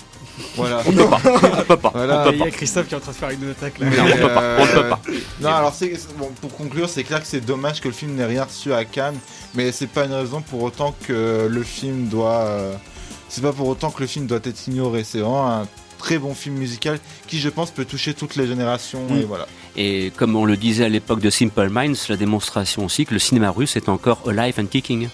Voilà. 0.55 0.81
On 0.85 0.91
peut 0.91 1.07
pas. 1.07 1.21
On 1.59 1.63
peut 1.63 1.77
pas. 1.77 1.91
Voilà. 1.93 2.29
Il 2.31 2.39
y 2.39 2.43
a 2.43 2.51
Christophe 2.51 2.87
qui 2.87 2.93
est 2.93 2.97
en 2.97 3.01
train 3.01 3.11
de 3.11 3.17
faire 3.17 3.29
une 3.29 3.49
attaque 3.49 3.79
là. 3.79 3.85
Non, 3.89 4.03
on 4.03 4.17
peut 4.17 4.33
pas. 4.33 4.57
On 4.59 4.67
peut 4.67 4.89
pas. 4.89 5.01
Non, 5.41 5.49
alors 5.49 5.73
c'est 5.73 5.93
bon, 6.17 6.29
pour 6.41 6.55
conclure, 6.55 6.89
c'est 6.89 7.03
clair 7.03 7.21
que 7.21 7.27
c'est 7.27 7.41
dommage 7.41 7.81
que 7.81 7.87
le 7.87 7.93
film 7.93 8.15
n'ait 8.15 8.25
rien 8.25 8.43
reçu 8.43 8.73
à 8.73 8.85
Cannes, 8.85 9.17
mais 9.55 9.71
c'est 9.71 9.87
pas 9.87 10.05
une 10.05 10.13
raison 10.13 10.41
pour 10.41 10.61
autant 10.63 10.95
que 11.07 11.47
le 11.49 11.63
film 11.63 12.07
doit. 12.07 12.41
Euh, 12.41 12.73
c'est 13.29 13.41
pas 13.41 13.53
pour 13.53 13.67
autant 13.67 13.91
que 13.91 14.01
le 14.01 14.07
film 14.07 14.25
doit 14.27 14.39
être 14.43 14.67
ignoré. 14.67 15.03
C'est 15.03 15.19
vraiment 15.19 15.51
un 15.51 15.67
très 15.97 16.17
bon 16.17 16.33
film 16.33 16.55
musical 16.55 16.99
qui, 17.27 17.39
je 17.39 17.49
pense, 17.49 17.71
peut 17.71 17.85
toucher 17.85 18.13
toutes 18.13 18.35
les 18.35 18.47
générations. 18.47 19.07
Et 19.15 19.23
voilà. 19.23 19.47
Et 19.75 20.11
comme 20.15 20.35
on 20.35 20.45
le 20.45 20.57
disait 20.57 20.85
à 20.85 20.89
l'époque 20.89 21.19
de 21.19 21.29
Simple 21.29 21.69
Minds, 21.69 22.07
la 22.09 22.17
démonstration 22.17 22.85
aussi 22.85 23.05
que 23.05 23.13
le 23.13 23.19
cinéma 23.19 23.51
russe 23.51 23.75
est 23.75 23.89
encore 23.89 24.21
alive 24.27 24.59
and 24.59 24.67
kicking. 24.67 25.09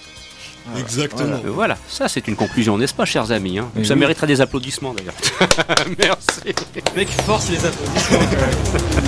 Exactement. 0.78 1.40
Voilà. 1.46 1.78
ça 1.88 2.08
c'est 2.08 2.28
une 2.28 2.36
conclusion, 2.36 2.78
n'est-ce 2.78 2.94
pas, 2.94 3.06
chers 3.06 3.32
amis 3.32 3.60
hein 3.60 3.70
Ça 3.84 3.96
mériterait 3.96 4.28
des 4.28 4.42
applaudissements 4.42 4.94
d'ailleurs. 4.94 5.16
Merci. 5.98 6.54
mec 6.96 7.10
force 7.10 7.50
les 7.50 7.66
applaudissements. 7.66 9.03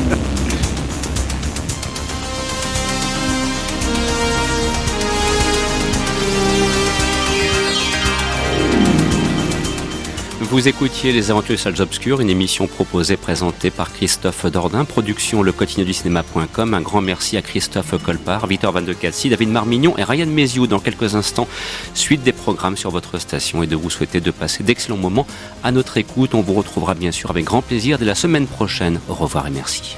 Vous 10.50 10.68
écoutiez 10.68 11.12
Les 11.12 11.32
Aventures 11.32 11.56
des 11.56 11.62
Salles 11.62 11.82
Obscures, 11.82 12.22
une 12.22 12.30
émission 12.30 12.68
proposée, 12.68 13.18
présentée 13.18 13.72
par 13.72 13.92
Christophe 13.92 14.46
Dordain, 14.46 14.86
production 14.86 15.42
le 15.42 15.52
quotidien 15.52 15.84
du 15.84 15.94
cinéma.com. 15.94 16.74
Un 16.76 16.82
grand 16.82 17.02
merci 17.02 17.36
à 17.36 17.42
Christophe 17.42 18.02
Colpart, 18.04 18.46
Victor 18.46 18.72
Van 18.72 18.82
de 18.82 18.94
Cassi, 18.94 19.30
David 19.30 19.50
Marmignon 19.50 19.98
et 19.98 20.04
Ryan 20.04 20.28
Méziou. 20.28 20.68
Dans 20.68 20.80
quelques 20.80 21.16
instants, 21.16 21.48
suite 21.96 22.22
des 22.22 22.32
programmes 22.32 22.78
sur 22.78 22.92
votre 22.92 23.18
station 23.18 23.64
et 23.64 23.68
de 23.68 23.76
vous 23.76 23.90
souhaiter 23.90 24.22
de 24.22 24.32
passer 24.32 24.64
d'excellents 24.64 24.98
moments 24.98 25.26
à 25.64 25.72
notre 25.72 25.98
écoute. 25.98 26.36
On 26.36 26.42
vous 26.42 26.54
retrouvera 26.54 26.94
bien 26.94 27.12
sûr 27.12 27.32
avec 27.32 27.46
grand 27.46 27.64
plaisir 27.64 27.98
dès 27.98 28.06
la 28.06 28.16
semaine 28.16 28.46
prochaine. 28.46 29.00
Au 29.10 29.16
revoir 29.16 29.48
et 29.48 29.52
merci. 29.52 29.98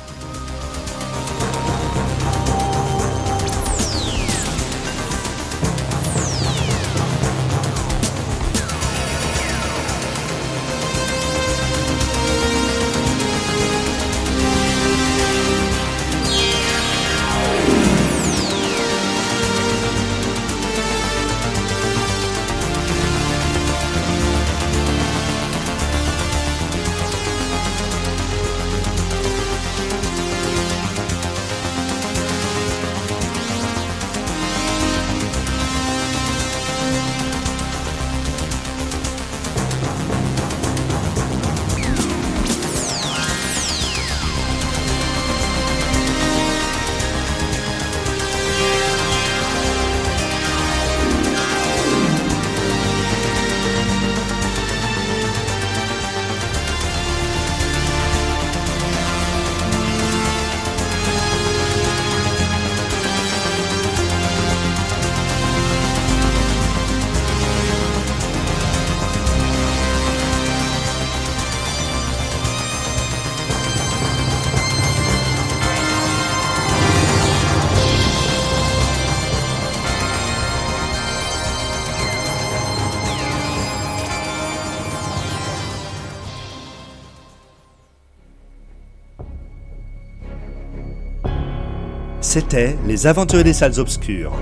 C'était 92.30 92.76
Les 92.86 93.08
Aventuriers 93.08 93.46
des 93.46 93.54
Salles 93.54 93.80
Obscures. 93.80 94.34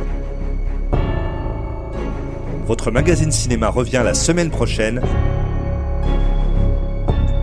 Votre 2.65 2.89
magazine 2.89 3.31
cinéma 3.31 3.69
revient 3.69 4.01
la 4.03 4.15
semaine 4.15 4.49
prochaine. 4.49 5.03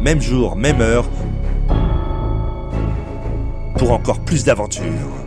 Même 0.00 0.20
jour, 0.20 0.56
même 0.56 0.80
heure. 0.80 1.08
Pour 3.76 3.92
encore 3.92 4.18
plus 4.18 4.42
d'aventures. 4.42 5.21